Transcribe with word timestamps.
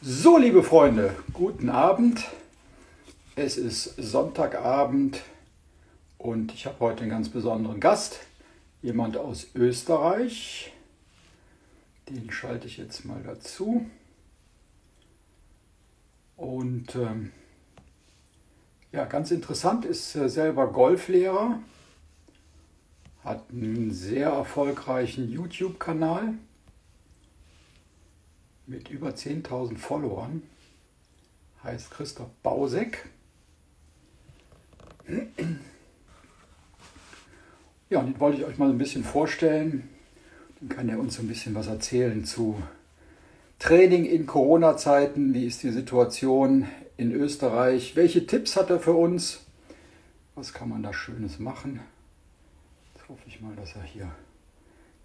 So, 0.00 0.38
liebe 0.38 0.62
Freunde, 0.62 1.12
guten 1.32 1.70
Abend. 1.70 2.24
Es 3.34 3.56
ist 3.56 3.96
Sonntagabend 3.96 5.20
und 6.18 6.54
ich 6.54 6.66
habe 6.66 6.78
heute 6.78 7.00
einen 7.00 7.10
ganz 7.10 7.28
besonderen 7.28 7.80
Gast, 7.80 8.20
jemand 8.80 9.16
aus 9.16 9.48
Österreich. 9.56 10.72
Den 12.08 12.30
schalte 12.30 12.68
ich 12.68 12.76
jetzt 12.76 13.06
mal 13.06 13.20
dazu. 13.24 13.90
Und 16.36 16.94
ähm, 16.94 17.32
ja, 18.92 19.04
ganz 19.04 19.32
interessant 19.32 19.84
ist 19.84 20.14
äh, 20.14 20.28
selber 20.28 20.70
Golflehrer, 20.70 21.58
hat 23.24 23.50
einen 23.50 23.90
sehr 23.90 24.28
erfolgreichen 24.28 25.28
YouTube-Kanal 25.28 26.34
mit 28.68 28.90
über 28.90 29.10
10.000 29.10 29.78
Followern, 29.78 30.42
heißt 31.64 31.90
Christoph 31.90 32.30
Bausek. 32.42 33.08
Ja, 37.88 38.00
und 38.00 38.06
den 38.06 38.20
wollte 38.20 38.38
ich 38.38 38.44
euch 38.44 38.58
mal 38.58 38.68
ein 38.68 38.78
bisschen 38.78 39.04
vorstellen. 39.04 39.88
Dann 40.60 40.68
kann 40.68 40.88
er 40.90 40.98
uns 40.98 41.14
so 41.14 41.22
ein 41.22 41.28
bisschen 41.28 41.54
was 41.54 41.66
erzählen 41.66 42.24
zu 42.26 42.62
Training 43.58 44.04
in 44.04 44.26
Corona-Zeiten. 44.26 45.32
Wie 45.32 45.46
ist 45.46 45.62
die 45.62 45.70
Situation 45.70 46.68
in 46.98 47.12
Österreich? 47.12 47.96
Welche 47.96 48.26
Tipps 48.26 48.56
hat 48.56 48.68
er 48.68 48.80
für 48.80 48.92
uns? 48.92 49.46
Was 50.34 50.52
kann 50.52 50.68
man 50.68 50.82
da 50.82 50.92
Schönes 50.92 51.38
machen? 51.38 51.80
Jetzt 52.94 53.08
hoffe 53.08 53.22
ich 53.26 53.40
mal, 53.40 53.56
dass 53.56 53.74
er 53.74 53.82
hier 53.82 54.10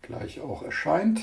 gleich 0.02 0.41
auch 0.41 0.64
erscheint. 0.64 1.22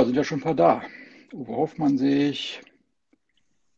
Ja, 0.00 0.06
sind 0.06 0.16
ja 0.16 0.24
schon 0.24 0.38
ein 0.38 0.42
paar 0.42 0.54
da. 0.54 0.82
Uwe 1.30 1.54
Hoffmann 1.54 1.98
sehe 1.98 2.30
ich. 2.30 2.62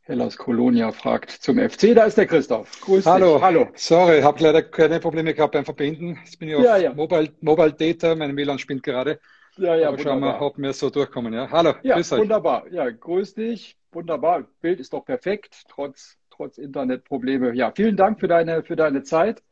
Hellas 0.03 0.37
Kolonia 0.37 0.93
fragt 0.93 1.33
zum 1.33 1.59
FC. 1.59 1.97
Da 1.97 2.05
ist 2.05 2.17
der 2.17 2.27
Christoph. 2.27 2.81
Grüß 2.81 3.05
Hallo. 3.07 3.35
dich. 3.35 3.43
Hallo. 3.43 3.69
Sorry, 3.75 4.23
habe 4.23 4.41
leider 4.41 4.63
keine 4.63 5.01
Probleme 5.01 5.35
gehabt 5.35 5.55
beim 5.55 5.65
Verbinden. 5.65 6.21
Jetzt 6.25 6.39
bin 6.39 6.49
ich 6.49 6.55
auf 6.55 6.63
ja, 6.63 6.77
ja. 6.77 6.95
Mobile, 6.95 7.31
Mobile 7.41 7.73
Data. 7.73 8.15
Mein 8.15 8.37
WLAN 8.37 8.61
spinnt 8.61 8.85
gerade. 8.85 9.19
Ja, 9.57 9.75
ja, 9.75 9.89
Aber 9.89 9.99
schauen 9.99 10.21
wir, 10.21 10.41
ob 10.41 10.59
wir 10.59 10.73
so 10.73 10.91
durchkommen. 10.91 11.33
Ja, 11.33 11.51
hallo. 11.51 11.75
Ja, 11.83 11.97
grüß 11.97 12.13
wunderbar. 12.13 12.67
Euch. 12.67 12.73
Ja, 12.73 12.89
grüß 12.89 13.35
dich. 13.35 13.77
Wunderbar. 13.91 14.45
Bild 14.61 14.79
ist 14.79 14.93
doch 14.93 15.05
perfekt, 15.05 15.65
trotz, 15.69 16.19
trotz 16.31 16.57
Internetprobleme. 16.57 17.53
Ja, 17.57 17.73
vielen 17.75 17.97
Dank 17.97 18.21
für 18.21 18.29
deine, 18.29 18.63
für 18.63 18.77
deine 18.77 19.03
Zeit. 19.03 19.43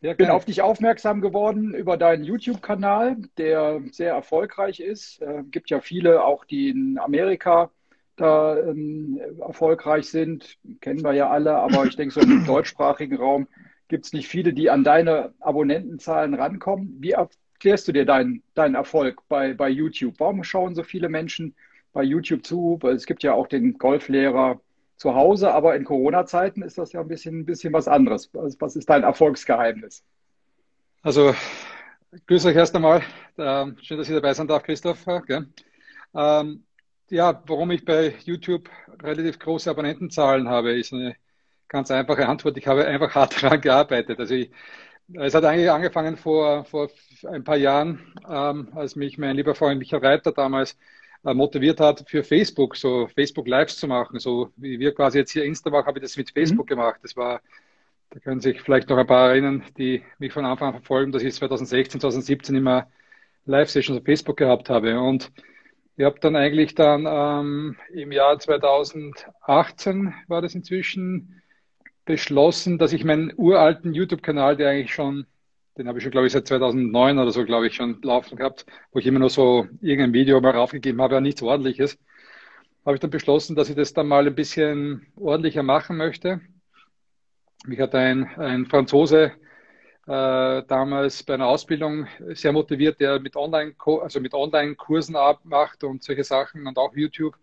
Ja, 0.00 0.14
bin 0.14 0.30
auf 0.30 0.44
dich 0.44 0.62
aufmerksam 0.62 1.20
geworden 1.20 1.74
über 1.74 1.96
deinen 1.96 2.24
YouTube-Kanal, 2.24 3.16
der 3.38 3.80
sehr 3.90 4.12
erfolgreich 4.12 4.80
ist. 4.80 5.22
Äh, 5.22 5.44
gibt 5.50 5.70
ja 5.70 5.80
viele, 5.80 6.24
auch 6.24 6.44
die 6.44 6.68
in 6.70 6.98
Amerika 6.98 7.70
da 8.16 8.58
ähm, 8.58 9.20
erfolgreich 9.40 10.08
sind. 10.08 10.58
Kennen 10.80 11.02
wir 11.02 11.14
ja 11.14 11.30
alle, 11.30 11.56
aber 11.56 11.84
ich 11.86 11.96
denke, 11.96 12.14
so 12.14 12.20
im 12.20 12.44
deutschsprachigen 12.46 13.16
Raum 13.16 13.48
gibt 13.88 14.06
es 14.06 14.12
nicht 14.12 14.28
viele, 14.28 14.52
die 14.52 14.70
an 14.70 14.84
deine 14.84 15.34
Abonnentenzahlen 15.40 16.34
rankommen. 16.34 16.96
Wie 17.00 17.12
erklärst 17.12 17.88
du 17.88 17.92
dir 17.92 18.04
deinen, 18.04 18.42
deinen 18.54 18.74
Erfolg 18.74 19.22
bei, 19.28 19.54
bei 19.54 19.68
YouTube? 19.68 20.14
Warum 20.18 20.44
schauen 20.44 20.74
so 20.74 20.82
viele 20.82 21.08
Menschen 21.08 21.54
bei 21.92 22.02
YouTube 22.02 22.44
zu? 22.44 22.78
Weil 22.80 22.94
es 22.94 23.06
gibt 23.06 23.22
ja 23.22 23.34
auch 23.34 23.46
den 23.46 23.78
Golflehrer 23.78 24.60
zu 25.02 25.16
Hause, 25.16 25.52
aber 25.52 25.74
in 25.74 25.82
Corona-Zeiten 25.84 26.62
ist 26.62 26.78
das 26.78 26.92
ja 26.92 27.00
ein 27.00 27.08
bisschen, 27.08 27.40
ein 27.40 27.44
bisschen 27.44 27.72
was 27.72 27.88
anderes. 27.88 28.30
Was 28.32 28.76
ist 28.76 28.88
dein 28.88 29.02
Erfolgsgeheimnis? 29.02 30.04
Also, 31.02 31.34
grüße 32.28 32.48
euch 32.48 32.54
erst 32.54 32.76
einmal. 32.76 33.02
Ähm, 33.36 33.76
schön, 33.82 33.98
dass 33.98 34.08
ich 34.08 34.14
dabei 34.14 34.32
sein 34.32 34.46
darf, 34.46 34.62
Christoph. 34.62 35.04
Ähm, 36.14 36.64
ja, 37.10 37.42
warum 37.46 37.72
ich 37.72 37.84
bei 37.84 38.14
YouTube 38.24 38.70
relativ 39.02 39.40
große 39.40 39.68
Abonnentenzahlen 39.68 40.48
habe, 40.48 40.78
ist 40.78 40.92
eine 40.92 41.16
ganz 41.66 41.90
einfache 41.90 42.28
Antwort. 42.28 42.56
Ich 42.56 42.68
habe 42.68 42.86
einfach 42.86 43.12
hart 43.16 43.34
daran 43.42 43.60
gearbeitet. 43.60 44.20
Also 44.20 44.34
ich, 44.34 44.52
es 45.14 45.34
hat 45.34 45.44
eigentlich 45.44 45.68
angefangen 45.68 46.16
vor, 46.16 46.64
vor 46.64 46.90
ein 47.28 47.42
paar 47.42 47.56
Jahren, 47.56 48.14
ähm, 48.30 48.68
als 48.76 48.94
mich 48.94 49.18
mein 49.18 49.34
lieber 49.34 49.56
Freund 49.56 49.80
Michael 49.80 50.06
Reiter 50.06 50.30
damals 50.30 50.78
motiviert 51.22 51.80
hat, 51.80 52.04
für 52.08 52.24
Facebook, 52.24 52.76
so 52.76 53.08
Facebook 53.08 53.46
Lives 53.46 53.76
zu 53.76 53.86
machen. 53.86 54.18
So 54.18 54.50
wie 54.56 54.78
wir 54.78 54.94
quasi 54.94 55.18
jetzt 55.18 55.32
hier 55.32 55.44
Insta 55.44 55.70
machen, 55.70 55.86
habe 55.86 55.98
ich 55.98 56.02
das 56.02 56.16
mit 56.16 56.30
Facebook 56.30 56.66
mhm. 56.66 56.70
gemacht. 56.70 57.00
Das 57.02 57.16
war, 57.16 57.40
da 58.10 58.18
können 58.20 58.40
sich 58.40 58.60
vielleicht 58.60 58.88
noch 58.88 58.98
ein 58.98 59.06
paar 59.06 59.30
erinnern, 59.30 59.62
die 59.78 60.02
mich 60.18 60.32
von 60.32 60.44
Anfang 60.44 60.68
an 60.68 60.80
verfolgen, 60.80 61.12
dass 61.12 61.22
ich 61.22 61.34
2016, 61.34 62.00
2017 62.00 62.56
immer 62.56 62.88
Live-Sessions 63.44 63.98
auf 63.98 64.04
Facebook 64.04 64.36
gehabt 64.36 64.68
habe. 64.68 65.00
Und 65.00 65.30
ich 65.96 66.04
habe 66.04 66.18
dann 66.20 66.36
eigentlich 66.36 66.74
dann 66.74 67.06
ähm, 67.06 67.76
im 67.92 68.12
Jahr 68.12 68.38
2018 68.38 70.14
war 70.26 70.42
das 70.42 70.54
inzwischen 70.54 71.42
beschlossen, 72.04 72.78
dass 72.78 72.92
ich 72.92 73.04
meinen 73.04 73.32
uralten 73.36 73.94
YouTube-Kanal, 73.94 74.56
der 74.56 74.70
eigentlich 74.70 74.94
schon 74.94 75.26
den 75.76 75.88
habe 75.88 75.98
ich 75.98 76.02
schon, 76.04 76.10
glaube 76.12 76.26
ich, 76.26 76.32
seit 76.32 76.46
2009 76.46 77.18
oder 77.18 77.30
so, 77.30 77.44
glaube 77.44 77.66
ich, 77.66 77.74
schon 77.74 78.00
laufen 78.02 78.36
gehabt, 78.36 78.66
wo 78.92 78.98
ich 78.98 79.06
immer 79.06 79.18
nur 79.18 79.30
so 79.30 79.66
irgendein 79.80 80.12
Video 80.12 80.40
mal 80.40 80.50
raufgegeben 80.50 81.00
habe, 81.00 81.14
ja 81.14 81.20
nichts 81.20 81.42
ordentliches. 81.42 81.98
Habe 82.84 82.96
ich 82.96 83.00
dann 83.00 83.10
beschlossen, 83.10 83.56
dass 83.56 83.70
ich 83.70 83.76
das 83.76 83.92
dann 83.92 84.08
mal 84.08 84.26
ein 84.26 84.34
bisschen 84.34 85.06
ordentlicher 85.16 85.62
machen 85.62 85.96
möchte. 85.96 86.40
Mich 87.64 87.80
hat 87.80 87.94
ein, 87.94 88.26
ein 88.36 88.66
Franzose 88.66 89.32
äh, 90.06 90.62
damals 90.66 91.22
bei 91.22 91.34
einer 91.34 91.46
Ausbildung 91.46 92.08
sehr 92.30 92.52
motiviert, 92.52 93.00
der 93.00 93.20
mit 93.20 93.36
Online, 93.36 93.74
also 94.02 94.20
mit 94.20 94.34
Online-Kursen 94.34 95.16
macht 95.44 95.84
und 95.84 96.02
solche 96.02 96.24
Sachen 96.24 96.66
und 96.66 96.76
auch 96.76 96.94
YouTube. 96.94 97.36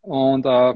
Und, 0.00 0.46
äh, 0.46 0.74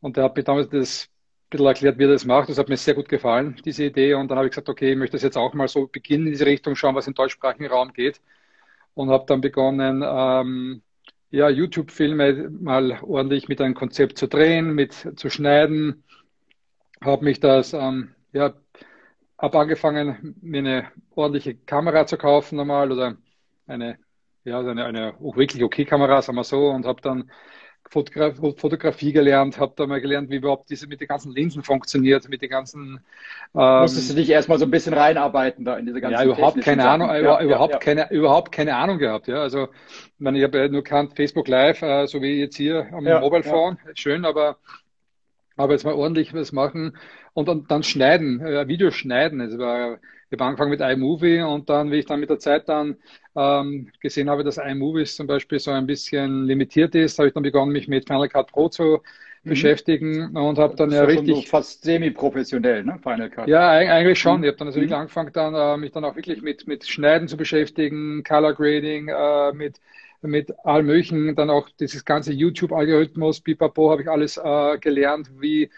und 0.00 0.16
der 0.16 0.24
hat 0.24 0.36
mir 0.36 0.42
damals 0.42 0.68
das 0.68 1.11
bisschen 1.52 1.66
erklärt, 1.66 1.98
wie 1.98 2.04
er 2.04 2.08
das 2.08 2.24
macht. 2.24 2.48
Das 2.48 2.58
hat 2.58 2.68
mir 2.68 2.76
sehr 2.76 2.94
gut 2.94 3.08
gefallen, 3.08 3.56
diese 3.64 3.84
Idee. 3.84 4.14
Und 4.14 4.28
dann 4.30 4.38
habe 4.38 4.48
ich 4.48 4.52
gesagt, 4.52 4.68
okay, 4.68 4.92
ich 4.92 4.98
möchte 4.98 5.16
das 5.16 5.22
jetzt 5.22 5.36
auch 5.36 5.54
mal 5.54 5.68
so 5.68 5.86
beginnen, 5.86 6.26
in 6.26 6.32
diese 6.32 6.46
Richtung 6.46 6.74
schauen, 6.74 6.94
was 6.94 7.06
im 7.06 7.14
deutschsprachigen 7.14 7.66
Raum 7.66 7.92
geht. 7.92 8.20
Und 8.94 9.10
habe 9.10 9.24
dann 9.26 9.40
begonnen, 9.40 10.02
ähm, 10.06 10.82
ja, 11.30 11.48
YouTube-Filme 11.48 12.50
mal 12.50 12.98
ordentlich 13.02 13.48
mit 13.48 13.60
einem 13.60 13.74
Konzept 13.74 14.18
zu 14.18 14.26
drehen, 14.28 14.74
mit 14.74 14.92
zu 15.16 15.30
schneiden. 15.30 16.04
Habe 17.02 17.24
mich 17.24 17.40
das, 17.40 17.72
ähm, 17.72 18.14
ja, 18.32 18.54
habe 19.38 19.58
angefangen, 19.58 20.36
mir 20.42 20.58
eine 20.58 20.92
ordentliche 21.14 21.54
Kamera 21.54 22.06
zu 22.06 22.16
kaufen 22.16 22.56
nochmal 22.56 22.92
oder 22.92 23.16
eine, 23.66 23.98
ja, 24.44 24.60
eine, 24.60 24.84
eine 24.84 25.14
wirklich 25.20 25.64
okay 25.64 25.84
Kamera, 25.84 26.22
sagen 26.22 26.36
wir 26.36 26.44
so, 26.44 26.68
und 26.68 26.86
habe 26.86 27.00
dann 27.02 27.30
Fotograf 27.92 28.36
Fotografie 28.56 29.12
gelernt, 29.12 29.60
habe 29.60 29.74
da 29.76 29.86
mal 29.86 30.00
gelernt, 30.00 30.30
wie 30.30 30.36
überhaupt 30.36 30.70
diese 30.70 30.86
mit 30.86 31.02
den 31.02 31.08
ganzen 31.08 31.30
Linsen 31.30 31.62
funktioniert, 31.62 32.26
mit 32.30 32.40
den 32.40 32.48
ganzen. 32.48 33.00
Ähm, 33.54 33.80
Musstest 33.82 34.10
du 34.10 34.14
dich 34.14 34.30
erstmal 34.30 34.58
so 34.58 34.64
ein 34.64 34.70
bisschen 34.70 34.94
reinarbeiten 34.94 35.66
da 35.66 35.76
in 35.76 35.84
diese 35.84 36.00
ganzen. 36.00 36.26
Ja, 36.26 36.34
überhaupt 36.34 36.62
keine 36.62 36.82
Sachen. 36.82 37.02
Ahnung, 37.02 37.22
ja, 37.22 37.42
überhaupt 37.42 37.74
ja. 37.74 37.78
keine, 37.78 38.10
überhaupt 38.10 38.50
keine 38.50 38.76
Ahnung 38.76 38.98
gehabt. 38.98 39.28
Ja, 39.28 39.42
also, 39.42 39.64
ich, 39.64 40.20
meine, 40.20 40.38
ich 40.38 40.44
habe 40.44 40.58
ja 40.58 40.68
nur 40.68 40.82
kannt 40.82 41.14
Facebook 41.16 41.48
Live, 41.48 41.82
äh, 41.82 42.06
so 42.06 42.22
wie 42.22 42.40
jetzt 42.40 42.56
hier 42.56 42.86
am 42.92 43.06
ja, 43.06 43.20
Mobile 43.20 43.42
Phone, 43.42 43.76
schön, 43.94 44.24
aber 44.24 44.56
aber 45.62 45.72
jetzt 45.72 45.84
mal 45.84 45.94
ordentlich 45.94 46.34
was 46.34 46.52
machen 46.52 46.96
und 47.32 47.48
dann, 47.48 47.66
dann 47.68 47.82
schneiden, 47.82 48.40
äh, 48.40 48.68
Videos 48.68 48.94
schneiden. 48.94 49.40
Es 49.40 49.58
war 49.58 49.98
ich 50.32 50.40
habe 50.40 50.48
angefangen 50.48 50.70
mit 50.70 50.80
iMovie 50.80 51.42
und 51.42 51.68
dann, 51.68 51.90
wie 51.90 51.96
ich 51.96 52.06
dann 52.06 52.20
mit 52.20 52.30
der 52.30 52.38
Zeit 52.38 52.66
dann 52.68 52.96
ähm, 53.36 53.88
gesehen 54.00 54.30
habe, 54.30 54.44
dass 54.44 54.56
iMovie 54.56 55.04
zum 55.04 55.26
Beispiel 55.26 55.58
so 55.58 55.70
ein 55.70 55.86
bisschen 55.86 56.46
limitiert 56.46 56.94
ist, 56.94 57.18
habe 57.18 57.28
ich 57.28 57.34
dann 57.34 57.42
begonnen, 57.42 57.70
mich 57.70 57.86
mit 57.86 58.06
Final 58.06 58.30
Cut 58.30 58.50
Pro 58.50 58.70
zu 58.70 59.02
mhm. 59.42 59.50
beschäftigen 59.50 60.34
und 60.34 60.58
habe 60.58 60.74
dann 60.74 60.90
ja 60.90 61.04
richtig 61.04 61.36
so 61.36 61.42
fast 61.42 61.84
semi-professionell, 61.84 62.82
ne, 62.82 62.98
Final 63.02 63.28
Cut. 63.28 63.46
Ja, 63.46 63.68
eigentlich 63.72 64.18
schon. 64.18 64.38
Mhm. 64.38 64.44
Ich 64.44 64.48
habe 64.48 64.56
dann 64.56 64.68
also 64.68 64.78
mhm. 64.78 64.84
wirklich 64.84 64.98
angefangen, 64.98 65.30
dann 65.34 65.54
äh, 65.54 65.76
mich 65.76 65.92
dann 65.92 66.04
auch 66.04 66.16
wirklich 66.16 66.40
mit 66.40 66.66
mit 66.66 66.86
Schneiden 66.86 67.28
zu 67.28 67.36
beschäftigen, 67.36 68.22
Color 68.24 68.54
Grading, 68.54 69.08
äh, 69.08 69.52
mit 69.52 69.80
mit 70.22 70.52
allem 70.64 70.86
möglichen, 70.86 71.34
dann 71.34 71.50
auch 71.50 71.68
dieses 71.80 72.04
ganze 72.04 72.32
YouTube-Algorithmus, 72.32 73.40
Pipapo, 73.40 73.90
habe 73.90 74.02
ich 74.02 74.08
alles 74.08 74.36
äh, 74.36 74.78
gelernt, 74.78 75.30
wie 75.40 75.70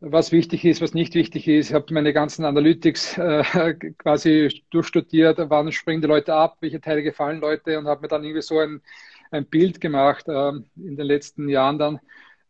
was 0.00 0.32
wichtig 0.32 0.64
ist, 0.64 0.82
was 0.82 0.94
nicht 0.94 1.14
wichtig 1.14 1.48
ist. 1.48 1.70
Ich 1.70 1.74
habe 1.74 1.92
meine 1.94 2.12
ganzen 2.12 2.44
Analytics 2.44 3.18
äh, 3.18 3.74
quasi 3.98 4.62
durchstudiert, 4.70 5.38
wann 5.48 5.72
springen 5.72 6.02
die 6.02 6.08
Leute 6.08 6.34
ab, 6.34 6.56
welche 6.60 6.80
Teile 6.80 7.02
gefallen 7.02 7.40
Leute 7.40 7.78
und 7.78 7.86
habe 7.86 8.02
mir 8.02 8.08
dann 8.08 8.24
irgendwie 8.24 8.42
so 8.42 8.58
ein, 8.58 8.82
ein 9.30 9.46
Bild 9.46 9.80
gemacht 9.80 10.26
ähm, 10.28 10.66
in 10.76 10.96
den 10.96 11.06
letzten 11.06 11.48
Jahren 11.48 11.78
dann. 11.78 12.00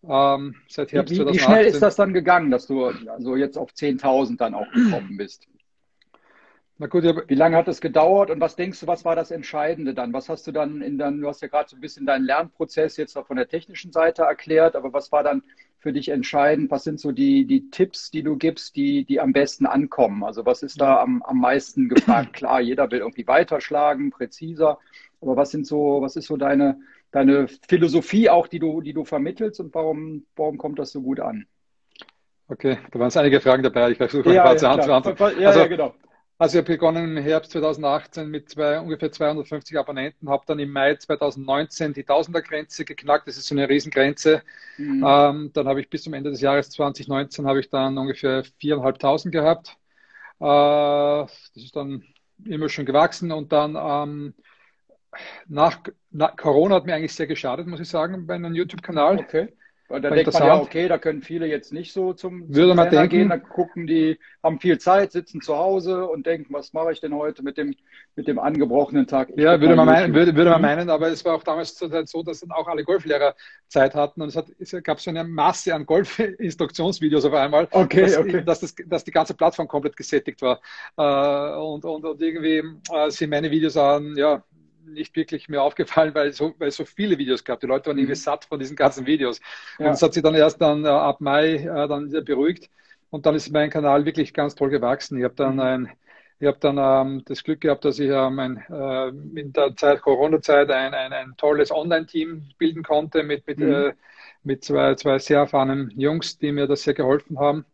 Ähm, 0.06 0.56
seit 0.68 0.92
Herbst 0.92 1.12
wie, 1.12 1.16
2018. 1.16 1.34
Wie 1.34 1.38
schnell 1.38 1.66
ist 1.66 1.80
das 1.80 1.96
dann 1.96 2.12
gegangen, 2.12 2.50
dass 2.50 2.66
du 2.66 2.86
also 2.86 3.36
jetzt 3.36 3.56
auf 3.56 3.70
10.000 3.70 4.36
dann 4.36 4.54
auch 4.54 4.70
gekommen 4.72 5.16
bist? 5.16 5.46
Na 6.76 6.88
gut, 6.88 7.04
wie 7.04 7.34
lange 7.36 7.56
hat 7.56 7.68
es 7.68 7.80
gedauert 7.80 8.30
und 8.30 8.40
was 8.40 8.56
denkst 8.56 8.80
du, 8.80 8.88
was 8.88 9.04
war 9.04 9.14
das 9.14 9.30
Entscheidende 9.30 9.94
dann? 9.94 10.12
Was 10.12 10.28
hast 10.28 10.44
du 10.48 10.50
dann 10.50 10.82
in 10.82 10.98
dann, 10.98 11.20
du 11.20 11.28
hast 11.28 11.40
ja 11.40 11.46
gerade 11.46 11.68
so 11.68 11.76
ein 11.76 11.80
bisschen 11.80 12.04
deinen 12.04 12.24
Lernprozess 12.24 12.96
jetzt 12.96 13.16
auch 13.16 13.28
von 13.28 13.36
der 13.36 13.46
technischen 13.46 13.92
Seite 13.92 14.22
erklärt, 14.22 14.74
aber 14.74 14.92
was 14.92 15.12
war 15.12 15.22
dann 15.22 15.44
für 15.78 15.92
dich 15.92 16.08
entscheidend? 16.08 16.72
Was 16.72 16.82
sind 16.82 16.98
so 16.98 17.12
die, 17.12 17.46
die 17.46 17.70
Tipps, 17.70 18.10
die 18.10 18.24
du 18.24 18.36
gibst, 18.36 18.74
die, 18.74 19.04
die 19.04 19.20
am 19.20 19.32
besten 19.32 19.66
ankommen? 19.66 20.24
Also 20.24 20.46
was 20.46 20.64
ist 20.64 20.80
da 20.80 21.00
am, 21.00 21.22
am 21.22 21.38
meisten 21.38 21.88
gefragt? 21.88 22.32
Klar, 22.32 22.60
jeder 22.60 22.90
will 22.90 22.98
irgendwie 22.98 23.28
weiterschlagen, 23.28 24.10
präziser, 24.10 24.80
aber 25.20 25.36
was 25.36 25.52
sind 25.52 25.68
so, 25.68 26.02
was 26.02 26.16
ist 26.16 26.26
so 26.26 26.36
deine, 26.36 26.80
deine 27.12 27.46
Philosophie 27.68 28.30
auch, 28.30 28.48
die 28.48 28.58
du, 28.58 28.80
die 28.80 28.94
du 28.94 29.04
vermittelst 29.04 29.60
und 29.60 29.72
warum, 29.76 30.26
warum 30.34 30.58
kommt 30.58 30.80
das 30.80 30.90
so 30.90 31.02
gut 31.02 31.20
an? 31.20 31.46
Okay, 32.48 32.78
da 32.90 32.98
waren 32.98 33.08
es 33.08 33.16
einige 33.16 33.40
Fragen 33.40 33.62
dabei. 33.62 33.92
Ich 33.92 33.96
versuche 33.96 34.28
mal 34.28 34.34
ja, 34.34 34.52
ja, 34.52 34.56
zu 34.56 34.68
antworten. 34.68 35.40
Ja, 35.40 35.48
also, 35.48 35.60
ja, 35.60 35.66
genau. 35.68 35.94
Also 36.36 36.58
ich 36.58 36.64
habe 36.64 36.72
begonnen 36.72 37.16
im 37.16 37.22
Herbst 37.22 37.52
2018 37.52 38.28
mit 38.28 38.50
zwei, 38.50 38.80
ungefähr 38.80 39.12
250 39.12 39.78
Abonnenten, 39.78 40.28
habe 40.28 40.42
dann 40.46 40.58
im 40.58 40.70
Mai 40.70 40.96
2019 40.96 41.92
die 41.92 42.02
Tausendergrenze 42.02 42.84
geknackt. 42.84 43.28
Das 43.28 43.36
ist 43.36 43.46
so 43.46 43.54
eine 43.54 43.68
Riesengrenze. 43.68 44.42
Mhm. 44.76 45.04
Ähm, 45.06 45.50
dann 45.52 45.68
habe 45.68 45.80
ich 45.80 45.88
bis 45.88 46.02
zum 46.02 46.12
Ende 46.12 46.30
des 46.30 46.40
Jahres 46.40 46.70
2019 46.70 47.46
habe 47.46 47.60
ich 47.60 47.70
dann 47.70 47.96
ungefähr 47.98 48.42
4.500 48.60 49.30
gehabt. 49.30 49.76
Äh, 50.40 50.44
das 50.44 51.50
ist 51.54 51.76
dann 51.76 52.02
immer 52.44 52.68
schon 52.68 52.84
gewachsen 52.84 53.30
und 53.30 53.52
dann 53.52 53.76
ähm, 53.76 54.34
nach, 55.46 55.78
nach, 56.10 56.36
Corona 56.36 56.74
hat 56.74 56.86
mir 56.86 56.94
eigentlich 56.94 57.14
sehr 57.14 57.28
geschadet, 57.28 57.68
muss 57.68 57.78
ich 57.78 57.88
sagen, 57.88 58.26
bei 58.26 58.34
einem 58.34 58.54
YouTube-Kanal. 58.54 59.18
Okay. 59.18 59.52
Und 59.94 60.02
da 60.02 60.10
denkt 60.10 60.32
man 60.32 60.42
ja, 60.42 60.60
okay, 60.60 60.88
da 60.88 60.98
können 60.98 61.22
viele 61.22 61.46
jetzt 61.46 61.72
nicht 61.72 61.92
so 61.92 62.12
zum, 62.12 62.40
zum 62.40 62.54
Würde 62.54 62.74
man 62.74 62.90
denken, 62.90 63.08
gehen, 63.08 63.28
dann 63.28 63.42
gucken 63.42 63.86
die, 63.86 64.18
haben 64.42 64.58
viel 64.58 64.78
Zeit, 64.78 65.12
sitzen 65.12 65.40
zu 65.40 65.56
Hause 65.56 66.06
und 66.06 66.26
denken, 66.26 66.52
was 66.52 66.72
mache 66.72 66.92
ich 66.92 67.00
denn 67.00 67.14
heute 67.14 67.42
mit 67.42 67.56
dem, 67.56 67.74
mit 68.16 68.26
dem 68.26 68.38
angebrochenen 68.38 69.06
Tag? 69.06 69.30
Ich 69.30 69.42
ja, 69.42 69.60
würde 69.60 69.76
man, 69.76 69.86
meinen, 69.86 70.12
würde, 70.14 70.34
würde 70.34 70.50
man 70.50 70.62
meinen, 70.62 70.90
aber 70.90 71.08
es 71.08 71.24
war 71.24 71.34
auch 71.34 71.44
damals 71.44 71.76
zur 71.76 71.90
Zeit 71.90 72.08
so, 72.08 72.22
dass 72.22 72.40
dann 72.40 72.50
auch 72.50 72.66
alle 72.66 72.82
Golflehrer 72.82 73.34
Zeit 73.68 73.94
hatten 73.94 74.20
und 74.20 74.28
es, 74.28 74.36
hat, 74.36 74.46
es 74.58 74.74
gab 74.82 75.00
so 75.00 75.10
eine 75.10 75.24
Masse 75.24 75.74
an 75.74 75.86
Golf-Instruktionsvideos 75.86 77.24
auf 77.24 77.34
einmal, 77.34 77.68
okay, 77.70 78.02
dass, 78.02 78.18
okay. 78.18 78.44
Dass, 78.44 78.60
das, 78.60 78.74
dass 78.86 79.04
die 79.04 79.12
ganze 79.12 79.34
Plattform 79.34 79.68
komplett 79.68 79.96
gesättigt 79.96 80.42
war. 80.42 80.60
Äh, 80.96 81.56
und, 81.56 81.84
und, 81.84 82.04
und 82.04 82.20
irgendwie 82.20 82.62
äh, 82.92 83.10
sind 83.10 83.30
meine 83.30 83.50
Videos 83.50 83.76
an, 83.76 84.16
ja, 84.16 84.42
nicht 84.86 85.16
wirklich 85.16 85.48
mehr 85.48 85.62
aufgefallen, 85.62 86.14
weil, 86.14 86.32
so, 86.32 86.54
weil 86.58 86.68
es 86.68 86.76
so 86.76 86.84
viele 86.84 87.18
Videos 87.18 87.44
gab. 87.44 87.60
Die 87.60 87.66
Leute 87.66 87.86
waren 87.86 87.98
irgendwie 87.98 88.12
mhm. 88.12 88.22
satt 88.22 88.44
von 88.44 88.58
diesen 88.58 88.76
ganzen 88.76 89.06
Videos. 89.06 89.40
Und 89.78 89.86
es 89.86 90.02
hat 90.02 90.14
sich 90.14 90.22
dann 90.22 90.34
erst 90.34 90.60
dann 90.60 90.84
äh, 90.84 90.88
ab 90.88 91.20
Mai 91.20 91.54
äh, 91.54 91.88
dann 91.88 92.08
wieder 92.08 92.22
beruhigt. 92.22 92.70
Und 93.10 93.26
dann 93.26 93.34
ist 93.34 93.52
mein 93.52 93.70
Kanal 93.70 94.04
wirklich 94.04 94.34
ganz 94.34 94.54
toll 94.54 94.70
gewachsen. 94.70 95.18
Ich 95.18 95.24
habe 95.24 95.34
dann 95.34 95.54
mhm. 95.54 95.60
ein 95.60 95.92
ich 96.40 96.48
habe 96.48 96.58
dann 96.58 96.78
ähm, 96.78 97.22
das 97.24 97.44
Glück 97.44 97.60
gehabt, 97.60 97.84
dass 97.84 97.98
ich 97.98 98.10
ähm, 98.10 98.38
ein, 98.38 98.56
äh, 98.68 99.08
in 99.40 99.52
der 99.52 99.74
Zeit 99.76 100.02
Corona-Zeit 100.02 100.70
ein, 100.70 100.92
ein, 100.92 101.12
ein 101.12 101.34
tolles 101.36 101.70
Online-Team 101.70 102.50
bilden 102.58 102.82
konnte 102.82 103.22
mit, 103.22 103.46
mit, 103.46 103.58
mhm. 103.58 103.72
äh, 103.72 103.94
mit 104.42 104.64
zwei, 104.64 104.94
zwei 104.96 105.18
sehr 105.18 105.38
erfahrenen 105.38 105.90
Jungs, 105.98 106.38
die 106.38 106.52
mir 106.52 106.66
das 106.66 106.82
sehr 106.82 106.94
geholfen 106.94 107.38
haben. 107.38 107.64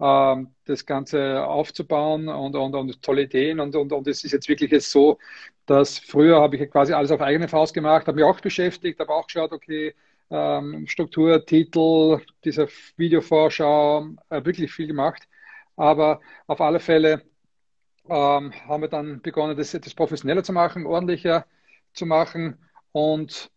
Ähm, 0.00 0.54
das 0.64 0.86
Ganze 0.86 1.44
aufzubauen 1.44 2.28
und, 2.28 2.54
und, 2.54 2.74
und 2.74 3.02
tolle 3.02 3.22
Ideen. 3.22 3.60
Und, 3.60 3.74
und, 3.76 3.92
und 3.92 4.06
es 4.06 4.24
ist 4.24 4.32
jetzt 4.32 4.48
wirklich 4.48 4.86
so, 4.86 5.18
dass 5.66 5.98
früher 5.98 6.40
habe 6.40 6.56
ich 6.56 6.70
quasi 6.70 6.92
alles 6.92 7.10
auf 7.10 7.20
eigene 7.20 7.48
Faust 7.48 7.74
gemacht, 7.74 8.06
habe 8.06 8.16
mich 8.16 8.24
auch 8.24 8.40
beschäftigt, 8.40 9.00
habe 9.00 9.12
auch 9.12 9.26
geschaut, 9.26 9.52
okay, 9.52 9.94
ähm, 10.30 10.86
Struktur, 10.86 11.44
Titel, 11.44 12.20
diese 12.44 12.68
Videovorschau, 12.96 14.08
äh, 14.30 14.44
wirklich 14.44 14.72
viel 14.72 14.86
gemacht. 14.86 15.28
Aber 15.76 16.20
auf 16.46 16.60
alle 16.60 16.80
Fälle 16.80 17.22
ähm, 18.08 18.52
haben 18.66 18.82
wir 18.82 18.88
dann 18.88 19.20
begonnen, 19.22 19.56
das 19.56 19.74
etwas 19.74 19.94
professioneller 19.94 20.44
zu 20.44 20.52
machen, 20.52 20.86
ordentlicher 20.86 21.46
zu 21.92 22.06
machen 22.06 22.58
und 22.92 23.50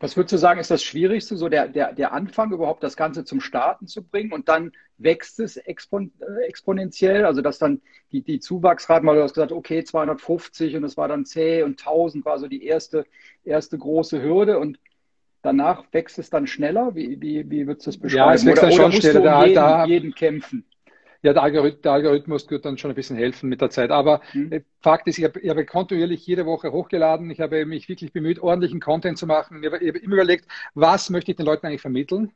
was 0.00 0.16
würdest 0.16 0.32
du 0.32 0.38
sagen, 0.38 0.60
ist 0.60 0.70
das 0.70 0.82
Schwierigste, 0.84 1.36
so 1.36 1.48
der, 1.48 1.68
der, 1.68 1.92
der 1.92 2.12
Anfang 2.12 2.52
überhaupt 2.52 2.82
das 2.82 2.96
Ganze 2.96 3.24
zum 3.24 3.40
Starten 3.40 3.86
zu 3.88 4.02
bringen 4.02 4.32
und 4.32 4.48
dann 4.48 4.72
wächst 4.98 5.40
es 5.40 5.56
expon 5.56 6.12
äh, 6.20 6.46
exponentiell, 6.46 7.24
also 7.24 7.40
dass 7.40 7.58
dann 7.58 7.80
die, 8.12 8.22
die 8.22 8.40
Zuwachsraten, 8.40 9.06
weil 9.06 9.16
du 9.16 9.22
hast 9.22 9.34
gesagt, 9.34 9.52
okay, 9.52 9.84
250 9.84 10.76
und 10.76 10.84
es 10.84 10.96
war 10.96 11.08
dann 11.08 11.24
zäh 11.24 11.62
und 11.62 11.80
1000 11.80 12.24
war 12.24 12.38
so 12.38 12.48
die 12.48 12.64
erste, 12.64 13.06
erste 13.44 13.78
große 13.78 14.22
Hürde 14.22 14.58
und 14.58 14.78
danach 15.42 15.84
wächst 15.92 16.18
es 16.18 16.30
dann 16.30 16.46
schneller? 16.46 16.94
Wie, 16.94 17.20
wie, 17.20 17.48
wie 17.50 17.66
würdest 17.66 17.86
du 17.86 17.90
das 17.90 18.00
beschreiben? 18.00 18.28
Ja, 18.28 18.34
es 18.34 18.44
wächst 18.44 18.62
oder, 18.62 18.70
dann 18.70 18.92
schon 18.92 19.00
schneller. 19.00 19.38
Um 19.38 19.44
jeden, 19.44 19.54
da, 19.54 19.84
jeden 19.86 20.14
kämpfen? 20.14 20.64
Ja, 21.22 21.32
der 21.32 21.42
Algorithmus, 21.42 21.82
der 21.82 21.92
Algorithmus 21.92 22.48
wird 22.50 22.64
dann 22.64 22.78
schon 22.78 22.92
ein 22.92 22.94
bisschen 22.94 23.16
helfen 23.16 23.48
mit 23.48 23.60
der 23.60 23.70
Zeit. 23.70 23.90
Aber 23.90 24.20
mhm. 24.34 24.64
Fakt 24.80 25.08
ist, 25.08 25.18
ich 25.18 25.24
habe, 25.24 25.40
ich 25.40 25.50
habe 25.50 25.64
kontinuierlich 25.64 26.24
jede 26.26 26.46
Woche 26.46 26.70
hochgeladen. 26.70 27.30
Ich 27.30 27.40
habe 27.40 27.66
mich 27.66 27.88
wirklich 27.88 28.12
bemüht, 28.12 28.38
ordentlichen 28.38 28.80
Content 28.80 29.18
zu 29.18 29.26
machen. 29.26 29.62
Ich 29.62 29.66
habe, 29.66 29.78
ich 29.78 29.88
habe 29.88 29.98
immer 29.98 30.14
überlegt, 30.14 30.46
was 30.74 31.10
möchte 31.10 31.32
ich 31.32 31.36
den 31.36 31.46
Leuten 31.46 31.66
eigentlich 31.66 31.80
vermitteln? 31.80 32.32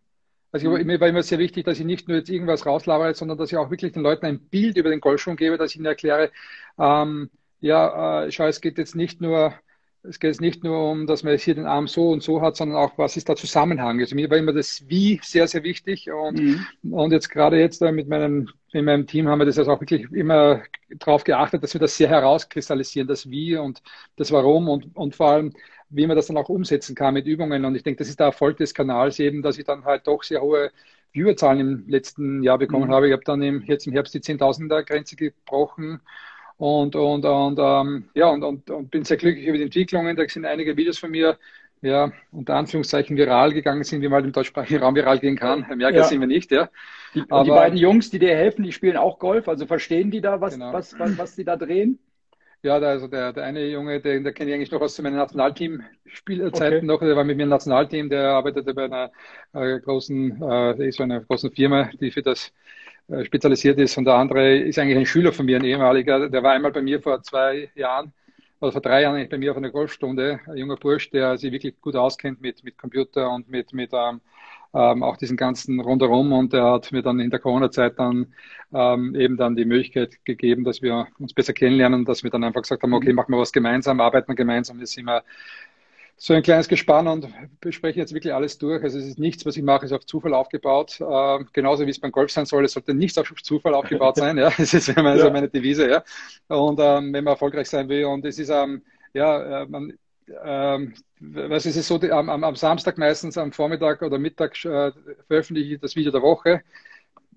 Also 0.52 0.70
mhm. 0.70 0.86
mir 0.86 1.00
war 1.00 1.08
immer 1.08 1.22
sehr 1.22 1.38
wichtig, 1.38 1.64
dass 1.64 1.80
ich 1.80 1.86
nicht 1.86 2.08
nur 2.08 2.18
jetzt 2.18 2.30
irgendwas 2.30 2.66
rauslabere, 2.66 3.14
sondern 3.14 3.38
dass 3.38 3.50
ich 3.50 3.58
auch 3.58 3.70
wirklich 3.70 3.92
den 3.92 4.02
Leuten 4.02 4.26
ein 4.26 4.40
Bild 4.40 4.76
über 4.76 4.90
den 4.90 5.00
Golfschwung 5.00 5.36
gebe, 5.36 5.58
dass 5.58 5.72
ich 5.72 5.76
ihnen 5.76 5.86
erkläre, 5.86 6.30
ähm, 6.78 7.30
ja, 7.60 8.24
äh, 8.24 8.30
schau, 8.32 8.46
es 8.46 8.60
geht 8.60 8.78
jetzt 8.78 8.94
nicht 8.94 9.20
nur 9.20 9.54
es 10.04 10.18
geht 10.18 10.40
nicht 10.40 10.64
nur 10.64 10.90
um, 10.90 11.06
dass 11.06 11.22
man 11.22 11.32
jetzt 11.32 11.44
hier 11.44 11.54
den 11.54 11.66
Arm 11.66 11.86
so 11.86 12.10
und 12.10 12.22
so 12.22 12.40
hat, 12.42 12.56
sondern 12.56 12.76
auch, 12.76 12.98
was 12.98 13.16
ist 13.16 13.28
der 13.28 13.36
Zusammenhang? 13.36 14.00
Also 14.00 14.16
mir 14.16 14.28
war 14.30 14.36
immer 14.36 14.52
das 14.52 14.84
Wie 14.88 15.20
sehr, 15.22 15.46
sehr 15.46 15.62
wichtig. 15.62 16.10
Und, 16.10 16.40
mhm. 16.40 16.92
und 16.92 17.12
jetzt 17.12 17.28
gerade 17.28 17.58
jetzt 17.58 17.80
mit 17.82 18.08
meinem, 18.08 18.48
in 18.72 18.84
meinem 18.84 19.06
Team 19.06 19.28
haben 19.28 19.38
wir 19.38 19.46
das 19.46 19.58
also 19.58 19.72
auch 19.72 19.80
wirklich 19.80 20.10
immer 20.10 20.62
darauf 20.90 21.22
geachtet, 21.22 21.62
dass 21.62 21.74
wir 21.74 21.80
das 21.80 21.96
sehr 21.96 22.08
herauskristallisieren, 22.08 23.06
das 23.06 23.30
Wie 23.30 23.56
und 23.56 23.80
das 24.16 24.32
Warum 24.32 24.68
und, 24.68 24.96
und 24.96 25.14
vor 25.14 25.28
allem, 25.28 25.52
wie 25.92 26.06
man 26.06 26.16
das 26.16 26.26
dann 26.26 26.36
auch 26.36 26.48
umsetzen 26.48 26.94
kann 26.94 27.14
mit 27.14 27.26
Übungen. 27.26 27.64
Und 27.64 27.74
ich 27.74 27.82
denke, 27.82 27.98
das 27.98 28.08
ist 28.08 28.18
der 28.18 28.26
Erfolg 28.26 28.56
des 28.56 28.74
Kanals 28.74 29.18
eben, 29.18 29.42
dass 29.42 29.58
ich 29.58 29.64
dann 29.64 29.84
halt 29.84 30.06
doch 30.06 30.22
sehr 30.22 30.40
hohe 30.40 30.70
Viewerzahlen 31.12 31.60
im 31.60 31.84
letzten 31.88 32.42
Jahr 32.42 32.58
bekommen 32.58 32.88
mhm. 32.88 32.92
habe. 32.92 33.06
Ich 33.08 33.12
habe 33.12 33.24
dann 33.24 33.42
im, 33.42 33.62
jetzt 33.62 33.86
im 33.86 33.92
Herbst 33.92 34.14
die 34.14 34.20
10.000er 34.20 34.82
Grenze 34.82 35.14
gebrochen 35.16 36.00
und, 36.56 36.96
und, 36.96 37.24
und, 37.24 37.58
ähm, 37.60 38.08
ja, 38.14 38.28
und, 38.28 38.42
und, 38.42 38.70
und 38.70 38.90
bin 38.90 39.04
sehr 39.04 39.16
glücklich 39.18 39.46
über 39.46 39.58
die 39.58 39.64
Entwicklungen. 39.64 40.16
Da 40.16 40.26
sind 40.26 40.46
einige 40.46 40.76
Videos 40.76 40.98
von 40.98 41.10
mir, 41.10 41.38
ja, 41.82 42.12
unter 42.30 42.54
Anführungszeichen 42.54 43.16
viral 43.16 43.52
gegangen 43.52 43.84
sind, 43.84 44.00
wie 44.00 44.06
man 44.06 44.16
halt 44.16 44.26
im 44.26 44.32
deutschsprachigen 44.32 44.82
Raum 44.82 44.94
viral 44.94 45.18
gehen 45.18 45.36
kann. 45.36 45.66
Mehr 45.76 45.90
ja. 45.90 46.04
sind 46.04 46.20
wir 46.20 46.28
nicht, 46.28 46.50
ja. 46.52 46.70
Die, 47.14 47.24
Aber, 47.28 47.44
die 47.44 47.50
beiden 47.50 47.76
Jungs, 47.76 48.10
die 48.10 48.18
dir 48.18 48.36
helfen, 48.36 48.62
die 48.62 48.72
spielen 48.72 48.96
auch 48.96 49.18
Golf, 49.18 49.48
also 49.48 49.66
verstehen 49.66 50.10
die 50.10 50.20
da, 50.20 50.40
was, 50.40 50.54
genau. 50.54 50.72
was, 50.72 50.98
was, 50.98 51.18
was 51.18 51.34
die 51.34 51.44
da 51.44 51.56
drehen? 51.56 51.98
Ja, 52.64 52.78
da, 52.78 52.90
also 52.90 53.08
der, 53.08 53.32
der 53.32 53.44
eine 53.44 53.66
Junge, 53.66 54.00
den, 54.00 54.22
der 54.22 54.32
kenne 54.32 54.50
ich 54.50 54.54
eigentlich 54.54 54.70
noch 54.70 54.80
aus 54.80 55.00
meinen 55.02 55.16
Nationalteam-Spielzeiten 55.16 56.78
okay. 56.78 56.86
noch, 56.86 57.00
der 57.00 57.16
war 57.16 57.24
mit 57.24 57.36
mir 57.36 57.42
im 57.42 57.48
Nationalteam, 57.48 58.08
der 58.08 58.28
arbeitete 58.28 58.72
bei 58.72 58.84
einer 58.84 59.10
äh, 59.52 59.80
großen, 59.80 60.40
äh, 60.40 60.92
so 60.92 61.02
einer 61.02 61.20
großen 61.22 61.50
Firma, 61.50 61.90
die 62.00 62.12
für 62.12 62.22
das 62.22 62.52
äh, 63.08 63.24
spezialisiert 63.24 63.80
ist. 63.80 63.98
Und 63.98 64.04
der 64.04 64.14
andere 64.14 64.58
ist 64.58 64.78
eigentlich 64.78 64.96
ein 64.96 65.06
Schüler 65.06 65.32
von 65.32 65.46
mir, 65.46 65.56
ein 65.56 65.64
ehemaliger. 65.64 66.28
Der 66.28 66.42
war 66.44 66.52
einmal 66.52 66.70
bei 66.70 66.82
mir 66.82 67.02
vor 67.02 67.20
zwei 67.22 67.68
Jahren 67.74 68.12
oder 68.60 68.70
vor 68.70 68.80
drei 68.80 69.02
Jahren 69.02 69.28
bei 69.28 69.38
mir 69.38 69.50
auf 69.50 69.56
einer 69.56 69.70
Golfstunde. 69.70 70.38
Ein 70.46 70.56
junger 70.56 70.76
Bursch, 70.76 71.10
der 71.10 71.36
sich 71.38 71.50
wirklich 71.50 71.80
gut 71.80 71.96
auskennt 71.96 72.40
mit, 72.40 72.62
mit 72.62 72.78
Computer 72.78 73.28
und 73.32 73.50
mit, 73.50 73.72
mit 73.72 73.90
ähm, 73.92 74.20
ähm, 74.74 75.02
auch 75.02 75.16
diesen 75.16 75.36
ganzen 75.36 75.80
rundherum. 75.80 76.32
Und 76.32 76.52
der 76.52 76.64
hat 76.64 76.92
mir 76.92 77.02
dann 77.02 77.20
in 77.20 77.30
der 77.30 77.40
Corona-Zeit 77.40 77.98
dann 77.98 78.34
ähm, 78.72 79.14
eben 79.14 79.36
dann 79.36 79.56
die 79.56 79.64
Möglichkeit 79.64 80.24
gegeben, 80.24 80.64
dass 80.64 80.82
wir 80.82 81.06
uns 81.18 81.34
besser 81.34 81.52
kennenlernen, 81.52 82.04
dass 82.04 82.22
wir 82.22 82.30
dann 82.30 82.44
einfach 82.44 82.62
gesagt 82.62 82.82
haben, 82.82 82.94
okay, 82.94 83.10
mhm. 83.10 83.16
machen 83.16 83.32
wir 83.32 83.38
was 83.38 83.52
gemeinsam, 83.52 84.00
arbeiten 84.00 84.28
wir 84.28 84.34
gemeinsam. 84.34 84.78
Jetzt 84.78 84.92
sind 84.92 85.04
wir 85.04 85.22
so 86.16 86.34
ein 86.34 86.42
kleines 86.42 86.68
Gespann 86.68 87.08
und 87.08 87.26
bespreche 87.60 87.98
jetzt 87.98 88.14
wirklich 88.14 88.32
alles 88.32 88.56
durch. 88.56 88.82
Also 88.82 88.98
es 88.98 89.06
ist 89.06 89.18
nichts, 89.18 89.44
was 89.44 89.56
ich 89.56 89.62
mache, 89.62 89.86
ist 89.86 89.92
auf 89.92 90.06
Zufall 90.06 90.34
aufgebaut. 90.34 91.00
Äh, 91.00 91.44
genauso 91.52 91.84
wie 91.84 91.90
es 91.90 91.98
beim 91.98 92.12
Golf 92.12 92.30
sein 92.30 92.46
soll, 92.46 92.64
es 92.64 92.72
sollte 92.72 92.94
nichts 92.94 93.18
auf 93.18 93.32
Zufall 93.42 93.74
aufgebaut 93.74 94.16
sein. 94.16 94.38
ja, 94.38 94.50
das 94.56 94.72
ist 94.72 94.94
meine, 94.96 95.18
ja. 95.18 95.30
meine 95.30 95.48
Devise. 95.48 95.90
Ja. 95.90 96.04
Und 96.48 96.78
ähm, 96.80 97.12
wenn 97.12 97.24
man 97.24 97.32
erfolgreich 97.32 97.68
sein 97.68 97.88
will 97.88 98.04
und 98.04 98.24
es 98.24 98.38
ist 98.38 98.50
ähm, 98.50 98.82
ja, 99.14 99.62
äh, 99.62 99.66
man, 99.66 99.92
ähm, 100.44 100.94
was 101.22 101.66
ist 101.66 101.76
es 101.76 101.88
so, 101.88 102.00
am, 102.00 102.28
am, 102.28 102.56
Samstag 102.56 102.98
meistens 102.98 103.38
am 103.38 103.52
Vormittag 103.52 104.02
oder 104.02 104.18
Mittag 104.18 104.52
äh, 104.64 104.92
veröffentliche 105.26 105.74
ich 105.74 105.80
das 105.80 105.96
Video 105.96 106.10
der 106.10 106.22
Woche 106.22 106.62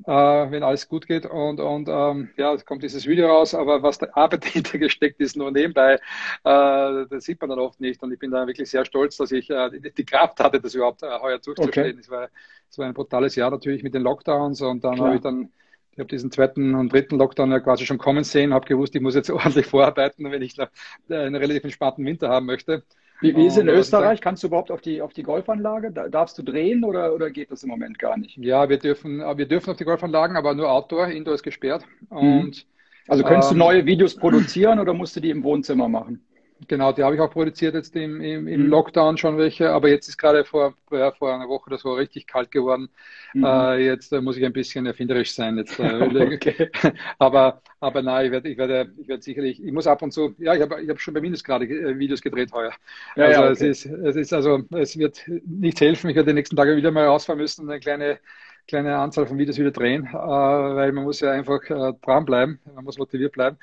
äh, 0.04 0.12
wenn 0.51 0.63
alles 0.63 0.88
gut 0.88 1.08
geht. 1.08 1.25
Und, 1.25 1.60
und 1.60 1.88
ähm, 1.88 2.30
ja, 2.38 2.54
es 2.54 2.65
kommt 2.65 2.84
dieses 2.84 3.06
Video 3.06 3.27
raus, 3.27 3.54
aber 3.54 3.82
was 3.84 3.98
der 3.98 4.15
Arbeit 4.18 4.44
dahinter 4.46 4.77
gesteckt 4.77 5.20
ist, 5.22 5.38
nur 5.38 5.51
nebenbei, 5.51 5.94
äh, 5.96 7.06
das 7.10 7.24
sieht 7.24 7.39
man 7.39 7.50
dann 7.50 7.60
oft 7.60 7.80
nicht. 7.80 8.01
Und 8.04 8.12
ich 8.12 8.20
bin 8.20 8.32
da 8.32 8.46
wirklich 8.46 8.70
sehr 8.70 8.86
stolz, 8.86 9.18
dass 9.18 9.32
ich 9.32 9.50
äh, 9.50 9.70
die 9.70 10.06
Kraft 10.06 10.39
hatte, 10.39 10.60
das 10.60 10.75
überhaupt 10.75 11.04
äh, 11.04 11.20
heuer 11.22 11.39
durchzustehen. 11.39 11.92
Okay. 11.92 12.00
Es, 12.00 12.10
war, 12.10 12.30
es 12.70 12.77
war 12.77 12.86
ein 12.86 12.94
brutales 12.94 13.36
Jahr 13.36 13.51
natürlich 13.51 13.84
mit 13.84 13.94
den 13.94 14.01
Lockdowns 14.01 14.62
und 14.62 14.84
dann 14.84 15.00
habe 15.00 15.15
ich 15.15 15.22
dann 15.22 15.51
ich 15.92 16.00
habe 16.00 16.10
diesen 16.10 16.30
zweiten 16.30 16.75
und 16.75 16.92
dritten 16.92 17.18
Lockdown 17.18 17.51
ja 17.51 17.62
quasi 17.62 17.86
schon 17.86 17.98
kommen 17.98 18.25
sehen, 18.25 18.54
habe 18.54 18.68
gewusst, 18.68 18.94
ich 18.96 19.01
muss 19.01 19.15
jetzt 19.15 19.30
ordentlich 19.32 19.65
vorarbeiten, 19.65 20.30
wenn 20.30 20.42
ich 20.42 20.60
äh, 20.60 20.68
einen 21.08 21.36
relativ 21.36 21.63
entspannten 21.63 22.06
Winter 22.06 22.27
haben 22.27 22.46
möchte. 22.46 22.84
Wie, 23.22 23.36
wie 23.36 23.45
ist 23.45 23.53
es 23.53 23.60
in 23.60 23.69
Österreich? 23.69 24.22
Kannst 24.22 24.43
du 24.43 24.48
überhaupt 24.48 24.72
auf 24.72 24.81
die, 24.81 25.01
auf 25.01 25.13
die 25.13 25.24
Golfanlage? 25.24 25.91
darfst 25.91 26.38
du 26.38 26.43
drehen 26.43 26.84
oder, 26.84 27.13
oder 27.13 27.29
geht 27.29 27.51
das 27.51 27.63
im 27.63 27.69
Moment 27.69 27.98
gar 27.98 28.17
nicht? 28.17 28.38
Ja, 28.38 28.67
wir 28.69 28.77
dürfen, 28.77 29.19
wir 29.19 29.48
dürfen 29.48 29.72
auf 29.72 29.77
die 29.77 29.86
Golfanlagen, 29.86 30.36
aber 30.36 30.53
nur 30.53 30.69
Outdoor. 30.69 31.07
Indoor 31.07 31.36
ist 31.36 31.43
gesperrt. 31.43 31.86
Mhm. 32.10 32.17
Und, 32.17 32.65
also 33.07 33.24
könntest 33.24 33.51
ähm, 33.51 33.57
du 33.57 33.63
neue 33.63 33.86
Videos 33.86 34.15
produzieren 34.15 34.79
oder 34.79 34.93
musst 34.93 35.15
du 35.15 35.19
die 35.19 35.29
im 35.29 35.43
Wohnzimmer 35.43 35.88
machen? 35.88 36.25
Genau, 36.67 36.93
die 36.93 37.03
habe 37.03 37.15
ich 37.15 37.21
auch 37.21 37.29
produziert 37.29 37.75
jetzt 37.75 37.95
im, 37.97 38.21
im, 38.21 38.47
im 38.47 38.63
mhm. 38.63 38.69
Lockdown 38.69 39.17
schon 39.17 39.38
welche, 39.38 39.71
aber 39.71 39.89
jetzt 39.89 40.07
ist 40.07 40.17
gerade 40.17 40.45
vor, 40.45 40.74
ja, 40.89 41.12
vor 41.12 41.33
einer 41.33 41.50
Woche 41.50 41.67
oder 41.67 41.77
so 41.77 41.93
richtig 41.93 42.27
kalt 42.27 42.50
geworden. 42.50 42.89
Mhm. 43.33 43.43
Äh, 43.43 43.85
jetzt 43.85 44.13
äh, 44.13 44.21
muss 44.21 44.38
ich 44.38 44.45
ein 44.45 44.53
bisschen 44.53 44.85
erfinderisch 44.85 45.33
sein. 45.33 45.57
Jetzt, 45.57 45.77
äh, 45.79 45.83
okay. 46.33 46.71
aber, 47.19 47.62
aber 47.81 48.01
nein, 48.01 48.27
ich 48.27 48.31
werde, 48.31 48.50
ich 48.50 48.57
werde, 48.57 48.91
ich 48.97 49.07
werde 49.07 49.21
sicherlich, 49.21 49.62
ich 49.62 49.71
muss 49.74 49.85
ab 49.85 50.01
und 50.01 50.12
zu, 50.12 50.33
ja, 50.38 50.55
ich 50.55 50.62
habe 50.62 50.81
ich 50.81 50.89
hab 50.89 51.00
schon 51.01 51.13
bei 51.13 51.19
Minus 51.19 51.43
gerade 51.43 51.65
äh, 51.65 52.00
Videos 52.00 52.21
gedreht 52.21 52.53
heuer. 52.53 52.71
Ja, 53.17 53.25
also 53.25 53.41
ja, 53.41 53.51
okay. 53.51 53.51
es 53.51 53.62
ist, 53.62 53.85
es 53.85 54.15
ist 54.15 54.33
also, 54.33 54.63
es 54.71 54.97
wird 54.97 55.29
nichts 55.45 55.81
helfen. 55.81 56.09
Ich 56.09 56.15
werde 56.15 56.31
die 56.31 56.35
nächsten 56.35 56.55
Tage 56.55 56.77
wieder 56.77 56.91
mal 56.91 57.05
rausfahren 57.05 57.39
müssen 57.39 57.63
und 57.63 57.69
eine 57.69 57.81
kleine 57.81 58.19
kleine 58.67 58.98
Anzahl 58.98 59.27
von 59.27 59.38
Videos 59.38 59.57
wieder 59.57 59.72
drehen, 59.72 60.07
äh, 60.07 60.13
weil 60.13 60.91
man 60.91 61.03
muss 61.03 61.19
ja 61.19 61.31
einfach 61.31 61.62
äh, 61.69 61.93
dranbleiben, 62.01 62.60
man 62.74 62.84
muss 62.84 62.98
motiviert 62.98 63.34
bleiben. 63.34 63.57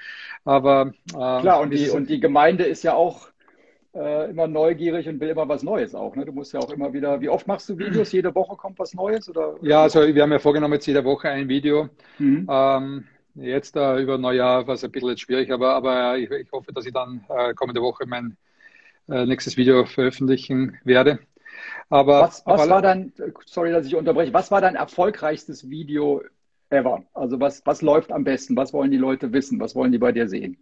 Aber 0.44 0.92
äh, 1.08 1.12
klar, 1.12 1.60
und 1.60 1.70
die, 1.70 1.90
und 1.90 2.08
die 2.08 2.20
Gemeinde 2.20 2.64
ist 2.64 2.82
ja 2.84 2.94
auch 2.94 3.28
äh, 3.94 4.30
immer 4.30 4.46
neugierig 4.46 5.08
und 5.08 5.20
will 5.20 5.28
immer 5.28 5.48
was 5.48 5.62
Neues 5.62 5.94
auch. 5.94 6.16
Ne? 6.16 6.24
Du 6.24 6.32
musst 6.32 6.52
ja 6.52 6.60
auch 6.60 6.72
immer 6.72 6.92
wieder. 6.92 7.20
Wie 7.20 7.28
oft 7.28 7.46
machst 7.46 7.68
du 7.68 7.78
Videos? 7.78 8.12
Jede 8.12 8.34
Woche 8.34 8.56
kommt 8.56 8.78
was 8.78 8.94
Neues? 8.94 9.28
Oder? 9.28 9.56
Ja, 9.62 9.82
also 9.82 10.02
wir 10.02 10.22
haben 10.22 10.32
ja 10.32 10.38
vorgenommen, 10.38 10.74
jetzt 10.74 10.86
jede 10.86 11.04
Woche 11.04 11.28
ein 11.28 11.48
Video. 11.48 11.88
Mhm. 12.18 12.46
Ähm, 12.50 13.04
jetzt 13.34 13.76
äh, 13.76 14.00
über 14.00 14.18
Neujahr 14.18 14.66
war 14.66 14.74
es 14.74 14.84
ein 14.84 14.90
bisschen 14.90 15.10
jetzt 15.10 15.20
schwierig, 15.20 15.50
aber, 15.50 15.74
aber 15.74 16.16
ich, 16.16 16.30
ich 16.30 16.50
hoffe, 16.52 16.72
dass 16.72 16.86
ich 16.86 16.92
dann 16.92 17.24
äh, 17.28 17.54
kommende 17.54 17.82
Woche 17.82 18.04
mein 18.06 18.36
äh, 19.08 19.26
nächstes 19.26 19.56
Video 19.56 19.84
veröffentlichen 19.84 20.78
werde. 20.84 21.18
Aber, 21.92 22.22
was, 22.22 22.42
was 22.46 22.70
war 22.70 22.80
dann, 22.80 23.12
sorry, 23.44 23.70
dass 23.70 23.86
ich 23.86 23.94
unterbreche, 23.94 24.32
was 24.32 24.50
war 24.50 24.62
dein 24.62 24.76
erfolgreichstes 24.76 25.68
Video 25.68 26.22
ever? 26.70 27.04
Also 27.12 27.38
was, 27.38 27.66
was 27.66 27.82
läuft 27.82 28.12
am 28.12 28.24
besten? 28.24 28.56
Was 28.56 28.72
wollen 28.72 28.90
die 28.90 28.96
Leute 28.96 29.30
wissen? 29.34 29.60
Was 29.60 29.74
wollen 29.74 29.92
die 29.92 29.98
bei 29.98 30.10
dir 30.10 30.26
sehen? 30.26 30.56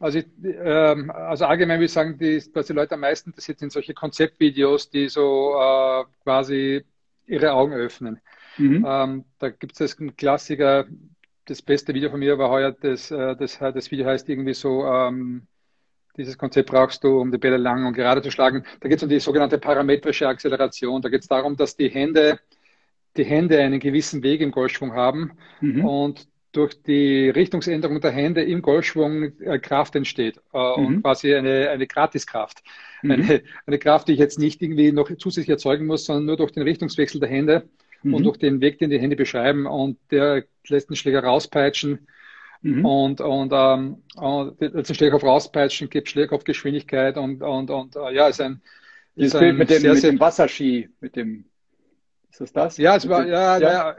Also, 0.00 0.18
ich, 0.18 0.26
ähm, 0.42 1.12
also 1.12 1.44
allgemein 1.44 1.78
würde 1.78 1.84
ich 1.84 1.92
sagen, 1.92 2.18
die, 2.18 2.42
was 2.54 2.66
die 2.66 2.72
Leute 2.72 2.94
am 2.94 3.00
meisten 3.02 3.30
interessiert, 3.30 3.60
sind 3.60 3.70
solche 3.70 3.94
Konzeptvideos, 3.94 4.90
die 4.90 5.08
so 5.08 5.54
äh, 5.54 6.04
quasi 6.24 6.82
ihre 7.26 7.52
Augen 7.52 7.72
öffnen. 7.72 8.20
Mhm. 8.58 8.84
Ähm, 8.84 9.24
da 9.38 9.50
gibt 9.50 9.80
es 9.80 10.00
einen 10.00 10.16
Klassiker, 10.16 10.86
das 11.44 11.62
beste 11.62 11.94
Video 11.94 12.10
von 12.10 12.18
mir 12.18 12.36
war 12.36 12.50
heuer, 12.50 12.72
das, 12.72 13.12
äh, 13.12 13.36
das, 13.36 13.60
das 13.60 13.92
Video 13.92 14.06
heißt 14.06 14.28
irgendwie 14.28 14.54
so, 14.54 14.84
ähm, 14.84 15.46
dieses 16.16 16.38
Konzept 16.38 16.70
brauchst 16.70 17.02
du, 17.04 17.20
um 17.20 17.30
die 17.30 17.38
Bälle 17.38 17.56
lang 17.56 17.86
und 17.86 17.94
gerade 17.94 18.22
zu 18.22 18.30
schlagen. 18.30 18.64
Da 18.80 18.88
geht 18.88 18.98
es 18.98 19.02
um 19.02 19.08
die 19.08 19.20
sogenannte 19.20 19.58
parametrische 19.58 20.28
Acceleration. 20.28 21.02
Da 21.02 21.08
geht 21.08 21.22
es 21.22 21.28
darum, 21.28 21.56
dass 21.56 21.76
die 21.76 21.88
Hände, 21.88 22.38
die 23.16 23.24
Hände 23.24 23.60
einen 23.60 23.80
gewissen 23.80 24.22
Weg 24.22 24.40
im 24.40 24.50
Golfschwung 24.50 24.94
haben 24.94 25.32
mhm. 25.60 25.84
und 25.84 26.28
durch 26.52 26.80
die 26.82 27.28
Richtungsänderung 27.30 28.00
der 28.00 28.12
Hände 28.12 28.42
im 28.42 28.62
Golfschwung 28.62 29.40
äh, 29.40 29.58
Kraft 29.58 29.96
entsteht 29.96 30.40
äh, 30.52 30.58
mhm. 30.58 30.86
und 30.86 31.02
quasi 31.02 31.34
eine, 31.34 31.70
eine 31.70 31.86
Gratiskraft. 31.86 32.62
Mhm. 33.02 33.10
Eine, 33.10 33.42
eine 33.66 33.78
Kraft, 33.78 34.06
die 34.08 34.12
ich 34.12 34.20
jetzt 34.20 34.38
nicht 34.38 34.62
irgendwie 34.62 34.92
noch 34.92 35.10
zusätzlich 35.18 35.48
erzeugen 35.48 35.86
muss, 35.86 36.04
sondern 36.04 36.26
nur 36.26 36.36
durch 36.36 36.52
den 36.52 36.62
Richtungswechsel 36.62 37.20
der 37.20 37.28
Hände 37.28 37.68
und 38.04 38.20
mhm. 38.20 38.22
durch 38.22 38.36
den 38.36 38.60
Weg, 38.60 38.78
den 38.78 38.90
die 38.90 39.00
Hände 39.00 39.16
beschreiben 39.16 39.66
und 39.66 39.98
der 40.12 40.44
lässt 40.68 40.90
den 40.90 40.96
Schläger 40.96 41.24
rauspeitschen 41.24 42.06
Mhm. 42.64 42.86
Und, 42.86 43.20
und, 43.20 43.52
ähm, 43.54 44.02
und 44.16 44.58
den 44.58 44.84
Schlägerkopf 44.86 45.22
rauspeitschen, 45.22 45.90
gibt 45.90 46.08
Schlägerkopfgeschwindigkeit 46.08 47.18
und, 47.18 47.42
und, 47.42 47.70
und 47.70 47.94
äh, 47.94 48.14
ja, 48.14 48.26
ist 48.28 48.40
ein. 48.40 48.62
Dieses 49.14 49.34
ist 49.34 49.40
Bild 49.40 49.58
mit 49.58 49.68
dem, 49.68 49.82
sehr, 49.82 49.92
mit 49.92 50.02
dem 50.02 50.18
Wasserski, 50.18 50.88
mit 51.00 51.14
dem. 51.14 51.44
Ist 52.30 52.40
das 52.40 52.52
das? 52.54 52.76
Ja, 52.78 52.96
es 52.96 53.06
war, 53.06 53.26
ja, 53.26 53.58
ja. 53.58 53.70
ja 53.70 53.96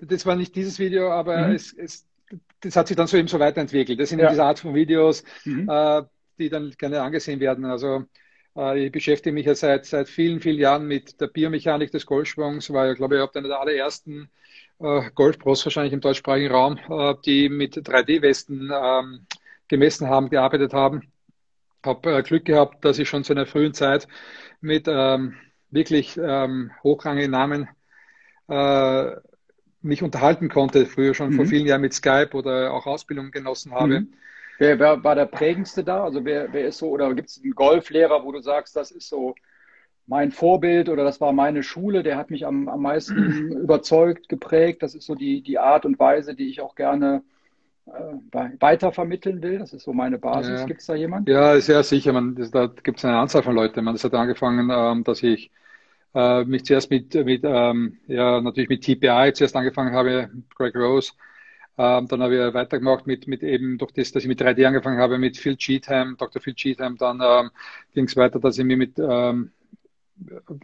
das 0.00 0.26
war 0.26 0.34
nicht 0.34 0.56
dieses 0.56 0.80
Video, 0.80 1.12
aber 1.12 1.46
mhm. 1.46 1.54
es, 1.54 1.72
es, 1.72 2.06
das 2.60 2.74
hat 2.74 2.88
sich 2.88 2.96
dann 2.96 3.06
so 3.06 3.16
eben 3.16 3.28
so 3.28 3.38
weiterentwickelt. 3.38 4.00
Das 4.00 4.08
sind 4.08 4.18
ja. 4.18 4.30
diese 4.30 4.42
Art 4.42 4.58
von 4.58 4.74
Videos, 4.74 5.22
mhm. 5.44 5.68
äh, 5.70 6.02
die 6.40 6.48
dann 6.48 6.72
gerne 6.76 7.02
angesehen 7.02 7.38
werden. 7.38 7.64
Also, 7.66 8.04
äh, 8.56 8.86
ich 8.86 8.90
beschäftige 8.90 9.32
mich 9.32 9.46
ja 9.46 9.54
seit, 9.54 9.86
seit 9.86 10.08
vielen, 10.08 10.40
vielen 10.40 10.58
Jahren 10.58 10.88
mit 10.88 11.20
der 11.20 11.28
Biomechanik 11.28 11.92
des 11.92 12.04
Golfschwungs, 12.04 12.72
war 12.72 12.88
ja, 12.88 12.94
glaube 12.94 13.14
ich, 13.16 13.36
einer 13.36 13.46
der 13.46 13.60
allerersten 13.60 14.28
äh, 14.80 15.10
Golfpros 15.14 15.64
wahrscheinlich 15.64 15.92
im 15.92 16.00
deutschsprachigen 16.00 16.52
Raum, 16.52 16.78
äh, 16.88 17.14
die 17.24 17.48
mit 17.48 17.76
3D-Westen 17.76 18.70
ähm, 18.72 19.26
gemessen 19.68 20.08
haben, 20.08 20.30
gearbeitet 20.30 20.72
haben. 20.72 21.12
Habe 21.84 22.18
äh, 22.18 22.22
Glück 22.22 22.44
gehabt, 22.44 22.84
dass 22.84 22.98
ich 22.98 23.08
schon 23.08 23.24
zu 23.24 23.32
einer 23.32 23.46
frühen 23.46 23.74
Zeit 23.74 24.08
mit 24.60 24.86
ähm, 24.88 25.36
wirklich 25.70 26.18
ähm, 26.22 26.72
hochrangigen 26.82 27.30
Namen 27.30 27.68
äh, 28.48 29.12
mich 29.82 30.02
unterhalten 30.02 30.48
konnte, 30.48 30.84
früher 30.86 31.14
schon 31.14 31.30
mhm. 31.30 31.36
vor 31.36 31.46
vielen 31.46 31.66
Jahren 31.66 31.80
mit 31.80 31.94
Skype 31.94 32.30
oder 32.32 32.72
auch 32.72 32.86
Ausbildung 32.86 33.30
genossen 33.30 33.72
habe. 33.72 34.00
Mhm. 34.00 34.12
Wer, 34.58 34.78
wer, 34.78 35.02
war 35.02 35.14
der 35.14 35.26
prägendste 35.26 35.82
da? 35.82 36.04
Also 36.04 36.22
wer, 36.24 36.52
wer 36.52 36.66
ist 36.66 36.78
so, 36.78 36.90
oder 36.90 37.14
gibt 37.14 37.30
es 37.30 37.40
einen 37.42 37.54
Golflehrer, 37.54 38.22
wo 38.24 38.32
du 38.32 38.40
sagst, 38.40 38.76
das 38.76 38.90
ist 38.90 39.08
so 39.08 39.34
mein 40.06 40.32
Vorbild 40.32 40.88
oder 40.88 41.04
das 41.04 41.20
war 41.20 41.32
meine 41.32 41.62
Schule, 41.62 42.02
der 42.02 42.16
hat 42.16 42.30
mich 42.30 42.46
am, 42.46 42.68
am 42.68 42.82
meisten 42.82 43.52
überzeugt, 43.62 44.28
geprägt. 44.28 44.82
Das 44.82 44.94
ist 44.94 45.06
so 45.06 45.14
die, 45.14 45.42
die 45.42 45.58
Art 45.58 45.86
und 45.86 45.98
Weise, 45.98 46.34
die 46.34 46.48
ich 46.48 46.60
auch 46.60 46.74
gerne 46.74 47.22
äh, 47.86 48.50
weiter 48.60 48.92
vermitteln 48.92 49.42
will. 49.42 49.58
Das 49.58 49.72
ist 49.72 49.84
so 49.84 49.92
meine 49.92 50.18
Basis. 50.18 50.60
Ja. 50.60 50.66
Gibt 50.66 50.80
es 50.80 50.86
da 50.86 50.94
jemanden? 50.94 51.30
Ja, 51.30 51.60
sehr 51.60 51.82
sicher. 51.82 52.12
Man, 52.12 52.34
das, 52.34 52.50
da 52.50 52.66
gibt 52.66 52.98
es 52.98 53.04
eine 53.04 53.18
Anzahl 53.18 53.42
von 53.42 53.54
Leuten. 53.54 53.84
Man, 53.84 53.94
das 53.94 54.04
hat 54.04 54.14
angefangen, 54.14 54.70
ähm, 54.72 55.04
dass 55.04 55.22
ich 55.22 55.50
äh, 56.14 56.44
mich 56.44 56.64
zuerst 56.64 56.90
mit, 56.90 57.14
mit 57.14 57.42
ähm, 57.44 57.98
ja, 58.06 58.40
natürlich 58.40 58.68
mit 58.68 58.82
TPI 58.82 59.32
zuerst 59.32 59.56
angefangen 59.56 59.94
habe, 59.94 60.30
Greg 60.54 60.74
Rose. 60.74 61.12
Ähm, 61.78 62.08
dann 62.08 62.22
habe 62.22 62.48
ich 62.48 62.54
weitergemacht 62.54 63.06
mit, 63.06 63.26
mit 63.26 63.42
eben 63.42 63.78
durch 63.78 63.92
das, 63.92 64.12
dass 64.12 64.22
ich 64.22 64.28
mit 64.28 64.40
3D 64.42 64.66
angefangen 64.66 64.98
habe, 64.98 65.18
mit 65.18 65.38
Phil 65.38 65.56
Cheatham, 65.56 66.16
Dr. 66.18 66.42
Phil 66.42 66.54
Cheatham. 66.54 66.96
Dann 66.98 67.20
ähm, 67.22 67.50
ging 67.94 68.04
es 68.04 68.16
weiter, 68.16 68.38
dass 68.38 68.58
ich 68.58 68.64
mir 68.64 68.76
mit 68.76 68.98
ähm, 68.98 69.52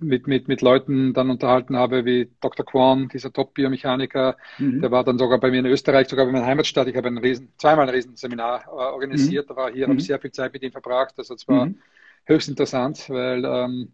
mit, 0.00 0.26
mit, 0.26 0.48
mit 0.48 0.60
Leuten 0.62 1.12
dann 1.14 1.30
unterhalten 1.30 1.76
habe, 1.76 2.04
wie 2.04 2.30
Dr. 2.40 2.64
Quan, 2.64 3.08
dieser 3.08 3.32
Top-Biomechaniker, 3.32 4.36
mhm. 4.58 4.80
der 4.80 4.90
war 4.90 5.04
dann 5.04 5.18
sogar 5.18 5.38
bei 5.38 5.50
mir 5.50 5.60
in 5.60 5.66
Österreich, 5.66 6.08
sogar 6.08 6.26
bei 6.26 6.32
meiner 6.32 6.46
Heimatstadt. 6.46 6.88
Ich 6.88 6.96
habe 6.96 7.08
ein 7.08 7.18
riesen, 7.18 7.48
zweimal 7.56 7.88
ein 7.88 7.94
Riesenseminar 7.94 8.64
äh, 8.66 8.70
organisiert, 8.70 9.46
mhm. 9.46 9.54
da 9.54 9.56
war 9.56 9.72
hier, 9.72 9.86
mhm. 9.86 9.92
habe 9.92 10.00
sehr 10.00 10.18
viel 10.18 10.32
Zeit 10.32 10.52
mit 10.52 10.62
ihm 10.62 10.72
verbracht. 10.72 11.14
Also 11.18 11.34
es 11.34 11.46
war 11.48 11.66
mhm. 11.66 11.78
höchst 12.24 12.48
interessant, 12.48 13.08
weil 13.08 13.44
ähm, 13.44 13.92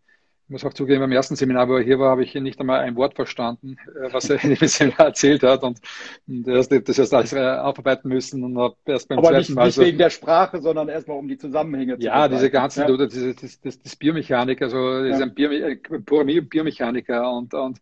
muss 0.49 0.65
auch 0.65 0.75
zugeben, 0.75 1.01
beim 1.01 1.13
ersten 1.13 1.37
Seminar, 1.37 1.69
wo 1.69 1.77
er 1.77 1.83
hier 1.83 1.99
war, 1.99 2.11
habe 2.11 2.23
ich 2.23 2.35
nicht 2.35 2.61
einmal 2.61 2.81
ein 2.81 2.97
Wort 2.97 3.15
verstanden, 3.15 3.77
äh, 3.87 4.13
was 4.13 4.29
er 4.29 4.37
in 4.45 4.55
dem 4.55 4.69
Seminar 4.69 5.07
erzählt 5.07 5.43
hat 5.43 5.63
und, 5.63 5.81
und 6.27 6.47
erst, 6.49 6.73
das 6.73 6.99
erst 6.99 7.15
alles 7.15 7.33
äh, 7.33 7.41
aufarbeiten 7.41 8.09
müssen 8.09 8.45
und 8.45 8.59
habe 8.59 8.77
erst 8.87 9.09
beim 9.09 9.19
Aber 9.19 9.29
zweiten 9.29 9.39
nicht, 9.39 9.55
Mal. 9.55 9.67
Nicht 9.67 9.75
so, 9.75 9.83
wegen 9.83 9.99
der 9.99 10.11
Sprache, 10.11 10.61
sondern 10.61 10.89
erstmal 10.89 11.19
um 11.19 11.29
die 11.29 11.39
Zusammenhänge 11.39 11.99
zu 11.99 12.05
Ja, 12.05 12.29
diese 12.29 12.51
ganzen, 12.51 12.83
ja. 12.83 12.89
oder 12.89 13.07
diese, 13.07 13.35
das, 13.35 13.61
das, 13.61 13.79
das 13.81 13.97
Biomechaniker, 13.97 14.67
also 14.67 14.79
ja. 14.79 15.15
ist 15.15 15.23
ein 15.23 15.35
Bio, 15.35 15.51
äh, 15.51 15.77
purer 15.77 16.25
Biomechaniker 16.25 17.33
und, 17.33 17.55
und, 17.55 17.81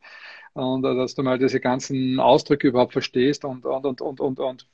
und 0.52 0.83
dass 0.83 1.14
du 1.14 1.23
mal 1.23 1.38
diese 1.38 1.61
ganzen 1.61 2.21
Ausdrücke 2.21 2.69
überhaupt 2.69 2.93
verstehst 2.93 3.45
und, 3.45 3.64
und, 3.64 3.85
und, 3.87 4.00
und, 4.00 4.21
und, 4.21 4.38
und 4.38 4.67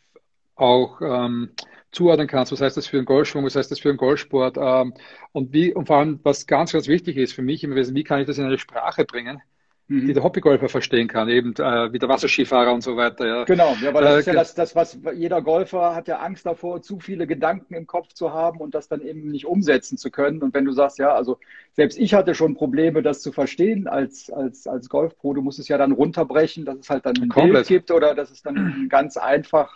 auch 0.57 1.01
ähm, 1.01 1.51
zuordnen 1.93 2.27
kannst. 2.27 2.53
Was 2.53 2.61
heißt 2.61 2.77
das 2.77 2.87
für 2.87 2.99
einen 2.99 3.07
Golfschwung? 3.07 3.45
Was 3.45 3.57
heißt 3.57 3.71
das 3.71 3.81
für 3.81 3.89
einen 3.89 3.99
Golfsport? 3.99 4.57
Ähm, 4.59 4.95
und 5.33 5.53
wie, 5.53 5.73
und 5.73 5.87
vor 5.87 5.99
allem, 5.99 6.21
was 6.23 6.47
ganz, 6.47 6.73
ganz 6.73 6.89
wichtig 6.89 7.17
ist 7.17 7.33
für 7.33 7.43
mich 7.43 7.63
immer 7.65 7.77
wie 7.77 8.05
kann 8.05 8.21
ich 8.21 8.27
das 8.27 8.39
in 8.39 8.45
eine 8.45 8.59
Sprache 8.59 9.05
bringen, 9.05 9.41
mhm. 9.89 10.07
die 10.07 10.13
der 10.13 10.23
Hobbygolfer 10.23 10.69
verstehen 10.69 11.09
kann, 11.09 11.29
eben 11.29 11.55
äh, 11.55 11.93
wie 11.93 11.99
der 11.99 12.09
Wasserskifahrer 12.09 12.73
und 12.73 12.83
so 12.83 12.97
weiter. 12.97 13.27
Ja. 13.27 13.45
Genau, 13.45 13.75
ja, 13.81 13.89
aber 13.91 14.03
das 14.03 14.15
äh, 14.15 14.19
ist 14.21 14.27
ja 14.27 14.33
das, 14.35 14.55
das, 14.55 14.77
was 14.77 14.99
jeder 15.15 15.41
Golfer 15.43 15.95
hat 15.95 16.09
ja 16.09 16.19
Angst 16.19 16.45
davor, 16.45 16.83
zu 16.83 17.01
viele 17.01 17.27
Gedanken 17.27 17.75
im 17.75 17.87
Kopf 17.87 18.13
zu 18.13 18.33
haben 18.33 18.61
und 18.61 18.75
das 18.75 18.89
dann 18.89 19.01
eben 19.01 19.31
nicht 19.31 19.47
umsetzen 19.47 19.97
zu 19.97 20.11
können. 20.11 20.43
Und 20.43 20.55
wenn 20.55 20.65
du 20.65 20.73
sagst, 20.73 20.99
ja, 20.99 21.15
also 21.15 21.39
selbst 21.73 21.99
ich 21.99 22.15
hatte 22.15 22.35
schon 22.35 22.55
Probleme, 22.55 23.03
das 23.03 23.23
zu 23.23 23.33
verstehen 23.33 23.89
als, 23.89 24.31
als, 24.31 24.67
als 24.67 24.89
Golfpro, 24.89 25.35
du 25.35 25.43
musst 25.43 25.59
es 25.59 25.69
ja 25.69 25.79
dann 25.79 25.93
runterbrechen, 25.93 26.65
dass 26.65 26.79
es 26.79 26.91
halt 26.91 27.07
dann 27.07 27.17
ein 27.17 27.29
Komplett. 27.29 27.53
Bild 27.53 27.67
gibt 27.69 27.91
oder 27.91 28.15
dass 28.15 28.31
es 28.31 28.43
dann 28.43 28.89
ganz 28.91 29.17
einfach 29.17 29.75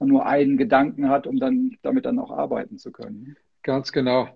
man 0.00 0.08
nur 0.08 0.26
einen 0.26 0.56
Gedanken 0.56 1.08
hat, 1.08 1.26
um 1.26 1.38
dann 1.38 1.76
damit 1.82 2.06
dann 2.06 2.18
auch 2.18 2.30
arbeiten 2.30 2.78
zu 2.78 2.92
können. 2.92 3.36
Ganz 3.62 3.92
genau. 3.92 4.28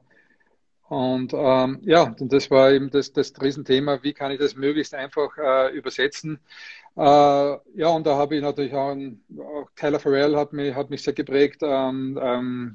Und 0.89 1.35
ähm, 1.35 1.81
ja, 1.83 2.15
und 2.19 2.33
das 2.33 2.51
war 2.51 2.73
eben 2.73 2.91
das, 2.91 3.13
das 3.13 3.33
Riesenthema, 3.41 4.03
wie 4.03 4.15
kann 4.15 4.33
ich 4.33 4.39
das 4.39 4.57
möglichst 4.57 4.95
einfach 4.95 5.37
äh, 5.37 5.77
übersetzen. 5.77 6.41
Äh, 6.97 7.01
ja, 7.01 7.89
und 7.89 8.07
da 8.07 8.17
habe 8.17 8.37
ich 8.37 8.43
natürlich 8.43 8.75
auch, 8.75 8.93
einen, 8.93 9.23
auch 9.39 9.69
Tyler 9.77 10.01
Farrell 10.01 10.35
hat 10.35 10.55
mich, 10.55 10.75
hat 10.75 10.89
mich 10.89 11.03
sehr 11.03 11.13
geprägt, 11.13 11.61
ähm, 11.63 12.19
ähm, 12.23 12.75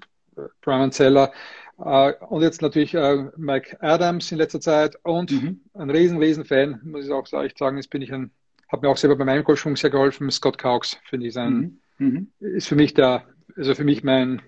Brian 0.61 0.91
Zeller 0.91 1.31
äh, 1.79 2.13
und 2.29 2.41
jetzt 2.41 2.61
natürlich 2.61 2.93
äh, 2.93 3.25
Mike 3.35 3.77
Adams 3.81 4.31
in 4.31 4.37
letzter 4.37 4.61
Zeit 4.61 4.95
und 5.03 5.31
mhm. 5.31 5.61
ein 5.73 5.89
riesen, 5.89 6.17
riesen 6.17 6.45
Fan, 6.45 6.79
muss 6.83 7.05
ich 7.05 7.11
auch 7.11 7.25
sagen, 7.25 7.77
jetzt 7.77 7.89
bin 7.89 8.01
ich 8.01 8.13
ein, 8.13 8.31
hat 8.69 8.81
mir 8.81 8.89
auch 8.89 8.97
selber 8.97 9.15
bei 9.15 9.25
meinem 9.25 9.43
Golfschwung 9.43 9.75
sehr 9.75 9.89
geholfen, 9.89 10.29
Scott 10.29 10.57
Caux, 10.57 10.97
finde 11.09 11.27
ich, 11.27 11.37
ein, 11.37 11.53
mhm. 11.53 11.79
Mhm. 11.97 12.31
Ist 12.39 12.67
für 12.67 12.75
mich 12.75 12.93
der, 12.93 13.27
also 13.55 13.75
für 13.75 13.83
mich 13.83 14.03
mein, 14.03 14.41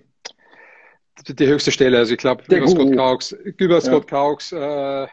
die 1.28 1.46
höchste 1.46 1.72
Stelle. 1.72 1.98
Also 1.98 2.12
ich 2.12 2.18
glaube, 2.18 2.44
über 2.48 2.68
Scott 2.68 2.92
Crouch, 2.92 3.32
über 3.56 3.80
Scott 3.80 4.10
ja. 4.10 5.04
Äh, 5.04 5.08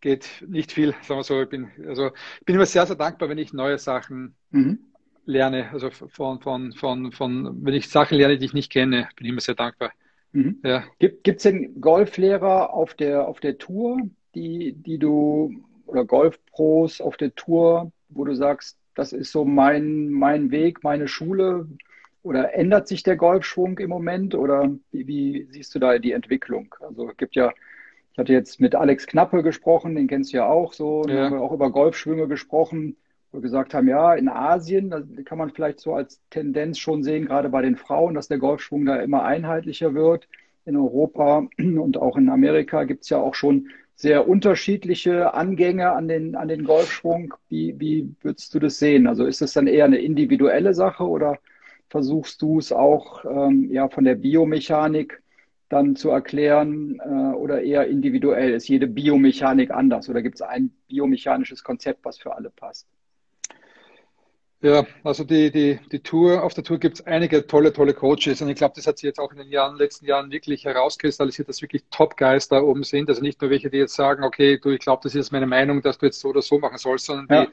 geht 0.00 0.44
nicht 0.46 0.72
viel, 0.72 0.94
sagen 1.02 1.20
wir 1.20 1.24
so. 1.24 1.42
Ich 1.42 1.48
bin, 1.48 1.70
also, 1.86 2.10
ich 2.38 2.46
bin 2.46 2.54
immer 2.54 2.66
sehr, 2.66 2.86
sehr 2.86 2.96
dankbar, 2.96 3.28
wenn 3.28 3.38
ich 3.38 3.52
neue 3.52 3.78
Sachen 3.78 4.34
mhm. 4.50 4.78
lerne. 5.26 5.70
Also 5.72 5.90
von, 5.90 6.40
von, 6.40 6.72
von, 6.72 7.12
von, 7.12 7.64
wenn 7.64 7.74
ich 7.74 7.88
Sachen 7.88 8.16
lerne, 8.16 8.38
die 8.38 8.46
ich 8.46 8.54
nicht 8.54 8.72
kenne, 8.72 9.08
bin 9.16 9.26
ich 9.26 9.32
immer 9.32 9.40
sehr 9.40 9.54
dankbar. 9.54 9.92
Mhm. 10.32 10.60
Ja. 10.64 10.84
Gibt 10.98 11.26
es 11.26 11.42
denn 11.42 11.80
Golflehrer 11.80 12.72
auf 12.72 12.94
der, 12.94 13.26
auf 13.26 13.40
der 13.40 13.58
Tour, 13.58 13.98
die, 14.34 14.72
die 14.72 14.98
du, 14.98 15.52
oder 15.86 16.04
Golfpros 16.04 17.00
auf 17.00 17.16
der 17.16 17.34
Tour, 17.34 17.92
wo 18.08 18.24
du 18.24 18.34
sagst, 18.34 18.78
das 18.94 19.12
ist 19.12 19.32
so 19.32 19.44
mein, 19.44 20.10
mein 20.10 20.50
Weg, 20.50 20.82
meine 20.82 21.08
Schule? 21.08 21.68
Oder 22.22 22.54
ändert 22.54 22.86
sich 22.86 23.02
der 23.02 23.16
Golfschwung 23.16 23.78
im 23.78 23.90
Moment? 23.90 24.34
Oder 24.34 24.74
wie, 24.92 25.06
wie 25.06 25.46
siehst 25.50 25.74
du 25.74 25.78
da 25.78 25.98
die 25.98 26.12
Entwicklung? 26.12 26.74
Also 26.80 27.08
es 27.08 27.16
gibt 27.16 27.34
ja 27.34 27.52
ich 28.12 28.18
hatte 28.18 28.32
jetzt 28.32 28.60
mit 28.60 28.74
Alex 28.74 29.06
Knappe 29.06 29.42
gesprochen, 29.42 29.94
den 29.94 30.08
kennst 30.08 30.32
du 30.32 30.38
ja 30.38 30.46
auch 30.46 30.72
so. 30.72 31.04
Ja. 31.06 31.26
haben 31.26 31.34
wir 31.34 31.40
auch 31.40 31.52
über 31.52 31.70
Golfschwünge 31.70 32.26
gesprochen, 32.26 32.96
wo 33.30 33.38
wir 33.38 33.42
gesagt 33.42 33.72
haben, 33.72 33.88
ja, 33.88 34.14
in 34.14 34.28
Asien, 34.28 34.90
da 34.90 35.02
kann 35.24 35.38
man 35.38 35.50
vielleicht 35.50 35.80
so 35.80 35.94
als 35.94 36.20
Tendenz 36.30 36.78
schon 36.78 37.04
sehen, 37.04 37.26
gerade 37.26 37.48
bei 37.48 37.62
den 37.62 37.76
Frauen, 37.76 38.14
dass 38.14 38.28
der 38.28 38.38
Golfschwung 38.38 38.84
da 38.84 38.96
immer 38.96 39.22
einheitlicher 39.22 39.94
wird. 39.94 40.28
In 40.64 40.76
Europa 40.76 41.46
und 41.58 41.96
auch 41.98 42.16
in 42.16 42.28
Amerika 42.28 42.84
gibt 42.84 43.04
es 43.04 43.10
ja 43.10 43.18
auch 43.18 43.34
schon 43.34 43.68
sehr 44.00 44.26
unterschiedliche 44.26 45.34
Angänge 45.34 45.92
an 45.92 46.08
den, 46.08 46.34
an 46.34 46.48
den 46.48 46.64
Golfschwung. 46.64 47.34
Wie, 47.50 47.78
wie 47.78 48.14
würdest 48.22 48.54
du 48.54 48.58
das 48.58 48.78
sehen? 48.78 49.06
Also 49.06 49.26
ist 49.26 49.42
es 49.42 49.52
dann 49.52 49.66
eher 49.66 49.84
eine 49.84 49.98
individuelle 49.98 50.72
Sache 50.72 51.06
oder 51.06 51.38
versuchst 51.90 52.40
du 52.40 52.58
es 52.58 52.72
auch 52.72 53.26
ähm, 53.26 53.70
ja, 53.70 53.90
von 53.90 54.04
der 54.04 54.14
Biomechanik 54.14 55.22
dann 55.68 55.96
zu 55.96 56.08
erklären 56.08 56.98
äh, 57.04 57.36
oder 57.36 57.60
eher 57.60 57.88
individuell? 57.88 58.54
Ist 58.54 58.68
jede 58.68 58.86
Biomechanik 58.86 59.70
anders 59.70 60.08
oder 60.08 60.22
gibt 60.22 60.36
es 60.36 60.42
ein 60.42 60.70
biomechanisches 60.88 61.62
Konzept, 61.62 62.02
was 62.02 62.16
für 62.16 62.34
alle 62.34 62.48
passt? 62.48 62.86
Ja, 64.62 64.84
also 65.04 65.24
die, 65.24 65.50
die, 65.50 65.80
die 65.90 66.00
Tour, 66.00 66.42
auf 66.42 66.52
der 66.52 66.62
Tour 66.62 66.78
gibt 66.78 66.96
es 67.00 67.06
einige 67.06 67.46
tolle, 67.46 67.72
tolle 67.72 67.94
Coaches 67.94 68.42
und 68.42 68.50
ich 68.50 68.56
glaube, 68.56 68.74
das 68.76 68.86
hat 68.86 68.98
sich 68.98 69.06
jetzt 69.06 69.18
auch 69.18 69.32
in 69.32 69.38
den 69.38 69.48
Jahren, 69.48 69.76
letzten 69.76 70.04
Jahren 70.04 70.30
wirklich 70.30 70.66
herauskristallisiert, 70.66 71.48
dass 71.48 71.62
wirklich 71.62 71.82
Top-Guys 71.90 72.48
da 72.48 72.60
oben 72.60 72.82
sind. 72.82 73.08
Also 73.08 73.22
nicht 73.22 73.40
nur 73.40 73.50
welche, 73.50 73.70
die 73.70 73.78
jetzt 73.78 73.94
sagen, 73.94 74.22
okay, 74.22 74.58
du, 74.58 74.68
ich 74.68 74.80
glaube, 74.80 75.00
das 75.02 75.14
ist 75.14 75.32
meine 75.32 75.46
Meinung, 75.46 75.80
dass 75.80 75.96
du 75.96 76.04
jetzt 76.04 76.20
so 76.20 76.28
oder 76.28 76.42
so 76.42 76.58
machen 76.58 76.76
sollst, 76.76 77.06
sondern 77.06 77.26
ja. 77.34 77.46
die, 77.46 77.52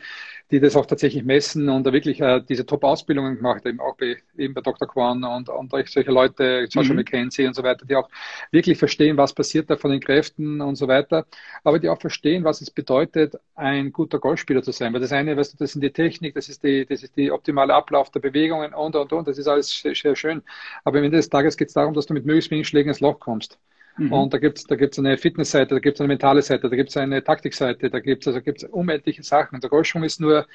die 0.51 0.59
das 0.59 0.75
auch 0.75 0.85
tatsächlich 0.85 1.23
messen 1.23 1.69
und 1.69 1.85
da 1.85 1.93
wirklich 1.93 2.19
äh, 2.19 2.41
diese 2.41 2.65
Top-Ausbildungen 2.65 3.37
gemacht 3.37 3.63
haben, 3.63 3.79
auch 3.79 3.95
bei, 3.95 4.17
eben 4.37 4.53
bei 4.53 4.59
Dr. 4.59 4.85
Quan 4.85 5.23
und, 5.23 5.47
und 5.47 5.71
solche 5.71 6.11
Leute, 6.11 6.67
Joshua 6.69 6.91
mhm. 6.91 6.99
McKenzie 6.99 7.47
und 7.47 7.53
so 7.53 7.63
weiter, 7.63 7.85
die 7.85 7.95
auch 7.95 8.09
wirklich 8.51 8.77
verstehen, 8.77 9.15
was 9.15 9.33
passiert 9.33 9.69
da 9.69 9.77
von 9.77 9.91
den 9.91 10.01
Kräften 10.01 10.59
und 10.59 10.75
so 10.75 10.89
weiter, 10.89 11.25
aber 11.63 11.79
die 11.79 11.87
auch 11.87 12.01
verstehen, 12.01 12.43
was 12.43 12.59
es 12.59 12.69
bedeutet, 12.69 13.35
ein 13.55 13.93
guter 13.93 14.19
Golfspieler 14.19 14.61
zu 14.61 14.73
sein. 14.73 14.91
Weil 14.91 14.99
das 14.99 15.13
eine, 15.13 15.37
weißt 15.37 15.53
du, 15.53 15.57
das 15.57 15.71
sind 15.71 15.81
die 15.81 15.91
Technik, 15.91 16.35
das 16.35 16.49
ist 16.49 16.63
die, 16.63 16.85
das 16.97 17.03
ist 17.03 17.15
die 17.15 17.31
optimale 17.31 17.73
Ablauf 17.73 18.09
der 18.09 18.19
Bewegungen 18.19 18.73
und, 18.73 18.95
und, 18.95 19.13
und. 19.13 19.27
Das 19.27 19.37
ist 19.37 19.47
alles 19.47 19.69
sehr, 19.69 19.93
sehr 19.93 20.15
schön. 20.15 20.41
Aber 20.83 20.97
am 20.97 21.03
Ende 21.03 21.17
des 21.17 21.29
Tages 21.29 21.55
geht 21.55 21.67
es 21.67 21.73
darum, 21.75 21.93
dass 21.93 22.07
du 22.07 22.13
mit 22.13 22.25
möglichst 22.25 22.49
wenigen 22.49 22.65
Schlägen 22.65 22.89
ins 22.89 22.99
Loch 22.99 23.19
kommst. 23.19 23.59
Mhm. 23.97 24.11
Und 24.11 24.33
da 24.33 24.39
gibt's 24.39 24.63
da 24.63 24.75
gibt's 24.75 24.97
eine 24.97 25.17
Fitnessseite, 25.17 25.75
da 25.75 25.79
gibt's 25.79 26.01
eine 26.01 26.07
mentale 26.07 26.41
Seite, 26.41 26.69
da 26.69 26.75
gibt's 26.75 26.97
eine 26.97 27.23
Taktikseite, 27.23 27.89
da 27.89 27.99
gibt's 27.99 28.27
also 28.27 28.41
gibt's 28.41 28.63
unendliche 28.63 29.23
Sachen. 29.23 29.59
Der 29.59 29.69
Golfschwung 29.69 30.03
ist 30.03 30.19
nur 30.19 30.47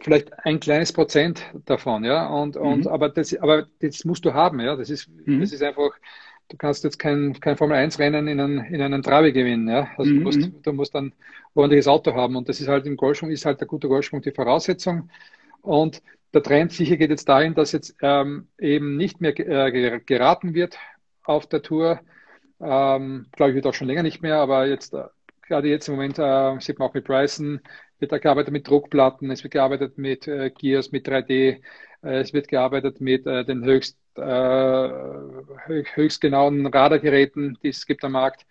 vielleicht 0.00 0.32
ein 0.44 0.60
kleines 0.60 0.92
Prozent 0.92 1.42
davon, 1.64 2.04
ja. 2.04 2.26
Und, 2.26 2.56
mhm. 2.56 2.62
und 2.62 2.86
aber 2.86 3.08
das, 3.08 3.34
aber 3.36 3.66
das 3.80 4.04
musst 4.04 4.24
du 4.24 4.34
haben, 4.34 4.60
ja. 4.60 4.76
Das 4.76 4.90
ist, 4.90 5.08
mhm. 5.26 5.40
das 5.40 5.52
ist 5.52 5.62
einfach, 5.62 5.90
du 6.48 6.56
kannst 6.56 6.84
jetzt 6.84 6.98
kein, 6.98 7.38
kein 7.40 7.56
Formel 7.56 7.76
1 7.76 7.98
Rennen 7.98 8.28
in 8.28 8.40
einen, 8.40 8.64
in 8.66 8.82
einen 8.82 9.02
Trabi 9.02 9.32
gewinnen, 9.32 9.68
ja. 9.68 9.88
Also 9.96 10.12
mhm. 10.12 10.16
du 10.16 10.22
musst, 10.22 10.40
du 10.62 10.72
musst 10.72 10.94
dann 10.94 11.12
ordentliches 11.54 11.88
Auto 11.88 12.14
haben. 12.14 12.36
Und 12.36 12.48
das 12.48 12.60
ist 12.60 12.68
halt 12.68 12.86
im 12.86 12.96
Golfschwung, 12.96 13.30
ist 13.30 13.46
halt 13.46 13.60
der 13.60 13.68
gute 13.68 13.88
Golfschwung 13.88 14.22
die 14.22 14.32
Voraussetzung. 14.32 15.10
Und 15.62 16.02
der 16.32 16.42
Trend 16.42 16.72
sicher 16.72 16.96
geht 16.96 17.10
jetzt 17.10 17.28
dahin, 17.28 17.54
dass 17.54 17.72
jetzt 17.72 17.96
ähm, 18.02 18.48
eben 18.58 18.96
nicht 18.96 19.20
mehr 19.20 19.38
äh, 19.38 20.00
geraten 20.00 20.54
wird 20.54 20.78
auf 21.24 21.46
der 21.48 21.62
Tour. 21.62 22.00
Ähm, 22.60 23.26
glaube 23.32 23.50
ich, 23.50 23.54
wird 23.56 23.66
auch 23.66 23.74
schon 23.74 23.86
länger 23.86 24.02
nicht 24.02 24.22
mehr, 24.22 24.36
aber 24.36 24.66
jetzt, 24.66 24.94
äh, 24.94 25.04
gerade 25.42 25.68
jetzt 25.68 25.88
im 25.88 25.94
Moment, 25.94 26.18
äh, 26.18 26.60
sieht 26.60 26.78
man 26.78 26.88
auch 26.88 26.94
mit 26.94 27.04
Bryson, 27.04 27.60
wird 27.98 28.12
da 28.12 28.18
gearbeitet 28.18 28.52
mit 28.52 28.68
Druckplatten, 28.68 29.30
es 29.30 29.42
wird 29.42 29.52
gearbeitet 29.52 29.98
mit 29.98 30.28
äh, 30.28 30.50
Gears, 30.50 30.92
mit 30.92 31.06
3D, 31.08 31.62
äh, 32.02 32.20
es 32.20 32.32
wird 32.32 32.48
gearbeitet 32.48 33.00
mit 33.00 33.26
äh, 33.26 33.44
den 33.44 33.64
höchst, 33.64 33.98
äh, 34.16 34.90
höchst 35.94 36.20
genauen 36.20 36.66
Radargeräten, 36.66 37.58
die 37.62 37.68
es 37.68 37.86
gibt 37.86 38.04
am 38.04 38.12
Markt. 38.12 38.46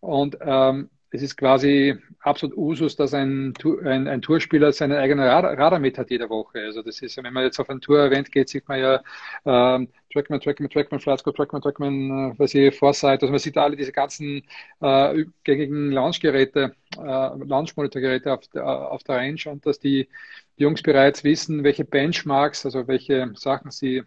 Und 0.00 0.38
ähm, 0.40 0.90
es 1.10 1.22
ist 1.22 1.36
quasi 1.36 1.96
absolut 2.20 2.56
Usus, 2.56 2.96
dass 2.96 3.14
ein, 3.14 3.54
ein, 3.84 4.08
ein 4.08 4.20
Tourspieler 4.20 4.72
seinen 4.72 4.98
eigenen 4.98 5.24
Radar, 5.26 5.56
Radar, 5.56 5.78
mit 5.78 5.96
hat 5.96 6.10
jede 6.10 6.28
Woche. 6.28 6.60
Also 6.60 6.82
das 6.82 7.00
ist, 7.00 7.16
wenn 7.22 7.32
man 7.32 7.44
jetzt 7.44 7.58
auf 7.58 7.70
ein 7.70 7.80
Tour-Event 7.80 8.30
geht, 8.30 8.50
sieht 8.50 8.68
man 8.68 8.78
ja 8.80 9.02
ähm, 9.46 9.88
Trackman, 10.12 10.40
Trackman, 10.40 10.68
Trackman, 10.68 11.00
Flightscore, 11.00 11.34
Trackman, 11.34 11.62
Trackman, 11.62 12.32
äh, 12.32 12.38
was 12.38 12.54
ich, 12.54 12.74
Foresight, 12.76 13.22
also 13.22 13.30
man 13.30 13.38
sieht 13.38 13.56
alle 13.56 13.76
diese 13.76 13.92
ganzen 13.92 14.42
äh, 14.80 15.24
gängigen 15.44 15.92
Launchgeräte, 15.92 16.74
äh, 16.98 17.00
Launch-Monitorgeräte 17.00 18.32
auf, 18.32 18.46
der, 18.48 18.66
auf 18.66 19.02
der 19.04 19.16
Range 19.16 19.40
und 19.46 19.64
dass 19.64 19.78
die 19.78 20.08
Jungs 20.56 20.82
bereits 20.82 21.24
wissen, 21.24 21.64
welche 21.64 21.84
Benchmarks, 21.84 22.66
also 22.66 22.86
welche 22.86 23.32
Sachen 23.34 23.70
sie 23.70 24.02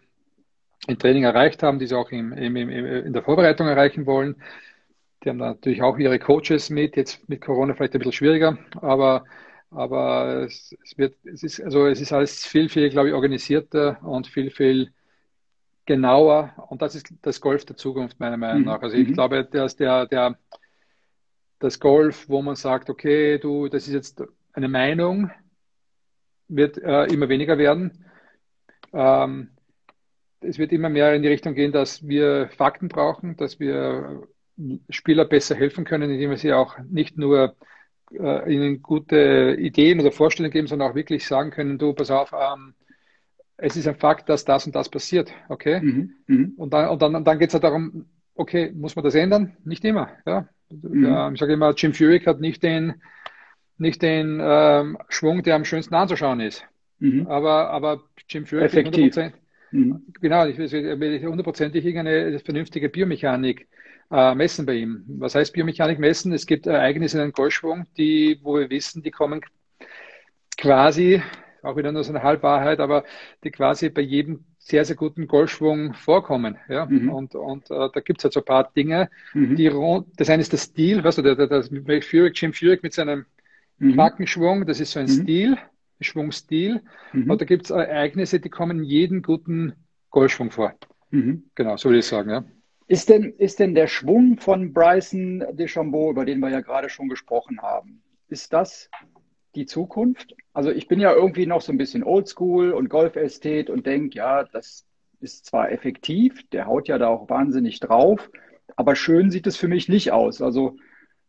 im 0.86 0.98
Training 0.98 1.24
erreicht 1.24 1.62
haben, 1.62 1.78
die 1.78 1.86
sie 1.86 1.96
auch 1.96 2.10
im, 2.10 2.32
im, 2.32 2.56
im, 2.56 2.70
in 2.70 3.12
der 3.12 3.22
Vorbereitung 3.22 3.68
erreichen 3.68 4.06
wollen. 4.06 4.36
Die 5.22 5.28
haben 5.28 5.36
natürlich 5.36 5.82
auch 5.82 5.98
ihre 5.98 6.18
Coaches 6.18 6.70
mit, 6.70 6.96
jetzt 6.96 7.28
mit 7.28 7.40
Corona 7.40 7.74
vielleicht 7.74 7.94
ein 7.94 7.98
bisschen 7.98 8.12
schwieriger, 8.12 8.58
aber, 8.80 9.24
aber 9.70 10.42
es, 10.44 10.74
es 10.82 10.98
wird, 10.98 11.14
es 11.24 11.42
ist, 11.42 11.60
also 11.60 11.86
es 11.86 12.00
ist 12.00 12.12
alles 12.12 12.44
viel, 12.44 12.68
viel, 12.68 12.90
glaube 12.90 13.08
ich, 13.08 13.14
organisierter 13.14 14.02
und 14.02 14.26
viel, 14.26 14.50
viel 14.50 14.92
genauer. 15.86 16.54
Und 16.68 16.82
das 16.82 16.94
ist 16.94 17.12
das 17.22 17.40
Golf 17.40 17.64
der 17.64 17.76
Zukunft, 17.76 18.18
meiner 18.20 18.36
Meinung 18.36 18.60
mhm. 18.60 18.66
nach. 18.66 18.82
Also 18.82 18.96
ich 18.96 19.08
mhm. 19.08 19.14
glaube, 19.14 19.44
dass 19.44 19.76
der, 19.76 20.06
der, 20.06 20.38
das 21.58 21.78
Golf, 21.78 22.28
wo 22.28 22.42
man 22.42 22.56
sagt, 22.56 22.90
okay, 22.90 23.38
du, 23.38 23.68
das 23.68 23.86
ist 23.86 23.94
jetzt 23.94 24.22
eine 24.52 24.68
Meinung, 24.68 25.30
wird 26.48 26.78
äh, 26.78 27.04
immer 27.04 27.28
weniger 27.28 27.58
werden. 27.58 28.04
Ähm, 28.92 29.50
es 30.40 30.58
wird 30.58 30.72
immer 30.72 30.88
mehr 30.88 31.14
in 31.14 31.22
die 31.22 31.28
Richtung 31.28 31.54
gehen, 31.54 31.70
dass 31.70 32.06
wir 32.06 32.48
Fakten 32.48 32.88
brauchen, 32.88 33.36
dass 33.36 33.60
wir 33.60 34.26
Spieler 34.90 35.24
besser 35.24 35.54
helfen 35.54 35.84
können, 35.84 36.10
indem 36.10 36.30
wir 36.30 36.36
sie 36.36 36.52
auch 36.52 36.78
nicht 36.90 37.16
nur 37.16 37.56
äh, 38.12 38.52
ihnen 38.52 38.82
gute 38.82 39.56
Ideen 39.58 40.00
oder 40.00 40.12
Vorstellungen 40.12 40.52
geben, 40.52 40.66
sondern 40.66 40.90
auch 40.90 40.94
wirklich 40.94 41.26
sagen 41.26 41.50
können, 41.50 41.78
du, 41.78 41.92
pass 41.92 42.10
auf, 42.10 42.32
ähm, 42.32 42.74
es 43.56 43.76
ist 43.76 43.86
ein 43.86 43.94
Fakt, 43.94 44.28
dass 44.28 44.44
das 44.44 44.66
und 44.66 44.74
das 44.74 44.88
passiert, 44.88 45.32
okay? 45.48 45.80
Mhm, 45.80 46.14
mhm. 46.26 46.52
und 46.56 46.72
dann, 46.72 46.88
und 46.88 47.00
dann, 47.00 47.24
dann 47.24 47.38
geht 47.38 47.48
es 47.48 47.54
halt 47.54 47.64
darum, 47.64 48.06
okay, 48.34 48.72
muss 48.74 48.96
man 48.96 49.04
das 49.04 49.14
ändern? 49.14 49.56
Nicht 49.64 49.84
immer, 49.84 50.10
ja. 50.26 50.48
Mhm. 50.70 51.04
ja 51.04 51.30
ich 51.30 51.38
sage 51.38 51.52
immer, 51.52 51.72
Jim 51.74 51.94
Furyk 51.94 52.26
hat 52.26 52.40
nicht 52.40 52.62
den, 52.62 52.94
nicht 53.78 54.02
den 54.02 54.40
ähm, 54.42 54.98
Schwung, 55.08 55.42
der 55.42 55.56
am 55.56 55.64
schönsten 55.64 55.94
anzuschauen 55.94 56.40
ist. 56.40 56.66
Mhm. 56.98 57.26
Aber, 57.26 57.70
aber 57.70 58.02
Jim 58.28 58.46
Furyk 58.46 58.64
Effektiv. 58.64 59.14
100%, 59.16 59.32
mhm. 59.70 60.02
Genau, 60.20 60.46
ich 60.46 60.58
will 60.58 61.26
hundertprozentig 61.26 61.84
irgendeine 61.84 62.38
vernünftige 62.40 62.88
Biomechanik 62.88 63.68
äh, 64.10 64.34
messen 64.34 64.66
bei 64.66 64.74
ihm. 64.74 65.04
Was 65.06 65.34
heißt 65.34 65.52
Biomechanik 65.52 65.98
messen? 65.98 66.32
Es 66.32 66.46
gibt 66.46 66.66
Ereignisse 66.66 67.18
in 67.18 67.22
einem 67.22 67.32
Golfschwung, 67.32 67.86
die, 67.96 68.38
wo 68.42 68.58
wir 68.58 68.70
wissen, 68.70 69.02
die 69.02 69.10
kommen 69.10 69.40
quasi, 70.58 71.22
auch 71.62 71.76
wieder 71.76 71.92
nur 71.92 72.04
so 72.04 72.12
eine 72.12 72.22
Halbwahrheit, 72.22 72.80
aber 72.80 73.04
die 73.44 73.50
quasi 73.50 73.88
bei 73.88 74.02
jedem 74.02 74.44
sehr, 74.58 74.84
sehr 74.84 74.96
guten 74.96 75.26
Golfschwung 75.26 75.94
vorkommen. 75.94 76.56
Ja? 76.68 76.86
Mhm. 76.86 77.10
Und, 77.10 77.34
und 77.34 77.70
äh, 77.70 77.88
da 77.92 78.00
gibt 78.00 78.20
es 78.20 78.24
halt 78.24 78.32
so 78.32 78.40
ein 78.40 78.44
paar 78.44 78.70
Dinge, 78.74 79.10
mhm. 79.34 79.56
die 79.56 79.70
das 80.16 80.30
eine 80.30 80.42
ist 80.42 80.52
der 80.52 80.58
Stil, 80.58 81.02
weißt 81.02 81.18
du, 81.18 81.22
der, 81.22 81.34
der, 81.34 81.46
der 81.46 82.02
Furyk, 82.02 82.40
Jim 82.40 82.52
Furyk 82.52 82.82
mit 82.82 82.92
seinem 82.92 83.26
mhm. 83.78 83.94
Quackenschwung, 83.94 84.66
das 84.66 84.80
ist 84.80 84.92
so 84.92 85.00
ein 85.00 85.06
mhm. 85.06 85.22
Stil, 85.22 85.58
Schwungstil. 86.00 86.82
Mhm. 87.12 87.30
Und 87.30 87.40
da 87.40 87.44
gibt 87.44 87.64
es 87.64 87.70
Ereignisse, 87.70 88.40
die 88.40 88.50
kommen 88.50 88.78
in 88.78 88.84
jedem 88.84 89.22
guten 89.22 89.74
Golfschwung 90.10 90.50
vor. 90.50 90.74
Mhm. 91.10 91.44
Genau, 91.54 91.76
so 91.76 91.88
würde 91.88 91.98
ich 91.98 92.06
sagen, 92.06 92.30
ja. 92.30 92.44
Ist 92.86 93.08
denn, 93.08 93.34
ist 93.38 93.58
denn 93.58 93.74
der 93.74 93.86
Schwung 93.86 94.38
von 94.38 94.72
Bryson 94.72 95.44
DeChambeau, 95.52 96.10
über 96.10 96.24
den 96.24 96.40
wir 96.40 96.50
ja 96.50 96.60
gerade 96.60 96.88
schon 96.88 97.08
gesprochen 97.08 97.62
haben, 97.62 98.02
ist 98.28 98.52
das 98.52 98.90
die 99.54 99.66
Zukunft? 99.66 100.34
Also 100.52 100.70
ich 100.70 100.88
bin 100.88 101.00
ja 101.00 101.12
irgendwie 101.14 101.46
noch 101.46 101.62
so 101.62 101.72
ein 101.72 101.78
bisschen 101.78 102.04
Oldschool 102.04 102.72
und 102.72 102.88
Golfästhet 102.88 103.70
und 103.70 103.86
denke, 103.86 104.16
ja, 104.16 104.44
das 104.44 104.86
ist 105.20 105.46
zwar 105.46 105.70
effektiv, 105.70 106.48
der 106.50 106.66
haut 106.66 106.88
ja 106.88 106.98
da 106.98 107.08
auch 107.08 107.28
wahnsinnig 107.30 107.80
drauf, 107.80 108.30
aber 108.76 108.96
schön 108.96 109.30
sieht 109.30 109.46
es 109.46 109.56
für 109.56 109.68
mich 109.68 109.88
nicht 109.88 110.12
aus. 110.12 110.42
Also 110.42 110.76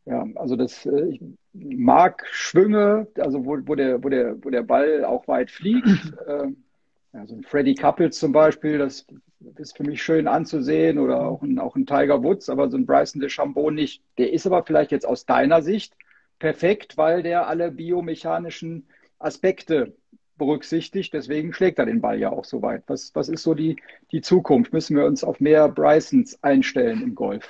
ja, 0.05 0.25
also 0.35 0.55
das 0.55 0.85
äh, 0.85 1.07
ich 1.09 1.21
mag 1.53 2.25
Schwünge, 2.31 3.07
also 3.17 3.45
wo, 3.45 3.57
wo, 3.65 3.75
der, 3.75 4.03
wo, 4.03 4.09
der, 4.09 4.43
wo 4.43 4.49
der 4.49 4.63
Ball 4.63 5.05
auch 5.05 5.27
weit 5.27 5.51
fliegt. 5.51 5.87
Äh, 6.27 6.51
Also 7.13 7.35
ein 7.35 7.43
Freddie 7.43 7.75
Couples 7.75 8.17
zum 8.19 8.31
Beispiel, 8.31 8.77
das 8.79 9.05
ist 9.57 9.77
für 9.77 9.83
mich 9.83 10.01
schön 10.01 10.27
anzusehen 10.27 10.99
oder 10.99 11.25
auch 11.25 11.41
ein, 11.41 11.59
auch 11.59 11.75
ein 11.75 11.85
Tiger 11.85 12.23
Woods, 12.23 12.49
aber 12.49 12.69
so 12.69 12.77
ein 12.77 12.85
Bryson 12.85 13.21
DeChambeau 13.21 13.69
nicht. 13.69 14.03
Der 14.17 14.31
ist 14.31 14.45
aber 14.45 14.63
vielleicht 14.63 14.91
jetzt 14.91 15.05
aus 15.05 15.25
deiner 15.25 15.61
Sicht 15.61 15.95
perfekt, 16.39 16.97
weil 16.97 17.23
der 17.23 17.47
alle 17.47 17.71
biomechanischen 17.71 18.87
Aspekte 19.19 19.95
berücksichtigt. 20.37 21.13
Deswegen 21.13 21.53
schlägt 21.53 21.79
er 21.79 21.85
den 21.85 22.01
Ball 22.01 22.19
ja 22.19 22.31
auch 22.31 22.45
so 22.45 22.61
weit. 22.61 22.83
Was, 22.87 23.11
was 23.13 23.29
ist 23.29 23.43
so 23.43 23.53
die, 23.53 23.77
die 24.11 24.21
Zukunft? 24.21 24.73
Müssen 24.73 24.97
wir 24.97 25.05
uns 25.05 25.23
auf 25.23 25.39
mehr 25.39 25.69
Brysons 25.69 26.41
einstellen 26.43 27.01
im 27.01 27.15
Golf? 27.15 27.49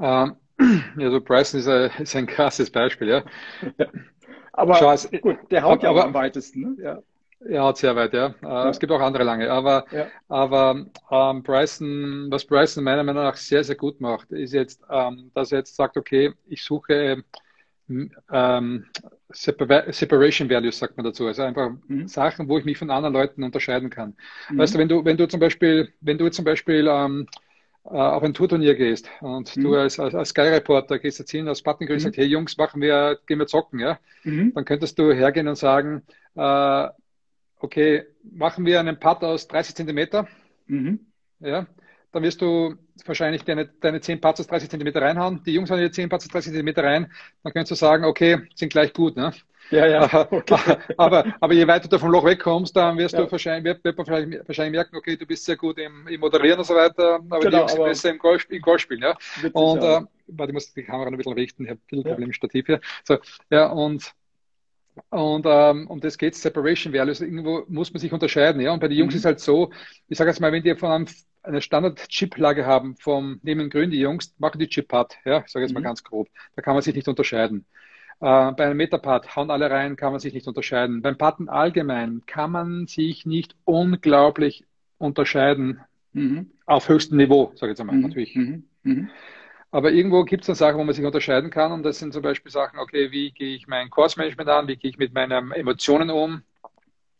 Ähm, 0.00 0.36
also 0.98 1.20
Bryson 1.20 1.60
ist 1.60 1.68
ein, 1.68 1.90
ist 1.98 2.16
ein 2.16 2.26
krasses 2.26 2.70
Beispiel, 2.70 3.08
ja. 3.08 3.24
aber 4.52 4.74
Schau, 4.74 5.18
gut, 5.20 5.38
der 5.50 5.62
haut 5.62 5.84
aber, 5.84 5.98
ja 6.00 6.04
am 6.04 6.14
weitesten. 6.14 6.60
Ne? 6.60 6.76
Ja. 6.82 7.02
Ja, 7.48 7.74
sehr 7.74 7.94
weit, 7.96 8.12
ja. 8.12 8.28
Äh, 8.42 8.46
ja. 8.46 8.68
Es 8.68 8.80
gibt 8.80 8.92
auch 8.92 9.00
andere 9.00 9.24
lange. 9.24 9.50
Aber, 9.50 9.84
ja. 9.92 10.06
aber 10.28 10.86
ähm, 11.10 11.42
Bryson, 11.42 12.28
was 12.30 12.44
Bryson 12.44 12.84
meiner 12.84 13.04
Meinung 13.04 13.24
nach 13.24 13.36
sehr, 13.36 13.64
sehr 13.64 13.76
gut 13.76 14.00
macht, 14.00 14.30
ist 14.32 14.52
jetzt, 14.52 14.82
ähm, 14.90 15.30
dass 15.34 15.52
er 15.52 15.58
jetzt 15.58 15.76
sagt, 15.76 15.96
okay, 15.96 16.32
ich 16.46 16.64
suche 16.64 17.22
ähm, 17.88 18.86
Separation 19.30 20.50
Values, 20.50 20.78
sagt 20.78 20.96
man 20.96 21.04
dazu. 21.04 21.26
Also 21.26 21.42
einfach 21.42 21.70
mhm. 21.86 22.08
Sachen, 22.08 22.48
wo 22.48 22.58
ich 22.58 22.64
mich 22.64 22.78
von 22.78 22.90
anderen 22.90 23.14
Leuten 23.14 23.42
unterscheiden 23.42 23.90
kann. 23.90 24.16
Mhm. 24.50 24.58
Weißt 24.58 24.74
du, 24.74 24.78
wenn 24.78 24.88
du, 24.88 25.04
wenn 25.04 25.16
du 25.16 25.28
zum 25.28 25.40
Beispiel, 25.40 25.92
wenn 26.00 26.18
du 26.18 26.28
zum 26.30 26.44
Beispiel 26.44 26.88
ähm, 26.88 27.26
äh, 27.84 27.88
auf 27.88 28.22
ein 28.22 28.34
Tourturnier 28.34 28.74
gehst 28.74 29.08
und 29.20 29.56
mhm. 29.56 29.62
du 29.62 29.74
als, 29.76 30.00
als, 30.00 30.14
als 30.14 30.30
Sky 30.30 30.42
Reporter 30.42 30.98
gehst 30.98 31.18
jetzt 31.20 31.30
hin 31.30 31.48
aus 31.48 31.62
Button 31.62 31.88
und 31.88 32.00
sagst, 32.00 32.16
hey 32.16 32.26
Jungs, 32.26 32.56
machen 32.56 32.80
wir, 32.80 33.18
gehen 33.26 33.38
wir 33.38 33.46
zocken, 33.46 33.78
ja? 33.78 33.98
Mhm. 34.24 34.52
Dann 34.54 34.64
könntest 34.64 34.98
du 34.98 35.12
hergehen 35.12 35.46
und 35.46 35.56
sagen, 35.56 36.02
äh, 36.34 36.88
okay, 37.58 38.04
machen 38.22 38.64
wir 38.66 38.80
einen 38.80 38.98
Putt 38.98 39.22
aus 39.22 39.48
30 39.48 39.74
Zentimeter, 39.74 40.28
mhm. 40.66 41.00
ja? 41.40 41.66
dann 42.16 42.22
wirst 42.22 42.40
du 42.40 42.76
wahrscheinlich 43.04 43.44
deine, 43.44 43.66
deine 43.66 44.00
10 44.00 44.22
Putts 44.22 44.40
aus 44.40 44.46
30 44.46 44.70
Zentimeter 44.70 45.02
reinhauen. 45.02 45.42
Die 45.44 45.52
Jungs 45.52 45.70
haben 45.70 45.80
ihre 45.80 45.90
10 45.90 46.08
Putts 46.08 46.24
aus 46.24 46.32
30 46.32 46.52
Zentimeter 46.52 46.82
rein. 46.82 47.12
Dann 47.42 47.52
kannst 47.52 47.70
du 47.70 47.74
sagen, 47.74 48.04
okay, 48.04 48.38
sind 48.54 48.70
gleich 48.70 48.94
gut. 48.94 49.16
Ne? 49.16 49.32
Ja, 49.70 49.86
ja. 49.86 50.26
Okay. 50.30 50.56
aber, 50.96 51.34
aber 51.40 51.52
je 51.52 51.66
weiter 51.66 51.88
du 51.88 51.98
vom 51.98 52.10
Loch 52.10 52.24
wegkommst, 52.24 52.74
dann 52.74 52.96
wirst 52.96 53.14
ja. 53.14 53.22
du 53.22 53.30
wahrscheinlich, 53.30 53.76
wird, 53.84 53.96
man 53.98 54.06
vielleicht, 54.06 54.48
wahrscheinlich 54.48 54.72
merken, 54.72 54.96
okay, 54.96 55.16
du 55.16 55.26
bist 55.26 55.44
sehr 55.44 55.56
gut 55.56 55.78
im, 55.78 56.08
im 56.08 56.20
Moderieren 56.20 56.58
und 56.58 56.64
so 56.64 56.74
weiter, 56.74 57.16
aber 57.16 57.40
genau, 57.40 57.50
die 57.50 57.56
Jungs 57.56 57.72
sind 57.72 57.84
besser 57.84 58.10
im 58.10 58.18
Golf, 58.18 58.46
im 58.48 58.62
Golf 58.62 58.80
spielen. 58.80 59.02
Ja? 59.02 59.18
Und 59.52 59.82
äh, 59.82 60.00
warte, 60.28 60.50
ich 60.50 60.54
muss 60.54 60.72
die 60.72 60.84
Kamera 60.84 61.08
ein 61.08 61.16
bisschen 61.18 61.34
richten, 61.34 61.64
ich 61.64 61.70
habe 61.70 61.80
ein 61.80 61.86
bisschen 61.86 62.06
ja. 62.06 62.10
Problem 62.12 62.28
mit 62.28 62.36
Stativ 62.36 62.64
hier. 62.64 62.80
So, 63.04 63.18
ja, 63.50 63.66
und 63.66 64.14
und 65.10 65.46
ähm, 65.46 65.86
um 65.88 66.00
das 66.00 66.18
geht 66.18 66.34
Separation 66.34 66.92
Values. 66.92 67.20
Irgendwo 67.20 67.64
muss 67.68 67.92
man 67.92 68.00
sich 68.00 68.12
unterscheiden. 68.12 68.60
Ja? 68.60 68.72
Und 68.72 68.80
bei 68.80 68.88
den 68.88 68.98
Jungs 68.98 69.14
mhm. 69.14 69.18
ist 69.18 69.24
halt 69.24 69.40
so, 69.40 69.70
ich 70.08 70.18
sage 70.18 70.30
jetzt 70.30 70.40
mal, 70.40 70.52
wenn 70.52 70.62
die 70.62 70.74
von 70.74 70.90
einem, 70.90 71.06
eine 71.42 71.60
Standard-Chip-Lage 71.60 72.66
haben, 72.66 72.96
vom 72.96 73.38
Nehmen 73.42 73.70
Grün, 73.70 73.90
die 73.90 74.00
Jungs, 74.00 74.34
machen 74.38 74.58
die 74.58 74.68
Chip-Putt. 74.68 75.14
Ja? 75.24 75.42
Ich 75.44 75.52
sage 75.52 75.64
jetzt 75.64 75.72
mhm. 75.72 75.82
mal 75.82 75.88
ganz 75.88 76.02
grob. 76.02 76.28
Da 76.54 76.62
kann 76.62 76.74
man 76.74 76.82
sich 76.82 76.94
nicht 76.94 77.08
unterscheiden. 77.08 77.66
Äh, 78.20 78.52
bei 78.52 78.64
einem 78.64 78.78
Metapad 78.78 79.36
hauen 79.36 79.50
alle 79.50 79.70
rein, 79.70 79.96
kann 79.96 80.12
man 80.12 80.20
sich 80.20 80.32
nicht 80.32 80.46
unterscheiden. 80.48 81.02
Beim 81.02 81.18
Patten 81.18 81.48
allgemein 81.48 82.22
kann 82.26 82.50
man 82.50 82.86
sich 82.86 83.26
nicht 83.26 83.54
unglaublich 83.64 84.64
unterscheiden 84.98 85.80
mhm. 86.14 86.50
auf 86.64 86.88
höchstem 86.88 87.18
Niveau, 87.18 87.52
sage 87.54 87.72
ich 87.72 87.78
jetzt 87.78 87.80
einmal, 87.80 87.96
mhm. 87.96 88.02
natürlich. 88.02 88.34
Aber 89.70 89.90
irgendwo 89.90 90.24
gibt 90.24 90.42
es 90.42 90.46
dann 90.46 90.56
Sachen, 90.56 90.78
wo 90.78 90.84
man 90.84 90.94
sich 90.94 91.04
unterscheiden 91.04 91.50
kann. 91.50 91.72
Und 91.72 91.82
das 91.82 91.98
sind 91.98 92.12
zum 92.12 92.22
Beispiel 92.22 92.52
Sachen, 92.52 92.78
okay, 92.78 93.10
wie 93.10 93.32
gehe 93.32 93.56
ich 93.56 93.66
mein 93.66 93.90
Kursmanagement 93.90 94.48
an, 94.48 94.68
wie 94.68 94.76
gehe 94.76 94.90
ich 94.90 94.98
mit 94.98 95.12
meinen 95.12 95.52
Emotionen 95.52 96.10
um 96.10 96.42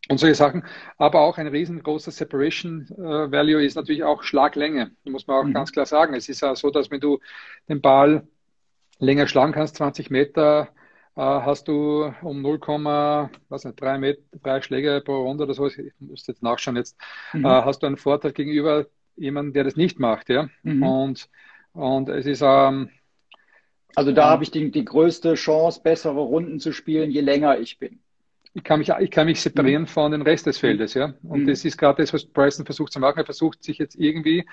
und 0.09 0.19
solche 0.19 0.35
Sachen. 0.35 0.63
Aber 0.97 1.21
auch 1.21 1.37
ein 1.37 1.47
riesengroßer 1.47 2.11
Separation 2.11 2.87
äh, 2.97 3.31
Value 3.31 3.63
ist 3.63 3.75
natürlich 3.75 4.03
auch 4.03 4.23
Schlaglänge. 4.23 4.91
Das 5.03 5.11
muss 5.11 5.27
man 5.27 5.37
auch 5.37 5.43
mhm. 5.43 5.53
ganz 5.53 5.71
klar 5.71 5.85
sagen. 5.85 6.13
Es 6.13 6.29
ist 6.29 6.41
ja 6.41 6.55
so, 6.55 6.69
dass 6.69 6.89
wenn 6.89 7.01
du 7.01 7.19
den 7.67 7.81
Ball 7.81 8.27
länger 8.99 9.27
schlagen 9.27 9.51
kannst, 9.51 9.75
20 9.75 10.09
Meter, 10.09 10.69
äh, 11.15 11.21
hast 11.21 11.67
du 11.67 12.13
um 12.21 12.45
0,3 12.45 13.97
Meter, 13.97 14.21
drei 14.41 14.61
Schläge 14.61 15.01
pro 15.03 15.23
Runde 15.23 15.43
oder 15.43 15.53
so, 15.53 15.67
ich 15.67 15.77
muss 15.99 16.25
jetzt 16.27 16.43
nachschauen 16.43 16.77
jetzt, 16.77 16.97
mhm. 17.33 17.45
äh, 17.45 17.49
hast 17.49 17.83
du 17.83 17.87
einen 17.87 17.97
Vorteil 17.97 18.31
gegenüber 18.31 18.85
jemandem, 19.15 19.53
der 19.53 19.63
das 19.65 19.75
nicht 19.75 19.99
macht. 19.99 20.29
Ja? 20.29 20.47
Mhm. 20.63 20.83
Und 20.83 21.29
und 21.77 22.09
es 22.09 22.25
ist. 22.25 22.41
Ähm, 22.41 22.89
also 23.95 24.11
da 24.11 24.23
ähm, 24.23 24.29
habe 24.29 24.43
ich 24.43 24.51
die, 24.51 24.71
die 24.71 24.85
größte 24.85 25.35
Chance, 25.35 25.81
bessere 25.83 26.19
Runden 26.19 26.59
zu 26.59 26.71
spielen, 26.71 27.09
je 27.09 27.21
länger 27.21 27.57
ich 27.59 27.79
bin. 27.79 27.99
Ich 28.53 28.63
kann 28.63 28.79
mich, 28.79 28.89
ich 28.89 29.11
kann 29.11 29.27
mich 29.27 29.41
separieren 29.41 29.83
mhm. 29.83 29.87
von 29.87 30.11
dem 30.11 30.23
Rest 30.23 30.47
des 30.47 30.57
Feldes, 30.57 30.95
ja. 30.95 31.13
Und 31.23 31.43
mhm. 31.43 31.47
das 31.47 31.63
ist 31.63 31.77
gerade 31.77 32.01
das, 32.01 32.13
was 32.13 32.25
Bryson 32.25 32.65
versucht 32.65 32.91
zu 32.91 32.99
machen. 32.99 33.19
Er 33.19 33.25
versucht 33.25 33.63
sich 33.63 33.77
jetzt 33.77 33.95
irgendwie, 33.95 34.47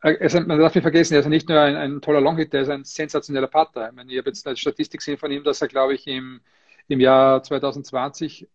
also 0.00 0.40
man 0.40 0.58
darf 0.58 0.74
nicht 0.74 0.82
vergessen, 0.82 1.14
er 1.14 1.20
ist 1.20 1.28
nicht 1.28 1.48
nur 1.48 1.58
ein, 1.58 1.76
ein 1.76 2.00
toller 2.02 2.20
Longhit, 2.20 2.52
der 2.52 2.62
ist 2.62 2.68
ein 2.68 2.84
sensationeller 2.84 3.46
Putter. 3.46 3.88
Ich 3.88 3.94
meine, 3.94 4.12
ich 4.12 4.18
habe 4.18 4.28
jetzt 4.28 4.46
eine 4.46 4.56
Statistik 4.56 5.00
gesehen 5.00 5.16
von 5.16 5.32
ihm, 5.32 5.44
dass 5.44 5.62
er, 5.62 5.68
glaube 5.68 5.94
ich, 5.94 6.06
im, 6.06 6.40
im 6.88 7.00
Jahr 7.00 7.42
2020 7.42 8.46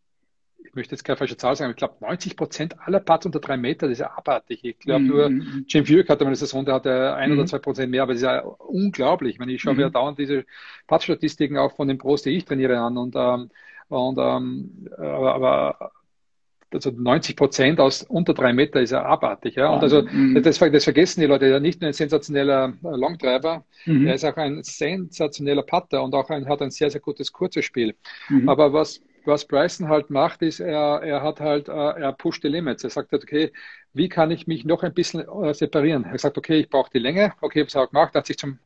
ich 0.65 0.76
möchte 0.76 0.95
jetzt 0.95 1.04
keine 1.04 1.17
falsche 1.17 1.38
Zahl 1.38 1.56
sagen, 1.56 1.67
aber 1.67 1.71
ich 1.71 1.78
glaube 1.78 1.95
90 2.02 2.36
Prozent 2.36 2.76
aller 2.80 2.99
Putts 2.99 3.26
unter 3.26 3.39
drei 3.39 3.58
Meter, 3.58 3.88
das 3.88 3.93
ist 3.93 3.99
ja 3.99 4.12
abartig. 4.15 4.63
Ich 4.63 4.80
glaube 4.80 5.02
mhm. 5.02 5.08
nur, 5.08 5.32
Jim 5.67 5.86
Furyk 5.86 6.10
hatte 6.10 6.23
mal 6.23 6.30
eine 6.30 6.36
Saison, 6.36 6.65
der 6.65 6.76
hatte 6.76 7.15
ein 7.15 7.32
mhm. 7.32 7.39
oder 7.39 7.47
zwei 7.47 7.60
Prozent 7.60 7.91
mehr, 7.91 8.04
aber 8.04 8.13
das 8.13 8.21
ist 8.21 8.26
ja 8.26 8.39
unglaublich. 8.41 9.34
Ich 9.34 9.39
meine, 9.39 9.52
ich 9.54 9.62
schaue 9.62 9.73
mhm. 9.73 9.80
mir 9.80 9.89
dauernd 9.89 10.19
diese 10.19 10.45
Putt-Statistiken 10.88 11.58
auch 11.58 11.76
von 11.76 11.88
den 11.88 11.97
Pros, 11.97 12.23
die 12.23 12.32
ich 12.32 12.45
trainiere, 12.45 12.80
an 12.80 12.97
und, 12.97 13.15
ähm, 13.15 13.49
und 13.89 14.17
ähm, 14.17 14.89
aber, 14.97 15.36
aber 15.36 15.91
also 16.73 16.91
90 16.91 17.36
Prozent 17.36 17.80
aus 17.80 18.04
unter 18.04 18.34
drei 18.34 18.54
Meter 18.54 18.82
ist 18.82 18.91
ja 18.91 19.04
abartig. 19.04 19.56
Ja? 19.56 19.69
Und 19.69 19.84
also 19.84 20.02
mhm. 20.02 20.41
das, 20.41 20.60
das, 20.60 20.84
vergessen 20.84 21.21
die 21.21 21.28
Leute. 21.28 21.45
Er 21.45 21.58
ist 21.58 21.62
nicht 21.62 21.82
nur 21.82 21.89
ein 21.89 21.93
sensationeller 21.93 22.73
äh, 22.84 22.95
Longdriver, 22.95 23.63
mhm. 23.86 24.08
er 24.08 24.15
ist 24.15 24.26
auch 24.26 24.38
ein 24.38 24.63
sensationeller 24.63 25.63
Putter 25.63 26.04
und 26.04 26.13
auch 26.15 26.30
ein, 26.30 26.47
hat 26.47 26.62
ein 26.62 26.71
sehr, 26.71 26.89
sehr 26.89 27.02
gutes 27.02 27.32
kurzes 27.32 27.65
Spiel. 27.65 27.95
Mhm. 28.30 28.49
Aber 28.49 28.73
was 28.73 29.02
was 29.25 29.45
Bryson 29.45 29.89
halt 29.89 30.09
macht, 30.09 30.41
ist, 30.41 30.59
er, 30.59 31.01
er 31.03 31.21
hat 31.23 31.39
halt, 31.39 31.69
äh, 31.69 31.71
er 31.71 32.13
pusht 32.13 32.43
die 32.43 32.47
Limits. 32.47 32.83
Er 32.83 32.89
sagt 32.89 33.12
halt, 33.12 33.23
okay, 33.23 33.51
wie 33.93 34.09
kann 34.09 34.31
ich 34.31 34.47
mich 34.47 34.65
noch 34.65 34.83
ein 34.83 34.93
bisschen 34.93 35.21
äh, 35.21 35.53
separieren? 35.53 36.05
Er 36.05 36.17
sagt, 36.17 36.38
okay, 36.38 36.59
ich 36.59 36.69
brauche 36.69 36.91
die 36.91 36.99
Länge. 36.99 37.33
Okay, 37.41 37.65
was 37.65 37.75
er 37.75 37.83
auch 37.83 37.89
gemacht, 37.89 38.15
er 38.15 38.19
hat 38.19 38.27
sich 38.27 38.38
zum, 38.38 38.59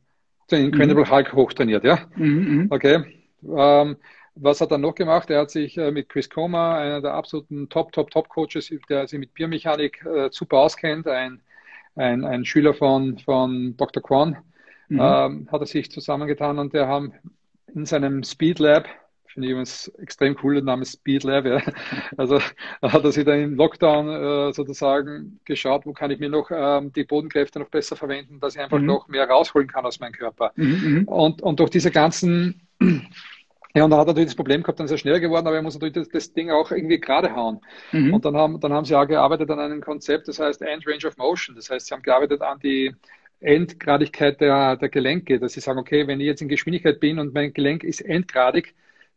zum 0.46 0.58
Incredible 0.58 1.04
mhm. 1.04 1.10
Hulk 1.10 1.32
hochtrainiert, 1.32 1.84
ja? 1.84 2.00
Mhm, 2.16 2.26
mhm. 2.26 2.66
okay. 2.70 3.04
Ähm, 3.46 3.96
was 4.34 4.60
hat 4.60 4.70
er 4.70 4.78
noch 4.78 4.94
gemacht? 4.94 5.30
Er 5.30 5.40
hat 5.40 5.50
sich 5.50 5.76
äh, 5.76 5.90
mit 5.90 6.08
Chris 6.08 6.30
Comer, 6.30 6.76
einer 6.76 7.00
der 7.00 7.14
absoluten 7.14 7.68
Top, 7.68 7.92
Top, 7.92 8.10
Top 8.10 8.28
Coaches, 8.28 8.70
der 8.88 9.06
sich 9.06 9.18
mit 9.18 9.34
Biermechanik 9.34 10.04
äh, 10.04 10.28
super 10.30 10.58
auskennt, 10.58 11.08
ein, 11.08 11.40
ein, 11.96 12.24
ein 12.24 12.44
Schüler 12.44 12.74
von, 12.74 13.18
von 13.18 13.76
Dr. 13.76 14.02
Quan, 14.02 14.36
mhm. 14.88 15.00
ähm, 15.00 15.48
hat 15.50 15.60
er 15.60 15.66
sich 15.66 15.90
zusammengetan 15.90 16.58
und 16.58 16.72
der 16.72 16.86
haben 16.86 17.12
in 17.74 17.84
seinem 17.84 18.22
Speed 18.22 18.58
Lab 18.60 18.88
finde 19.38 19.46
ich 19.46 19.52
übrigens 19.52 19.88
extrem 19.98 20.36
cool, 20.42 20.54
der 20.54 20.64
Name 20.64 20.84
Speed 20.84 21.22
Lab. 21.22 21.46
Ja. 21.46 21.62
Also 22.16 22.40
hat 22.82 23.04
er 23.04 23.12
sich 23.12 23.24
dann 23.24 23.40
im 23.40 23.54
Lockdown 23.54 24.08
äh, 24.08 24.52
sozusagen 24.52 25.38
geschaut, 25.44 25.86
wo 25.86 25.92
kann 25.92 26.10
ich 26.10 26.18
mir 26.18 26.28
noch 26.28 26.50
ähm, 26.50 26.92
die 26.92 27.04
Bodenkräfte 27.04 27.60
noch 27.60 27.68
besser 27.68 27.94
verwenden, 27.94 28.40
dass 28.40 28.56
ich 28.56 28.60
einfach 28.60 28.80
mhm. 28.80 28.86
noch 28.86 29.08
mehr 29.08 29.28
rausholen 29.28 29.68
kann 29.68 29.86
aus 29.86 30.00
meinem 30.00 30.12
Körper. 30.12 30.52
Mhm, 30.56 30.64
mhm. 30.84 31.04
und, 31.08 31.40
und 31.42 31.60
durch 31.60 31.70
diese 31.70 31.92
ganzen 31.92 32.62
ja, 32.80 33.84
und 33.84 33.90
dann 33.90 34.00
hat 34.00 34.06
er 34.06 34.10
natürlich 34.10 34.30
das 34.30 34.36
Problem 34.36 34.62
gehabt, 34.62 34.80
dann 34.80 34.86
ist 34.86 34.90
er 34.90 34.98
schneller 34.98 35.20
geworden, 35.20 35.46
aber 35.46 35.56
er 35.56 35.62
muss 35.62 35.74
natürlich 35.74 35.94
das, 35.94 36.08
das 36.08 36.32
Ding 36.32 36.50
auch 36.50 36.72
irgendwie 36.72 36.98
gerade 36.98 37.34
hauen. 37.36 37.60
Mhm. 37.92 38.14
Und 38.14 38.24
dann 38.24 38.36
haben, 38.36 38.58
dann 38.58 38.72
haben 38.72 38.84
sie 38.84 38.96
auch 38.96 39.06
gearbeitet 39.06 39.50
an 39.50 39.60
einem 39.60 39.80
Konzept, 39.80 40.26
das 40.26 40.40
heißt 40.40 40.62
End 40.62 40.84
Range 40.84 41.06
of 41.06 41.16
Motion. 41.16 41.54
Das 41.54 41.70
heißt, 41.70 41.86
sie 41.86 41.94
haben 41.94 42.02
gearbeitet 42.02 42.42
an 42.42 42.58
die 42.58 42.92
Endgradigkeit 43.40 44.40
der, 44.40 44.76
der 44.76 44.88
Gelenke, 44.88 45.38
dass 45.38 45.52
sie 45.52 45.60
sagen, 45.60 45.78
okay, 45.78 46.06
wenn 46.06 46.20
ich 46.20 46.26
jetzt 46.26 46.42
in 46.42 46.48
Geschwindigkeit 46.48 46.98
bin 47.00 47.18
und 47.18 47.34
mein 47.34 47.52
Gelenk 47.52 47.84
ist 47.84 48.00
endgradig, 48.00 48.74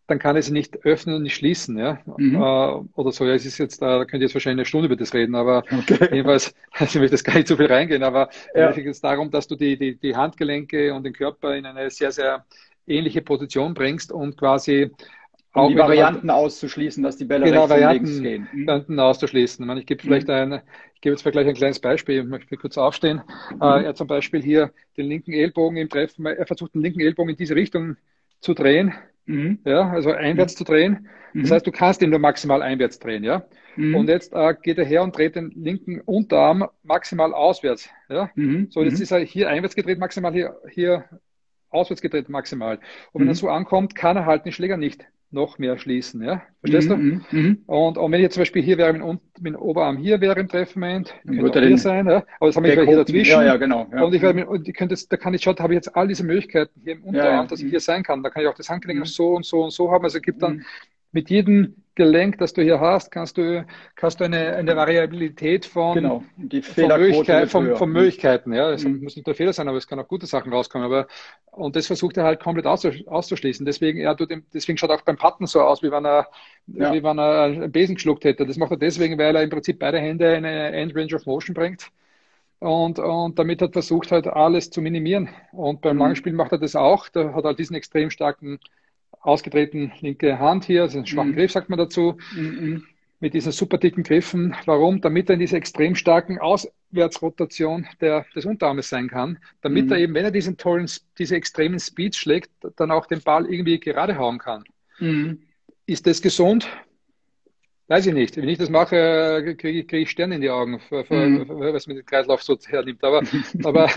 dann 0.08 0.20
kann 0.20 0.36
ich 0.36 0.46
sie 0.46 0.54
nicht 0.54 0.86
öffnen 0.86 1.16
und 1.16 1.24
nicht 1.24 1.36
schließen, 1.36 1.78
ja. 1.78 2.00
Mhm. 2.18 2.36
Äh, 2.36 2.40
oder 2.40 3.12
so, 3.12 3.26
ja, 3.26 3.34
es 3.34 3.46
ist 3.46 3.58
jetzt, 3.58 3.82
da 3.82 4.04
könnt 4.06 4.22
ihr 4.22 4.28
jetzt 4.28 4.34
wahrscheinlich 4.34 4.60
eine 4.62 4.66
Stunde 4.66 4.88
über 4.88 4.96
das 4.96 5.14
reden, 5.14 5.36
aber 5.36 5.64
okay. 5.72 6.10
jedenfalls, 6.12 6.54
also 6.72 6.86
ich 6.86 7.02
möchte 7.02 7.16
jetzt 7.16 7.24
gar 7.24 7.36
nicht 7.36 7.48
zu 7.48 7.58
viel 7.58 7.68
reingehen, 7.68 8.04
aber 8.04 8.30
ja. 8.54 8.70
es 8.70 8.76
geht 8.76 9.04
darum, 9.04 9.32
dass 9.32 9.48
du 9.48 9.56
die, 9.56 9.78
die, 9.78 9.96
die 9.96 10.16
Handgelenke 10.16 10.94
und 10.94 11.04
den 11.04 11.14
Körper 11.14 11.56
in 11.56 11.66
eine 11.66 11.90
sehr, 11.90 12.12
sehr 12.12 12.46
ähnliche 12.88 13.22
Position 13.22 13.74
bringst 13.74 14.12
und 14.12 14.38
quasi 14.38 14.92
um 15.54 15.62
auch 15.62 15.68
die 15.70 15.78
Varianten 15.78 16.32
halt, 16.32 16.40
auszuschließen, 16.40 17.04
dass 17.04 17.18
die 17.18 17.26
Bälle 17.26 17.46
genau, 17.46 17.66
rechts 17.66 17.72
Varianten, 17.72 18.06
links 18.06 18.22
gehen. 18.22 18.48
Mhm. 18.52 18.68
Varianten 18.68 19.00
auszuschließen. 19.00 19.64
Ich, 19.64 19.68
meine, 19.68 19.80
ich 19.82 19.86
gebe 19.86 20.02
vielleicht 20.02 20.28
mhm. 20.28 20.34
ein, 20.34 20.62
ich 20.96 21.02
gebe 21.02 21.14
jetzt 21.14 21.24
vielleicht 21.24 21.50
ein 21.50 21.56
kleines 21.56 21.80
Beispiel, 21.80 22.22
ich 22.22 22.26
möchte 22.26 22.56
kurz 22.56 22.78
aufstehen. 22.78 23.22
Mhm. 23.54 23.62
Äh, 23.62 23.84
er 23.84 23.90
hat 23.90 23.98
zum 23.98 24.08
Beispiel 24.08 24.42
hier 24.42 24.72
den 24.96 25.08
linken 25.08 25.34
Ellbogen 25.34 25.78
im 25.78 25.90
Treffen, 25.90 26.26
er 26.26 26.46
versucht 26.46 26.74
den 26.74 26.82
linken 26.82 27.02
Ellbogen 27.02 27.32
in 27.32 27.38
diese 27.38 27.56
Richtung 27.56 27.98
zu 28.41 28.54
drehen 28.54 28.93
Mhm. 29.25 29.60
Ja, 29.65 29.89
also 29.89 30.12
einwärts 30.12 30.54
mhm. 30.54 30.58
zu 30.58 30.63
drehen. 30.63 31.08
Das 31.34 31.49
mhm. 31.49 31.54
heißt, 31.54 31.67
du 31.67 31.71
kannst 31.71 32.01
ihn 32.01 32.10
nur 32.10 32.19
maximal 32.19 32.62
einwärts 32.62 32.99
drehen, 32.99 33.23
ja. 33.23 33.45
Mhm. 33.77 33.95
Und 33.95 34.10
jetzt 34.10 34.34
äh, 34.34 34.54
geht 34.62 34.77
er 34.77 34.86
her 34.86 35.04
und 35.04 35.15
dreht 35.15 35.36
den 35.36 35.51
linken 35.51 36.01
Unterarm 36.01 36.67
maximal 36.84 37.34
auswärts. 37.34 37.89
Ja. 38.10 38.30
Mhm. 38.36 38.67
So, 38.69 38.84
jetzt 38.84 38.99
ist 38.99 39.12
er 39.12 39.19
hier 39.19 39.49
einwärts 39.49 39.75
gedreht, 39.75 39.99
maximal 39.99 40.34
hier, 40.34 40.58
hier 40.69 41.06
auswärts 41.69 42.01
gedreht 42.01 42.27
maximal. 42.27 42.80
Und 43.13 43.21
wenn 43.21 43.27
er 43.30 43.36
so 43.36 43.49
ankommt, 43.49 43.95
kann 43.95 44.17
er 44.17 44.25
halt 44.25 44.45
den 44.45 44.51
Schläger 44.51 44.77
nicht 44.77 45.06
noch 45.32 45.58
mehr 45.58 45.78
schließen. 45.78 46.22
Ja? 46.22 46.44
Verstehst 46.60 46.89
du? 46.89 46.98
Mhm, 46.98 47.26
mhm. 47.32 47.63
Und, 47.65 47.98
und 47.98 48.12
wenn 48.12 48.20
ich 48.20 48.24
jetzt 48.24 48.34
zum 48.34 48.41
Beispiel 48.41 48.62
hier 48.62 48.78
wäre, 48.78 48.94
mit, 48.94 49.20
dem 49.39 49.56
Oberarm 49.56 49.98
hier 49.98 50.22
wäre 50.22 50.39
im 50.39 50.48
Treffmoment, 50.48 51.13
könnte 51.26 51.65
hier 51.65 51.78
sein, 51.78 52.08
ja? 52.08 52.24
aber 52.39 52.48
das 52.48 52.56
haben 52.56 52.63
wir 52.63 52.84
hier 52.84 52.96
dazwischen. 52.96 53.32
Ja, 53.32 53.44
ja, 53.44 53.58
genau. 53.58 53.88
Ja. 53.94 54.04
Und 54.04 54.13
ich 54.13 54.22
werde, 54.22 54.46
und 54.46 54.67
ich 54.67 54.74
könnte, 54.74 54.96
da 55.10 55.17
kann 55.17 55.34
ich 55.34 55.41
schauen, 55.41 55.56
da 55.56 55.63
habe 55.63 55.74
ich 55.74 55.78
jetzt 55.78 55.96
all 55.96 56.08
diese 56.08 56.24
Möglichkeiten 56.24 56.82
hier 56.84 56.94
im 56.94 57.04
Unterarm, 57.04 57.44
ja, 57.44 57.48
dass 57.48 57.60
ich 57.60 57.65
mhm. 57.65 57.70
hier 57.72 57.80
sein 57.80 58.04
kann. 58.04 58.22
Da 58.24 58.30
kann 58.30 58.44
ich 58.44 58.50
auch 58.50 58.56
das 58.56 58.70
Handgelenk 58.70 59.00
mhm. 59.00 59.06
so 59.06 59.36
und 59.36 59.46
so 59.46 59.63
und 59.63 59.72
so 59.72 59.91
haben. 59.91 60.04
Also 60.04 60.17
es 60.17 60.24
gibt 60.24 60.41
dann 60.41 60.58
mhm. 60.58 60.65
Mit 61.12 61.30
jedem 61.30 61.76
Gelenk, 61.95 62.38
das 62.38 62.54
du 62.54 62.62
hier 62.62 62.80
hast, 62.80 63.12
kannst 63.12 63.38
du, 63.38 63.65
kannst 63.95 64.21
du 64.21 64.24
eine, 64.24 64.56
eine 64.56 64.76
Variabilität 64.78 65.65
von, 65.65 65.93
genau. 65.93 66.24
Die 66.38 66.62
von, 66.62 66.88
Möglichkeit, 66.88 67.50
von, 67.50 67.76
von, 67.76 67.91
Möglichkeiten. 67.91 68.54
Ja, 68.54 68.71
es 68.71 68.86
mhm. 68.86 69.04
muss 69.04 69.17
nicht 69.17 69.28
der 69.28 69.36
Fehler 69.36 69.52
sein, 69.52 69.67
aber 69.67 69.78
es 69.78 69.88
kann 69.88 70.00
auch 70.00 70.08
gute 70.08 70.26
Sachen 70.26 70.54
rauskommen. 70.54 70.86
Aber, 70.86 71.08
und 71.52 71.76
das 71.76 71.88
versucht 71.88 72.15
er 72.15 72.24
halt 72.24 72.39
komplett 72.39 72.65
auszuschließen. 72.65 73.65
Deswegen, 73.65 74.00
er 74.00 74.15
tut, 74.15 74.32
deswegen 74.54 74.78
schaut 74.78 74.89
auch 74.89 75.02
beim 75.02 75.17
Patten 75.17 75.45
so 75.47 75.62
aus, 75.62 75.84
wie 75.84 75.91
wenn 75.91 76.06
er, 76.06 76.30
ja. 76.67 76.93
wie 76.93 77.04
wenn 77.04 77.19
er 77.19 77.43
einen 77.43 77.71
Besen 77.71 77.95
geschluckt 77.95 78.24
hätte. 78.24 78.45
Das 78.45 78.56
macht 78.56 78.71
er 78.71 78.78
deswegen, 78.78 79.17
weil 79.17 79.36
er 79.36 79.43
im 79.43 79.50
Prinzip 79.50 79.78
beide 79.78 80.00
Hände 80.00 80.34
in 80.36 80.45
eine 80.45 80.71
End 80.71 80.95
Range 80.95 81.13
of 81.13 81.26
Motion 81.26 81.54
bringt. 81.54 81.91
Und, 82.60 83.00
und 83.00 83.38
damit 83.38 83.62
hat 83.62 83.74
versucht 83.74 84.12
halt 84.12 84.28
alles 84.28 84.69
zu 84.69 84.82
minimieren. 84.82 85.30
Und 85.52 85.82
beim 85.82 85.97
mhm. 85.97 86.04
Langspiel 86.04 86.34
macht 86.34 86.54
er 86.54 86.58
das 86.58 86.78
auch. 86.78 87.10
Da 87.10 87.34
hat 87.34 87.43
er 87.43 87.54
diesen 87.54 87.76
extrem 87.76 88.10
starken 88.12 88.60
ausgetreten 89.21 89.91
linke 90.01 90.39
Hand 90.39 90.65
hier, 90.65 90.84
also 90.84 90.97
einen 90.97 91.07
schwachen 91.07 91.31
mhm. 91.31 91.36
Griff 91.36 91.51
sagt 91.51 91.69
man 91.69 91.79
dazu, 91.79 92.17
mhm. 92.36 92.84
mit 93.19 93.34
diesen 93.34 93.51
super 93.51 93.77
dicken 93.77 94.03
Griffen. 94.03 94.55
Warum? 94.65 95.01
Damit 95.01 95.29
er 95.29 95.34
in 95.34 95.39
dieser 95.39 95.57
extrem 95.57 95.95
starken 95.95 96.39
Auswärtsrotation 96.39 97.88
der, 97.99 98.25
des 98.36 98.45
Unterarmes 98.45 98.89
sein 98.89 99.10
kann, 99.10 99.38
damit 99.62 99.86
mhm. 99.86 99.91
er 99.91 99.97
eben, 99.99 100.13
wenn 100.13 100.25
er 100.25 100.31
diesen 100.31 100.57
tollen, 100.57 100.89
diese 101.17 101.36
extremen 101.36 101.79
Speeds 101.79 102.17
schlägt, 102.17 102.51
dann 102.77 102.91
auch 102.91 103.05
den 103.05 103.21
Ball 103.21 103.45
irgendwie 103.45 103.79
gerade 103.79 104.17
hauen 104.17 104.39
kann. 104.39 104.63
Mhm. 104.99 105.43
Ist 105.86 106.07
das 106.07 106.21
gesund? 106.21 106.67
Weiß 107.91 108.05
ich 108.05 108.13
nicht. 108.13 108.38
Wenn 108.38 108.47
ich 108.47 108.57
das 108.57 108.69
mache, 108.69 109.55
kriege 109.57 109.81
ich, 109.81 109.88
krieg 109.88 110.03
ich 110.03 110.10
Sterne 110.10 110.36
in 110.36 110.41
die 110.41 110.49
Augen, 110.49 110.79
für, 110.79 111.03
für, 111.03 111.27
mhm. 111.27 111.49
was 111.49 111.88
mir 111.88 111.95
den 111.95 112.05
Kreislauf 112.05 112.41
so 112.41 112.57
hernimmt. 112.65 113.03
Aber, 113.03 113.21
aber, 113.65 113.91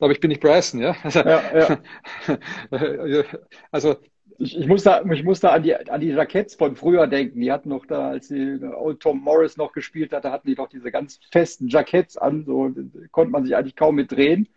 aber 0.00 0.12
ich 0.12 0.18
bin 0.18 0.30
nicht 0.30 0.40
Bryson, 0.40 0.80
ja. 0.80 0.96
Also, 1.04 1.20
ja, 1.20 1.78
ja. 2.26 3.24
also 3.70 3.96
ich, 4.40 4.58
ich, 4.58 4.66
muss 4.66 4.82
da, 4.84 5.02
ich 5.02 5.22
muss 5.22 5.40
da 5.40 5.50
an 5.50 5.62
die, 5.62 5.76
an 5.76 6.00
die 6.00 6.08
Jacketts 6.08 6.54
von 6.54 6.74
früher 6.74 7.06
denken. 7.06 7.40
Die 7.40 7.52
hatten 7.52 7.68
noch 7.68 7.84
da, 7.84 8.08
als 8.08 8.28
die 8.28 8.58
Old 8.62 9.00
Tom 9.00 9.20
Morris 9.20 9.58
noch 9.58 9.72
gespielt 9.72 10.12
hatte, 10.12 10.32
hatten 10.32 10.48
die 10.48 10.54
doch 10.54 10.68
diese 10.68 10.90
ganz 10.90 11.20
festen 11.30 11.68
Jacketts 11.68 12.16
an. 12.16 12.44
So 12.44 12.70
konnte 13.12 13.30
man 13.30 13.44
sich 13.44 13.54
eigentlich 13.54 13.76
kaum 13.76 13.96
mit 13.96 14.10
drehen. 14.10 14.48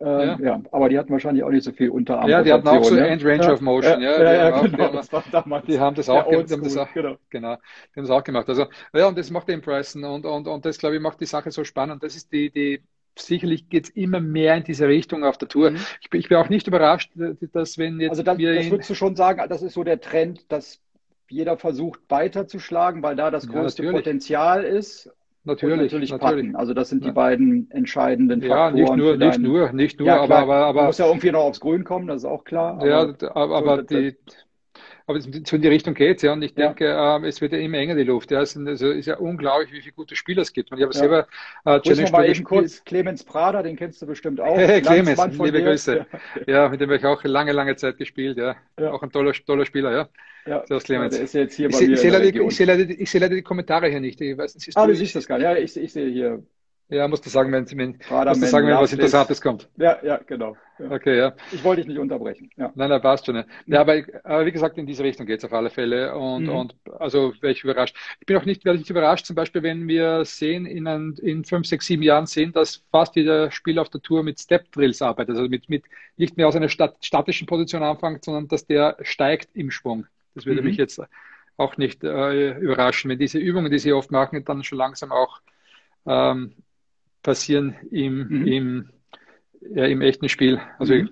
Äh, 0.00 0.04
ja. 0.04 0.38
ja. 0.40 0.62
aber 0.72 0.88
die 0.88 0.98
hatten 0.98 1.12
wahrscheinlich 1.12 1.44
auch 1.44 1.50
nicht 1.50 1.64
so 1.64 1.72
viel 1.72 1.90
Unterarm. 1.90 2.28
Ja, 2.28 2.42
die 2.42 2.52
hatten 2.52 2.66
auch 2.66 2.82
so 2.82 2.94
ne? 2.94 3.06
End 3.06 3.22
Range 3.22 3.44
ja. 3.44 3.52
of 3.52 3.60
Motion. 3.60 4.00
Ja, 4.00 4.22
ja, 4.22 4.22
ja, 4.22 4.48
ja 4.48 4.62
genau. 4.62 4.92
das 4.92 5.12
war 5.12 5.22
damals 5.30 5.66
die 5.66 5.78
haben 5.78 5.94
das 5.94 6.08
auch, 6.08 6.26
die 6.26 6.34
haben 6.34 6.64
das 6.64 6.76
auch, 6.78 6.92
genau. 6.94 7.16
genau, 7.28 7.56
die 7.56 8.00
haben 8.00 8.06
das 8.06 8.10
auch 8.10 8.24
gemacht. 8.24 8.48
Also, 8.48 8.66
ja, 8.94 9.06
und 9.06 9.18
das 9.18 9.30
macht 9.30 9.48
den 9.48 9.60
Bryson 9.60 10.04
und, 10.04 10.24
und, 10.24 10.48
und 10.48 10.64
das, 10.64 10.78
glaube 10.78 10.96
ich, 10.96 11.02
macht 11.02 11.20
die 11.20 11.26
Sache 11.26 11.50
so 11.50 11.64
spannend. 11.64 12.02
Das 12.02 12.16
ist 12.16 12.32
die, 12.32 12.50
die, 12.50 12.82
sicherlich 13.18 13.68
geht 13.68 13.84
es 13.84 13.90
immer 13.90 14.20
mehr 14.20 14.56
in 14.56 14.64
diese 14.64 14.88
Richtung 14.88 15.24
auf 15.24 15.38
der 15.38 15.48
Tour. 15.48 15.70
Mhm. 15.70 15.78
Ich, 16.00 16.10
bin, 16.10 16.20
ich, 16.20 16.28
bin 16.28 16.38
auch 16.38 16.48
nicht 16.48 16.66
überrascht, 16.66 17.12
dass 17.52 17.78
wenn 17.78 18.00
jetzt. 18.00 18.10
Also, 18.10 18.22
das, 18.22 18.36
das 18.38 18.70
würdest 18.70 18.90
du 18.90 18.94
schon 18.94 19.16
sagen, 19.16 19.42
das 19.48 19.62
ist 19.62 19.74
so 19.74 19.84
der 19.84 20.00
Trend, 20.00 20.50
dass 20.50 20.80
jeder 21.28 21.56
versucht 21.56 22.00
weiterzuschlagen, 22.08 23.02
weil 23.02 23.16
da 23.16 23.30
das 23.30 23.48
größte 23.48 23.84
ja, 23.84 23.92
Potenzial 23.92 24.64
ist. 24.64 25.10
Natürlich, 25.44 25.92
natürlich, 25.92 26.10
natürlich. 26.12 26.54
Also 26.54 26.72
das 26.72 26.88
sind 26.88 27.04
die 27.04 27.10
beiden 27.10 27.68
entscheidenden 27.72 28.42
Faktoren. 28.42 28.76
Ja, 28.76 28.82
nicht 28.84 28.96
nur, 28.96 29.16
nicht 29.16 29.38
nur, 29.40 29.72
nicht 29.72 29.98
nur, 29.98 30.06
ja, 30.06 30.20
aber, 30.20 30.38
aber, 30.38 30.56
aber. 30.66 30.84
muss 30.84 30.98
ja 30.98 31.06
irgendwie 31.06 31.32
noch 31.32 31.40
aufs 31.40 31.58
Grün 31.58 31.82
kommen, 31.82 32.06
das 32.06 32.18
ist 32.18 32.24
auch 32.26 32.44
klar. 32.44 32.86
Ja, 32.86 33.12
aber, 33.34 33.56
aber 33.56 33.76
so, 33.78 33.82
die, 33.82 34.14
aber 35.06 35.20
so 35.20 35.56
in 35.56 35.62
die 35.62 35.68
Richtung 35.68 35.94
geht 35.94 36.22
ja. 36.22 36.32
Und 36.32 36.42
ich 36.42 36.54
denke, 36.54 36.86
ja. 36.86 37.16
ähm, 37.16 37.24
es 37.24 37.40
wird 37.40 37.52
ja 37.52 37.58
immer 37.58 37.78
enger 37.78 37.94
die 37.94 38.04
Luft. 38.04 38.30
Ja. 38.30 38.42
Es 38.42 38.56
ist, 38.56 38.66
also, 38.66 38.90
ist 38.90 39.06
ja 39.06 39.16
unglaublich, 39.16 39.72
wie 39.72 39.80
viele 39.80 39.94
gute 39.94 40.16
Spieler 40.16 40.42
es 40.42 40.52
gibt. 40.52 40.70
Und 40.70 40.78
ich 40.78 40.84
habe 40.84 40.94
ja. 40.94 40.98
selber 40.98 41.26
äh, 41.64 41.80
Challenge 41.80 42.10
mal 42.10 42.28
eben 42.28 42.44
kurz 42.44 42.84
Clemens 42.84 43.24
Prada, 43.24 43.62
den 43.62 43.76
kennst 43.76 44.00
du 44.02 44.06
bestimmt 44.06 44.40
auch. 44.40 44.56
Hey, 44.56 44.80
Clemens, 44.82 45.24
liebe 45.26 45.52
dir. 45.52 45.64
Grüße. 45.64 46.06
Ja. 46.46 46.52
ja. 46.64 46.68
mit 46.68 46.80
dem 46.80 46.88
habe 46.88 46.98
ich 46.98 47.04
auch 47.04 47.22
lange, 47.24 47.52
lange 47.52 47.76
Zeit 47.76 47.98
gespielt. 47.98 48.38
Ja. 48.38 48.56
Auch 48.90 49.02
ein 49.02 49.10
toller, 49.10 49.32
toller 49.32 49.66
Spieler, 49.66 49.92
ja. 49.92 50.08
Ja, 50.44 50.64
so 50.66 50.78
Clemens. 50.78 51.14
der 51.14 51.24
ist 51.24 51.34
jetzt 51.34 51.54
hier 51.54 51.68
bei 51.68 51.80
ich, 51.80 51.86
mir. 51.86 51.94
Ich 51.94 52.00
sehe 52.00 52.10
leider, 52.10 52.24
leider, 52.24 53.06
seh 53.06 53.18
leider, 53.18 53.34
die 53.36 53.42
Kommentare 53.42 53.88
hier 53.88 54.00
nicht. 54.00 54.20
Ich 54.20 54.36
weiß, 54.36 54.56
ah, 54.74 54.86
du 54.86 54.94
siehst 54.94 55.14
das 55.14 55.28
gar 55.28 55.38
nicht. 55.38 55.44
Ja, 55.44 55.56
ich, 55.56 55.76
ich 55.76 55.92
sehe 55.92 56.10
hier 56.10 56.42
ja, 56.92 57.08
musst 57.08 57.24
du 57.24 57.30
sagen, 57.30 57.50
wenn, 57.52 57.70
wenn, 57.70 57.98
musst 57.98 58.42
du 58.42 58.46
sagen, 58.46 58.66
wenn 58.66 58.76
was 58.76 58.92
Interessantes 58.92 59.40
kommt. 59.40 59.68
Ja, 59.76 59.98
ja, 60.02 60.18
genau. 60.26 60.56
Ja. 60.78 60.90
Okay, 60.90 61.16
ja. 61.16 61.34
Ich 61.50 61.64
wollte 61.64 61.82
dich 61.82 61.88
nicht 61.88 61.98
unterbrechen. 61.98 62.50
Ja. 62.56 62.70
Nein, 62.74 62.90
nein, 62.90 63.00
passt 63.00 63.26
schon. 63.26 63.42
Ja, 63.66 63.80
aber, 63.80 64.02
aber 64.24 64.46
wie 64.46 64.52
gesagt, 64.52 64.76
in 64.78 64.86
diese 64.86 65.02
Richtung 65.02 65.26
geht 65.26 65.38
es 65.38 65.44
auf 65.44 65.52
alle 65.52 65.70
Fälle. 65.70 66.14
Und, 66.14 66.44
mhm. 66.44 66.50
und 66.50 66.74
also 66.98 67.32
wäre 67.40 67.52
ich 67.52 67.64
überrascht. 67.64 67.96
Ich 68.20 68.26
bin 68.26 68.36
auch 68.36 68.44
nicht, 68.44 68.64
werde 68.64 68.78
nicht 68.78 68.90
überrascht, 68.90 69.26
zum 69.26 69.36
Beispiel, 69.36 69.62
wenn 69.62 69.88
wir 69.88 70.24
sehen, 70.24 70.66
in, 70.66 70.86
ein, 70.86 71.14
in 71.22 71.44
fünf, 71.44 71.66
sechs, 71.66 71.86
sieben 71.86 72.02
Jahren 72.02 72.26
sehen, 72.26 72.52
dass 72.52 72.84
fast 72.90 73.16
jeder 73.16 73.50
Spieler 73.50 73.82
auf 73.82 73.90
der 73.90 74.02
Tour 74.02 74.22
mit 74.22 74.38
Step-Drills 74.38 75.02
arbeitet. 75.02 75.36
Also 75.36 75.48
mit, 75.48 75.68
mit 75.68 75.84
nicht 76.16 76.36
mehr 76.36 76.48
aus 76.48 76.56
einer 76.56 76.68
stat 76.68 76.96
statischen 77.00 77.46
Position 77.46 77.82
anfängt, 77.82 78.24
sondern 78.24 78.48
dass 78.48 78.66
der 78.66 78.96
steigt 79.02 79.48
im 79.54 79.70
Schwung. 79.70 80.06
Das 80.34 80.46
würde 80.46 80.60
mhm. 80.62 80.68
mich 80.68 80.76
jetzt 80.76 81.00
auch 81.56 81.76
nicht 81.76 82.02
äh, 82.04 82.58
überraschen, 82.58 83.10
wenn 83.10 83.18
diese 83.18 83.38
Übungen, 83.38 83.70
die 83.70 83.78
sie 83.78 83.92
oft 83.92 84.10
machen, 84.10 84.44
dann 84.44 84.64
schon 84.64 84.78
langsam 84.78 85.12
auch 85.12 85.40
ähm, 86.06 86.54
passieren 87.22 87.76
im, 87.90 88.28
mhm. 88.28 88.46
im, 88.46 88.90
ja, 89.74 89.84
im 89.86 90.00
echten 90.02 90.28
Spiel. 90.28 90.60
Also 90.78 90.94
mhm. 90.94 91.10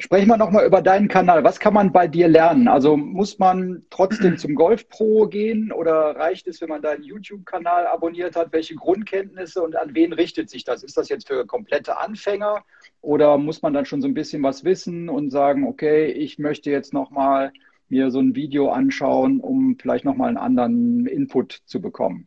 Sprechen 0.00 0.26
wir 0.26 0.36
nochmal 0.36 0.66
über 0.66 0.82
deinen 0.82 1.06
Kanal. 1.06 1.44
Was 1.44 1.60
kann 1.60 1.72
man 1.72 1.92
bei 1.92 2.08
dir 2.08 2.26
lernen? 2.26 2.66
Also 2.66 2.96
muss 2.96 3.38
man 3.38 3.84
trotzdem 3.88 4.36
zum 4.36 4.56
Golf 4.56 4.88
Pro 4.88 5.28
gehen 5.28 5.70
oder 5.70 6.16
reicht 6.16 6.48
es, 6.48 6.60
wenn 6.60 6.70
man 6.70 6.82
deinen 6.82 7.04
YouTube-Kanal 7.04 7.86
abonniert 7.86 8.34
hat? 8.34 8.52
Welche 8.52 8.74
Grundkenntnisse 8.74 9.62
und 9.62 9.76
an 9.76 9.94
wen 9.94 10.12
richtet 10.12 10.50
sich 10.50 10.64
das? 10.64 10.82
Ist 10.82 10.96
das 10.96 11.08
jetzt 11.08 11.28
für 11.28 11.46
komplette 11.46 11.98
Anfänger 11.98 12.64
oder 13.00 13.38
muss 13.38 13.62
man 13.62 13.74
dann 13.74 13.84
schon 13.84 14.02
so 14.02 14.08
ein 14.08 14.14
bisschen 14.14 14.42
was 14.42 14.64
wissen 14.64 15.08
und 15.08 15.30
sagen, 15.30 15.64
okay, 15.64 16.06
ich 16.06 16.38
möchte 16.38 16.70
jetzt 16.70 16.92
nochmal 16.92 17.52
mir 17.88 18.10
so 18.10 18.18
ein 18.18 18.34
Video 18.34 18.70
anschauen, 18.70 19.38
um 19.38 19.78
vielleicht 19.80 20.04
nochmal 20.04 20.28
einen 20.28 20.36
anderen 20.36 21.06
Input 21.06 21.60
zu 21.64 21.80
bekommen? 21.80 22.26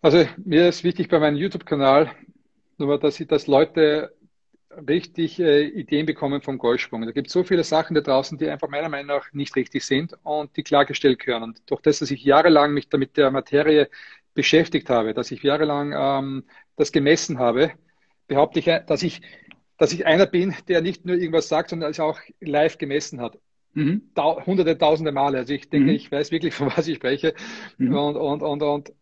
Also 0.00 0.24
mir 0.44 0.68
ist 0.68 0.84
wichtig 0.84 1.08
bei 1.08 1.18
meinem 1.18 1.36
YouTube-Kanal, 1.36 2.12
nur 2.78 2.98
dass, 2.98 3.18
ich, 3.18 3.26
dass 3.26 3.46
Leute 3.46 4.14
richtig 4.86 5.40
äh, 5.40 5.64
Ideen 5.66 6.06
bekommen 6.06 6.40
vom 6.40 6.58
Golfsprung. 6.58 7.04
Da 7.04 7.10
gibt 7.10 7.28
es 7.28 7.32
so 7.32 7.42
viele 7.42 7.64
Sachen 7.64 7.94
da 7.94 8.00
draußen, 8.00 8.38
die 8.38 8.48
einfach 8.48 8.68
meiner 8.68 8.88
Meinung 8.88 9.08
nach 9.08 9.32
nicht 9.32 9.56
richtig 9.56 9.84
sind 9.84 10.14
und 10.22 10.56
die 10.56 10.62
klargestellt 10.62 11.18
gehören. 11.18 11.42
Und 11.42 11.62
durch 11.66 11.80
das, 11.80 11.98
dass 11.98 12.10
ich 12.10 12.22
jahrelang 12.22 12.72
mich 12.72 12.88
damit 12.88 13.16
der 13.16 13.30
Materie 13.30 13.88
beschäftigt 14.34 14.88
habe, 14.88 15.14
dass 15.14 15.32
ich 15.32 15.42
jahrelang 15.42 15.92
ähm, 15.96 16.44
das 16.76 16.92
gemessen 16.92 17.40
habe, 17.40 17.72
behaupte 18.28 18.60
ich, 18.60 18.66
dass 18.86 19.02
ich, 19.02 19.20
dass 19.78 19.92
ich 19.92 20.06
einer 20.06 20.26
bin, 20.26 20.54
der 20.68 20.80
nicht 20.80 21.04
nur 21.06 21.16
irgendwas 21.16 21.48
sagt, 21.48 21.70
sondern 21.70 21.90
es 21.90 21.98
auch 21.98 22.20
live 22.40 22.78
gemessen 22.78 23.20
hat. 23.20 23.38
Mhm. 23.74 24.02
hunderte, 24.16 24.78
tausende 24.78 25.12
Male. 25.12 25.38
Also 25.38 25.54
ich 25.54 25.68
denke, 25.68 25.90
mhm. 25.90 25.96
ich 25.96 26.12
weiß 26.12 26.30
wirklich, 26.30 26.54
von 26.54 26.70
was 26.76 26.86
ich 26.86 26.96
spreche. 26.96 27.34
Mhm. 27.78 27.94
Und, 27.96 28.16
und, 28.16 28.42
und, 28.42 28.62
und 28.62 28.92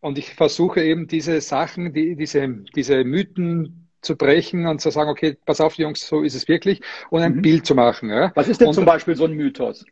und 0.00 0.18
ich 0.18 0.34
versuche 0.34 0.82
eben 0.82 1.06
diese 1.06 1.40
Sachen, 1.40 1.92
die, 1.92 2.16
diese, 2.16 2.48
diese 2.74 3.04
Mythen 3.04 3.88
zu 4.00 4.16
brechen 4.16 4.66
und 4.66 4.80
zu 4.80 4.90
sagen, 4.90 5.10
okay, 5.10 5.36
pass 5.44 5.60
auf, 5.60 5.74
Jungs, 5.74 6.06
so 6.06 6.22
ist 6.22 6.34
es 6.34 6.48
wirklich, 6.48 6.80
und 7.10 7.22
ein 7.22 7.36
mhm. 7.36 7.42
Bild 7.42 7.66
zu 7.66 7.74
machen. 7.74 8.08
Ja. 8.08 8.32
Was 8.34 8.48
ist 8.48 8.60
denn 8.60 8.68
und, 8.68 8.74
zum 8.74 8.86
Beispiel 8.86 9.14
so 9.14 9.26
ein 9.26 9.32
Mythos? 9.32 9.84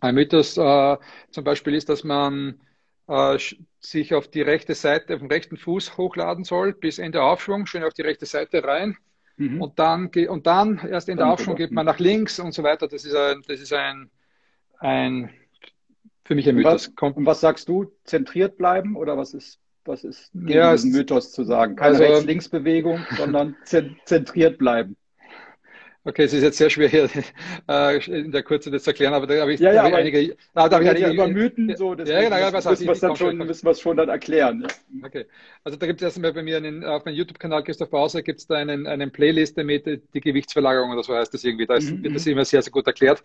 Ein 0.00 0.16
Mythos 0.16 0.56
äh, 0.56 0.96
zum 1.30 1.44
Beispiel 1.44 1.74
ist, 1.74 1.88
dass 1.88 2.02
man 2.02 2.60
äh, 3.06 3.38
sich 3.80 4.14
auf 4.14 4.28
die 4.28 4.42
rechte 4.42 4.74
Seite, 4.74 5.14
auf 5.14 5.20
den 5.20 5.30
rechten 5.30 5.56
Fuß 5.56 5.96
hochladen 5.96 6.44
soll, 6.44 6.72
bis 6.72 6.98
Ende 6.98 7.22
Aufschwung, 7.22 7.66
schön 7.66 7.84
auf 7.84 7.94
die 7.94 8.02
rechte 8.02 8.26
Seite 8.26 8.64
rein. 8.64 8.96
Mhm. 9.36 9.62
Und, 9.62 9.78
dann, 9.78 10.10
und 10.28 10.46
dann 10.46 10.78
erst 10.78 11.08
in 11.08 11.16
der 11.16 11.28
Aufschwung 11.28 11.56
geht 11.56 11.72
man 11.72 11.86
nach 11.86 11.98
links 11.98 12.38
und 12.38 12.52
so 12.52 12.62
weiter. 12.62 12.88
Das 12.88 13.04
ist 13.04 13.14
ein, 13.14 13.42
das 13.46 13.60
ist 13.60 13.72
ein, 13.72 14.10
ein 14.78 15.30
für 16.24 16.34
mich 16.34 16.48
ein 16.48 16.56
Mythos. 16.56 16.88
Und 16.88 17.02
was, 17.02 17.16
und 17.16 17.26
was 17.26 17.40
sagst 17.40 17.68
du? 17.68 17.92
Zentriert 18.04 18.56
bleiben 18.56 18.96
oder 18.96 19.16
was 19.16 19.34
ist, 19.34 19.58
was 19.84 20.04
ist 20.04 20.32
gegen 20.32 20.48
ja, 20.48 20.72
diesen 20.72 20.92
Mythos 20.92 21.32
zu 21.32 21.44
sagen? 21.44 21.76
Keine 21.76 21.98
also, 21.98 22.04
Rechts-Links-Bewegung, 22.04 23.00
sondern 23.16 23.56
zentriert 23.64 24.58
bleiben. 24.58 24.96
Okay, 26.06 26.24
es 26.24 26.34
ist 26.34 26.42
jetzt 26.42 26.58
sehr 26.58 26.68
schwer 26.68 26.88
hier 26.88 27.08
äh, 27.68 28.04
in 28.10 28.30
der 28.30 28.42
Kurze 28.42 28.70
das 28.70 28.82
zu 28.82 28.90
erklären, 28.90 29.14
aber 29.14 29.26
da 29.26 29.40
habe 29.40 29.54
ich, 29.54 29.60
ja, 29.60 29.72
ja, 29.72 29.82
hab 29.84 29.88
ich 29.88 29.94
einige. 29.94 30.36
Da, 30.52 30.68
da 30.68 30.76
habe 30.76 30.84
ich 30.84 30.90
einige 30.90 31.10
über 31.10 31.26
Mythen 31.26 31.74
so, 31.76 31.94
das 31.94 32.10
ja, 32.10 32.20
genau, 32.20 32.36
ja, 32.36 32.52
was 32.52 32.66
müssen 32.66 32.86
wir 32.86 32.94
dann 32.94 33.16
schon, 33.16 33.38
müssen 33.38 33.66
wir 33.66 33.70
es 33.70 33.80
schon 33.80 33.96
dann 33.96 34.10
erklären. 34.10 34.66
Ja. 34.68 35.06
Okay, 35.06 35.24
also 35.64 35.78
da 35.78 35.86
gibt 35.86 36.02
es 36.02 36.04
erstmal 36.04 36.34
bei 36.34 36.42
mir 36.42 36.58
einen, 36.58 36.84
auf 36.84 37.06
meinem 37.06 37.14
YouTube-Kanal 37.14 37.64
Christoph 37.64 37.88
Bauser 37.88 38.20
gibt 38.20 38.40
es 38.40 38.46
da 38.46 38.56
einen, 38.56 38.86
einen 38.86 39.12
Playliste 39.12 39.64
mit 39.64 39.86
die 39.86 40.20
Gewichtsverlagerung 40.20 40.90
oder 40.90 41.02
so 41.02 41.14
heißt 41.14 41.32
das 41.32 41.42
irgendwie. 41.42 41.64
Da 41.64 41.76
ist, 41.76 41.90
mhm. 41.90 42.04
wird 42.04 42.16
das 42.16 42.26
immer 42.26 42.44
sehr, 42.44 42.60
sehr 42.60 42.72
gut 42.72 42.86
erklärt. 42.86 43.22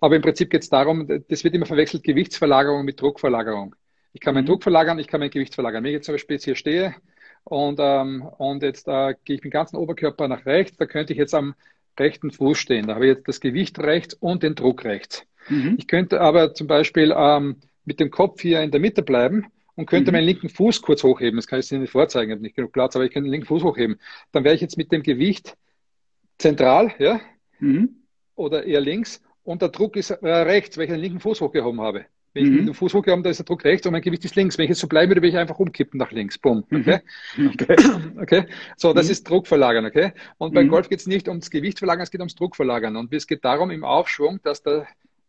Aber 0.00 0.16
im 0.16 0.22
Prinzip 0.22 0.50
geht 0.50 0.62
es 0.62 0.68
darum, 0.68 1.06
das 1.28 1.44
wird 1.44 1.54
immer 1.54 1.66
verwechselt, 1.66 2.02
Gewichtsverlagerung 2.02 2.84
mit 2.84 3.00
Druckverlagerung. 3.00 3.76
Ich 4.12 4.20
kann 4.20 4.34
meinen 4.34 4.44
mhm. 4.44 4.48
Druck 4.48 4.64
verlagern, 4.64 4.98
ich 4.98 5.06
kann 5.06 5.20
mein 5.20 5.30
Gewicht 5.30 5.54
verlagern. 5.54 5.84
Wenn 5.84 5.90
ich 5.90 5.96
jetzt 5.96 6.06
zum 6.06 6.14
Beispiel 6.14 6.34
jetzt 6.34 6.44
hier 6.44 6.56
stehe 6.56 6.96
und, 7.44 7.78
ähm, 7.80 8.22
und 8.38 8.64
jetzt 8.64 8.88
äh, 8.88 9.14
gehe 9.24 9.36
ich 9.36 9.44
mit 9.44 9.44
dem 9.44 9.50
ganzen 9.50 9.76
Oberkörper 9.76 10.26
nach 10.26 10.44
rechts, 10.44 10.76
da 10.76 10.86
könnte 10.86 11.12
ich 11.12 11.18
jetzt 11.20 11.34
am 11.34 11.54
rechten 11.98 12.30
Fuß 12.30 12.58
stehen. 12.58 12.86
Da 12.86 12.94
habe 12.94 13.06
ich 13.06 13.16
jetzt 13.16 13.28
das 13.28 13.40
Gewicht 13.40 13.78
rechts 13.78 14.14
und 14.14 14.42
den 14.42 14.54
Druck 14.54 14.84
rechts. 14.84 15.24
Mhm. 15.48 15.76
Ich 15.78 15.86
könnte 15.86 16.20
aber 16.20 16.54
zum 16.54 16.66
Beispiel 16.66 17.14
ähm, 17.16 17.56
mit 17.84 18.00
dem 18.00 18.10
Kopf 18.10 18.40
hier 18.40 18.62
in 18.62 18.70
der 18.70 18.80
Mitte 18.80 19.02
bleiben 19.02 19.46
und 19.74 19.86
könnte 19.86 20.10
mhm. 20.10 20.16
meinen 20.16 20.26
linken 20.26 20.48
Fuß 20.48 20.82
kurz 20.82 21.02
hochheben. 21.02 21.36
Das 21.36 21.46
kann 21.46 21.60
ich 21.60 21.70
Ihnen 21.70 21.82
nicht 21.82 21.90
vorzeigen, 21.90 22.30
ich 22.30 22.34
habe 22.34 22.42
nicht 22.42 22.56
genug 22.56 22.72
Platz, 22.72 22.96
aber 22.96 23.04
ich 23.04 23.12
könnte 23.12 23.26
den 23.26 23.32
linken 23.32 23.46
Fuß 23.46 23.62
hochheben. 23.62 24.00
Dann 24.32 24.44
wäre 24.44 24.54
ich 24.54 24.60
jetzt 24.60 24.76
mit 24.76 24.92
dem 24.92 25.02
Gewicht 25.02 25.56
zentral, 26.38 26.92
ja, 26.98 27.20
mhm. 27.60 28.02
oder 28.34 28.64
eher 28.64 28.80
links 28.80 29.22
und 29.46 29.62
der 29.62 29.68
Druck 29.68 29.96
ist 29.96 30.10
äh, 30.10 30.28
rechts, 30.28 30.76
weil 30.76 30.84
ich 30.84 30.90
den 30.90 31.00
linken 31.00 31.20
Fuß 31.20 31.40
hochgehoben 31.40 31.80
habe. 31.80 32.06
Wenn 32.36 32.50
mhm. 32.50 32.58
ich 32.58 32.64
den 32.66 32.74
Fuß 32.74 32.92
hochgehoben 32.92 33.20
habe, 33.20 33.22
da 33.22 33.30
ist 33.30 33.38
der 33.38 33.46
Druck 33.46 33.64
rechts 33.64 33.86
und 33.86 33.92
mein 33.92 34.02
Gewicht 34.02 34.22
ist 34.26 34.36
links. 34.36 34.58
Wenn 34.58 34.64
ich 34.64 34.68
jetzt 34.68 34.80
so 34.80 34.88
bleibe, 34.88 35.14
würde 35.14 35.26
ich 35.26 35.38
einfach 35.38 35.58
umkippen 35.58 35.96
nach 35.96 36.12
links. 36.12 36.36
Bumm. 36.36 36.64
Mhm. 36.68 36.80
Okay? 36.80 36.98
okay. 37.54 37.76
okay. 38.20 38.46
So, 38.76 38.92
das 38.92 39.06
mhm. 39.06 39.12
ist 39.12 39.30
Druckverlagern, 39.30 39.86
okay? 39.86 40.12
Und 40.36 40.52
beim 40.52 40.66
mhm. 40.66 40.70
Golf 40.70 40.90
geht 40.90 41.00
es 41.00 41.06
nicht 41.06 41.28
ums 41.28 41.50
Gewicht 41.50 41.78
verlagern, 41.78 42.02
es 42.02 42.10
geht 42.10 42.20
ums 42.20 42.34
Druckverlagern. 42.34 42.94
Und 42.96 43.10
es 43.14 43.26
geht 43.26 43.42
darum 43.42 43.70
im 43.70 43.84
Aufschwung, 43.84 44.38
dass 44.42 44.62
der, 44.62 44.86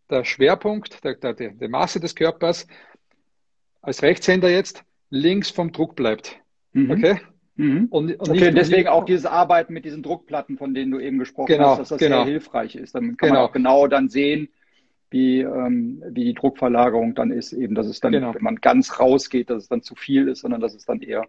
der 0.09 0.25
Schwerpunkt, 0.25 1.01
der, 1.05 1.15
der, 1.15 1.33
der 1.33 1.69
Masse 1.69 2.01
des 2.01 2.13
Körpers 2.13 2.67
als 3.81 4.01
Rechtshänder 4.03 4.49
jetzt 4.49 4.83
links 5.09 5.49
vom 5.49 5.71
Druck 5.71 5.95
bleibt. 5.95 6.35
Mhm. 6.73 6.91
Okay? 6.91 7.21
Mhm. 7.55 7.87
Und, 7.89 8.19
und 8.19 8.29
okay, 8.29 8.51
deswegen 8.51 8.89
auch 8.89 9.05
dieses 9.05 9.25
Arbeiten 9.25 9.71
mit 9.71 9.85
diesen 9.85 10.03
Druckplatten, 10.03 10.57
von 10.57 10.73
denen 10.73 10.91
du 10.91 10.99
eben 10.99 11.19
gesprochen 11.19 11.47
genau, 11.47 11.69
hast, 11.69 11.79
dass 11.79 11.89
das 11.89 11.99
genau. 11.99 12.25
sehr 12.25 12.33
hilfreich 12.33 12.75
ist. 12.75 12.95
Dann 12.95 13.15
kann 13.15 13.29
genau. 13.29 13.39
man 13.39 13.49
auch 13.49 13.53
genau 13.53 13.87
dann 13.87 14.09
sehen, 14.09 14.49
wie, 15.09 15.41
ähm, 15.41 16.03
wie 16.09 16.25
die 16.25 16.33
Druckverlagerung 16.33 17.15
dann 17.15 17.31
ist, 17.31 17.53
eben, 17.53 17.75
dass 17.75 17.87
es 17.87 17.99
dann, 17.99 18.11
genau. 18.11 18.33
wenn 18.35 18.43
man 18.43 18.57
ganz 18.57 18.99
rausgeht, 18.99 19.49
dass 19.49 19.63
es 19.63 19.69
dann 19.69 19.81
zu 19.81 19.95
viel 19.95 20.27
ist, 20.27 20.41
sondern 20.41 20.61
dass 20.61 20.75
es 20.75 20.85
dann 20.85 21.01
eher 21.01 21.25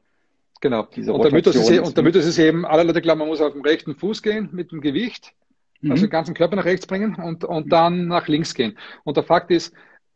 Genau. 0.60 0.88
Diese 0.94 1.12
und 1.12 1.24
damit, 1.24 1.46
ist, 1.46 1.70
und 1.70 1.96
damit 1.96 2.16
ist 2.16 2.26
es 2.26 2.38
eben, 2.38 2.66
alle 2.66 2.82
Leute 2.82 3.00
glauben, 3.00 3.20
man 3.20 3.28
muss 3.28 3.40
auf 3.40 3.52
dem 3.52 3.62
rechten 3.62 3.94
Fuß 3.94 4.22
gehen 4.22 4.48
mit 4.52 4.72
dem 4.72 4.80
Gewicht, 4.80 5.32
mhm. 5.80 5.92
also 5.92 6.06
den 6.06 6.10
ganzen 6.10 6.34
Körper 6.34 6.56
nach 6.56 6.64
rechts 6.64 6.86
bringen 6.86 7.14
und, 7.14 7.44
und 7.44 7.72
dann 7.72 8.08
nach 8.08 8.28
links 8.28 8.54
gehen. 8.54 8.76
Und 9.04 9.16
der 9.16 9.24
Fakt 9.24 9.50
ist, 9.50 9.72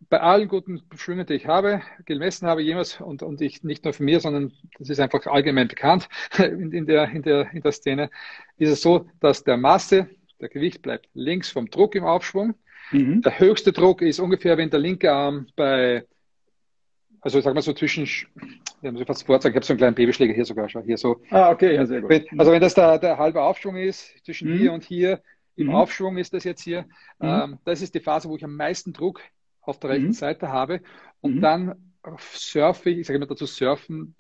bei 0.09 0.20
allen 0.20 0.48
guten 0.48 0.83
Schwüngen, 0.96 1.27
die 1.27 1.35
ich 1.35 1.46
habe, 1.46 1.81
gemessen 2.07 2.48
habe 2.48 2.61
jemals, 2.61 3.01
und, 3.01 3.22
und 3.22 3.40
ich 3.40 3.62
nicht 3.62 3.85
nur 3.85 3.94
von 3.94 4.05
mir, 4.05 4.18
sondern 4.18 4.53
das 4.79 4.88
ist 4.88 4.98
einfach 4.98 5.25
allgemein 5.27 5.68
bekannt 5.68 6.09
in, 6.38 6.72
in, 6.72 6.87
der, 6.87 7.09
in, 7.11 7.22
der, 7.22 7.53
in 7.53 7.62
der 7.62 7.72
Szene, 7.72 8.11
ist 8.59 8.70
es 8.70 8.83
so, 8.83 9.07
dass 9.20 9.44
der 9.44 9.57
Masse, 9.57 10.09
der 10.40 10.48
Gewicht 10.48 10.83
bleibt 10.83 11.09
links 11.14 11.51
vom 11.51 11.70
Druck 11.70 11.94
im 11.94 12.05
Aufschwung. 12.05 12.55
Mhm. 12.92 13.22
Der 13.22 13.38
höchste 13.38 13.72
Druck 13.72 14.02
ist 14.02 14.20
ungefähr, 14.20 14.57
wenn 14.57 14.70
der 14.70 14.81
linke 14.81 15.12
Arm 15.12 15.46
bei, 15.57 16.05
also 17.20 17.40
sagen 17.40 17.57
wir 17.57 17.62
so 17.62 17.72
zwischen, 17.72 18.05
ich 18.05 18.26
habe 18.83 19.05
fast 19.07 19.24
vorzeigen, 19.24 19.55
ich 19.55 19.57
habe 19.57 19.66
so 19.66 19.72
einen 19.72 19.78
kleinen 19.78 19.94
Babyschläger 19.94 20.35
hier 20.35 20.44
sogar 20.44 20.68
schon, 20.68 20.85
hier 20.85 20.98
so. 20.98 21.22
Ah, 21.31 21.50
okay, 21.50 21.74
ja, 21.74 21.87
sehr 21.87 22.00
gut. 22.00 22.11
Wenn, 22.11 22.38
also 22.38 22.52
wenn 22.52 22.61
das 22.61 22.74
der, 22.74 22.98
der 22.98 23.18
halbe 23.18 23.42
Aufschwung 23.42 23.76
ist, 23.76 24.12
zwischen 24.24 24.52
mhm. 24.52 24.59
hier 24.59 24.72
und 24.72 24.85
hier, 24.85 25.20
im 25.57 25.68
mhm. 25.68 25.74
Aufschwung 25.74 26.16
ist 26.16 26.33
das 26.33 26.44
jetzt 26.44 26.62
hier, 26.62 26.83
mhm. 27.18 27.28
ähm, 27.28 27.59
das 27.64 27.83
ist 27.83 27.94
die 27.94 28.00
Phase, 28.00 28.28
wo 28.28 28.37
ich 28.37 28.44
am 28.44 28.57
meisten 28.57 28.92
Druck 28.92 29.20
auf 29.61 29.78
der 29.78 29.90
rechten 29.90 30.07
mhm. 30.07 30.12
Seite 30.12 30.48
habe 30.48 30.81
und 31.20 31.37
mhm. 31.37 31.40
dann 31.40 31.74
surfe 32.31 32.90
ich, 32.90 32.98
ich 32.98 33.07
sage 33.07 33.16
immer 33.16 33.26
dazu 33.26 33.46
surfen, 33.46 34.16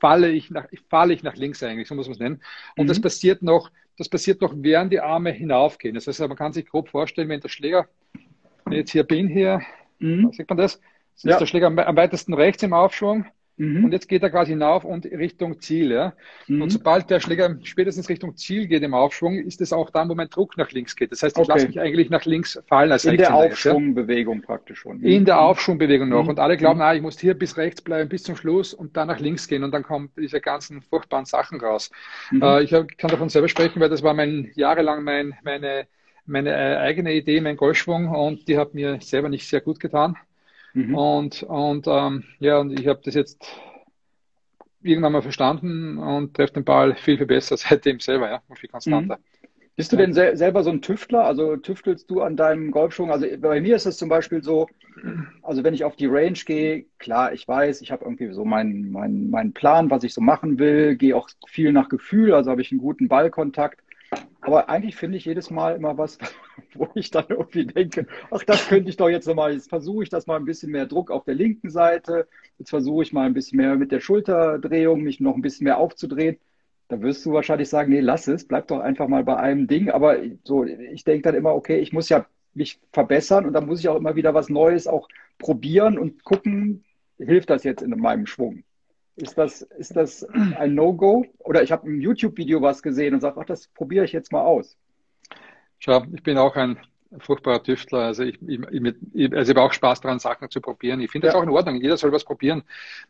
falle 0.00 0.30
ich 0.30 0.50
nach, 0.50 0.66
falle 0.88 1.12
ich 1.14 1.22
nach 1.22 1.34
links 1.34 1.62
eigentlich, 1.62 1.88
so 1.88 1.94
muss 1.94 2.06
man 2.06 2.12
es 2.12 2.20
nennen. 2.20 2.42
Und 2.76 2.84
mhm. 2.84 2.88
das 2.88 3.00
passiert 3.00 3.42
noch, 3.42 3.70
das 3.98 4.08
passiert 4.08 4.40
noch, 4.40 4.54
während 4.56 4.92
die 4.92 5.00
Arme 5.00 5.30
hinaufgehen. 5.30 5.94
Das 5.94 6.06
heißt, 6.06 6.20
man 6.20 6.36
kann 6.36 6.52
sich 6.52 6.66
grob 6.66 6.88
vorstellen, 6.88 7.28
wenn 7.28 7.40
der 7.40 7.48
Schläger, 7.48 7.88
wenn 8.64 8.72
ich 8.72 8.78
jetzt 8.78 8.92
hier 8.92 9.04
bin, 9.04 9.28
hier, 9.28 9.60
mhm. 9.98 10.32
sieht 10.32 10.48
man 10.48 10.58
das? 10.58 10.80
Das 11.14 11.22
ja. 11.24 11.30
ist 11.32 11.40
der 11.40 11.46
Schläger 11.46 11.66
am 11.66 11.96
weitesten 11.96 12.34
rechts 12.34 12.62
im 12.62 12.72
Aufschwung 12.72 13.26
Mhm. 13.56 13.84
Und 13.84 13.92
jetzt 13.92 14.08
geht 14.08 14.22
er 14.22 14.30
quasi 14.30 14.52
hinauf 14.52 14.84
und 14.84 15.04
Richtung 15.04 15.60
Ziel. 15.60 15.92
Ja? 15.92 16.14
Mhm. 16.46 16.62
Und 16.62 16.70
sobald 16.70 17.10
der 17.10 17.20
Schläger 17.20 17.56
spätestens 17.62 18.08
Richtung 18.08 18.36
Ziel 18.36 18.66
geht 18.66 18.82
im 18.82 18.94
Aufschwung, 18.94 19.34
ist 19.34 19.60
es 19.60 19.72
auch 19.72 19.90
dann, 19.90 20.08
wo 20.08 20.14
mein 20.14 20.28
Druck 20.30 20.56
nach 20.56 20.70
links 20.70 20.96
geht. 20.96 21.12
Das 21.12 21.22
heißt, 21.22 21.36
ich 21.36 21.42
okay. 21.42 21.52
lasse 21.52 21.66
mich 21.66 21.80
eigentlich 21.80 22.10
nach 22.10 22.24
links 22.24 22.60
fallen 22.66 22.90
als 22.90 23.04
In 23.04 23.16
der 23.16 23.34
Aufschwungbewegung 23.34 24.40
ja? 24.40 24.46
praktisch 24.46 24.80
schon. 24.80 25.02
In 25.02 25.24
der 25.24 25.40
Aufschwungbewegung 25.40 26.08
noch. 26.08 26.24
Mhm. 26.24 26.30
Und 26.30 26.38
alle 26.38 26.56
glauben, 26.56 26.78
mhm. 26.78 26.82
ah, 26.82 26.94
ich 26.94 27.02
muss 27.02 27.18
hier 27.18 27.34
bis 27.34 27.56
rechts 27.56 27.82
bleiben, 27.82 28.08
bis 28.08 28.22
zum 28.22 28.36
Schluss 28.36 28.72
und 28.72 28.96
dann 28.96 29.08
nach 29.08 29.20
links 29.20 29.46
gehen. 29.46 29.64
Und 29.64 29.72
dann 29.72 29.82
kommen 29.82 30.10
diese 30.16 30.40
ganzen 30.40 30.82
furchtbaren 30.82 31.26
Sachen 31.26 31.60
raus. 31.60 31.90
Mhm. 32.30 32.42
Äh, 32.42 32.62
ich 32.62 32.70
kann 32.70 33.10
davon 33.10 33.28
selber 33.28 33.48
sprechen, 33.48 33.80
weil 33.80 33.90
das 33.90 34.02
war 34.02 34.14
mein 34.14 34.50
jahrelang 34.54 35.04
mein, 35.04 35.34
meine, 35.44 35.86
meine 36.24 36.50
äh, 36.50 36.76
eigene 36.78 37.12
Idee, 37.12 37.40
mein 37.40 37.56
Golfschwung. 37.56 38.08
Und 38.08 38.48
die 38.48 38.56
hat 38.56 38.74
mir 38.74 39.00
selber 39.00 39.28
nicht 39.28 39.46
sehr 39.46 39.60
gut 39.60 39.78
getan. 39.78 40.16
Mhm. 40.74 40.94
Und, 40.94 41.42
und 41.42 41.86
ähm, 41.86 42.24
ja, 42.38 42.58
und 42.58 42.78
ich 42.78 42.86
habe 42.86 43.00
das 43.04 43.14
jetzt 43.14 43.46
irgendwann 44.82 45.12
mal 45.12 45.22
verstanden 45.22 45.98
und 45.98 46.34
treffe 46.34 46.54
den 46.54 46.64
Ball 46.64 46.94
viel, 46.96 47.18
viel 47.18 47.26
besser 47.26 47.56
seitdem 47.58 48.00
selber, 48.00 48.30
ja, 48.30 48.42
viel 48.54 48.68
konstanter. 48.68 49.16
Mhm. 49.16 49.48
Bist 49.74 49.90
du 49.90 49.96
denn 49.96 50.12
sel 50.12 50.36
selber 50.36 50.62
so 50.62 50.70
ein 50.70 50.82
Tüftler? 50.82 51.24
Also 51.24 51.56
tüftelst 51.56 52.10
du 52.10 52.20
an 52.20 52.36
deinem 52.36 52.70
Golfschwung? 52.70 53.10
Also 53.10 53.26
bei 53.38 53.58
mir 53.60 53.74
ist 53.74 53.86
es 53.86 53.96
zum 53.96 54.10
Beispiel 54.10 54.42
so, 54.42 54.68
also 55.42 55.64
wenn 55.64 55.72
ich 55.72 55.84
auf 55.84 55.96
die 55.96 56.06
Range 56.06 56.38
gehe, 56.44 56.84
klar, 56.98 57.32
ich 57.32 57.48
weiß, 57.48 57.80
ich 57.80 57.90
habe 57.90 58.04
irgendwie 58.04 58.30
so 58.34 58.44
meinen, 58.44 58.92
meinen, 58.92 59.30
meinen 59.30 59.54
Plan, 59.54 59.90
was 59.90 60.04
ich 60.04 60.12
so 60.12 60.20
machen 60.20 60.58
will, 60.58 60.96
gehe 60.96 61.16
auch 61.16 61.28
viel 61.46 61.72
nach 61.72 61.88
Gefühl, 61.88 62.34
also 62.34 62.50
habe 62.50 62.60
ich 62.60 62.70
einen 62.70 62.82
guten 62.82 63.08
Ballkontakt. 63.08 63.81
Aber 64.42 64.68
eigentlich 64.68 64.96
finde 64.96 65.18
ich 65.18 65.24
jedes 65.24 65.50
Mal 65.50 65.76
immer 65.76 65.96
was, 65.98 66.18
wo 66.74 66.88
ich 66.94 67.10
dann 67.10 67.26
irgendwie 67.28 67.64
denke, 67.66 68.06
ach, 68.30 68.42
das 68.42 68.66
könnte 68.68 68.90
ich 68.90 68.96
doch 68.96 69.08
jetzt 69.08 69.26
nochmal, 69.26 69.52
jetzt 69.52 69.68
versuche 69.68 70.02
ich 70.02 70.08
das 70.08 70.26
mal 70.26 70.36
ein 70.36 70.44
bisschen 70.44 70.72
mehr 70.72 70.86
Druck 70.86 71.10
auf 71.10 71.24
der 71.24 71.34
linken 71.34 71.70
Seite, 71.70 72.28
jetzt 72.58 72.70
versuche 72.70 73.04
ich 73.04 73.12
mal 73.12 73.26
ein 73.26 73.34
bisschen 73.34 73.58
mehr 73.58 73.76
mit 73.76 73.92
der 73.92 74.00
Schulterdrehung, 74.00 75.00
mich 75.02 75.20
noch 75.20 75.36
ein 75.36 75.42
bisschen 75.42 75.64
mehr 75.64 75.78
aufzudrehen. 75.78 76.38
Da 76.88 77.00
wirst 77.00 77.24
du 77.24 77.32
wahrscheinlich 77.32 77.68
sagen, 77.68 77.90
nee, 77.90 78.00
lass 78.00 78.28
es, 78.28 78.46
bleib 78.46 78.68
doch 78.68 78.80
einfach 78.80 79.08
mal 79.08 79.24
bei 79.24 79.36
einem 79.36 79.66
Ding. 79.66 79.90
Aber 79.90 80.18
so, 80.44 80.64
ich 80.64 81.04
denke 81.04 81.22
dann 81.22 81.34
immer, 81.34 81.54
okay, 81.54 81.78
ich 81.78 81.92
muss 81.92 82.08
ja 82.08 82.26
mich 82.52 82.80
verbessern 82.92 83.46
und 83.46 83.54
dann 83.54 83.66
muss 83.66 83.80
ich 83.80 83.88
auch 83.88 83.96
immer 83.96 84.16
wieder 84.16 84.34
was 84.34 84.48
Neues 84.50 84.86
auch 84.86 85.08
probieren 85.38 85.98
und 85.98 86.24
gucken, 86.24 86.84
hilft 87.18 87.48
das 87.50 87.64
jetzt 87.64 87.82
in 87.82 87.90
meinem 87.98 88.26
Schwung? 88.26 88.64
Ist 89.16 89.36
das, 89.36 89.62
ist 89.62 89.94
das 89.94 90.24
ein 90.24 90.74
No-Go? 90.74 91.26
Oder 91.38 91.62
ich 91.62 91.70
habe 91.70 91.86
im 91.86 92.00
YouTube-Video 92.00 92.62
was 92.62 92.82
gesehen 92.82 93.14
und 93.14 93.20
sage, 93.20 93.38
ach, 93.40 93.44
das 93.44 93.68
probiere 93.68 94.04
ich 94.04 94.12
jetzt 94.12 94.32
mal 94.32 94.42
aus. 94.42 94.76
Schau, 95.78 96.04
ich 96.14 96.22
bin 96.22 96.38
auch 96.38 96.56
ein 96.56 96.78
furchtbarer 97.18 97.62
Tüftler. 97.62 98.00
Also 98.00 98.22
ich, 98.22 98.40
ich, 98.42 98.60
ich, 99.12 99.32
also 99.32 99.52
ich 99.52 99.56
habe 99.56 99.66
auch 99.66 99.72
Spaß 99.72 100.00
daran, 100.00 100.18
Sachen 100.18 100.50
zu 100.50 100.60
probieren. 100.60 101.00
Ich 101.00 101.10
finde 101.10 101.26
das 101.26 101.34
ja. 101.34 101.40
auch 101.40 101.44
in 101.44 101.50
Ordnung. 101.50 101.76
Jeder 101.76 101.96
soll 101.96 102.12
was 102.12 102.24
probieren. 102.24 102.62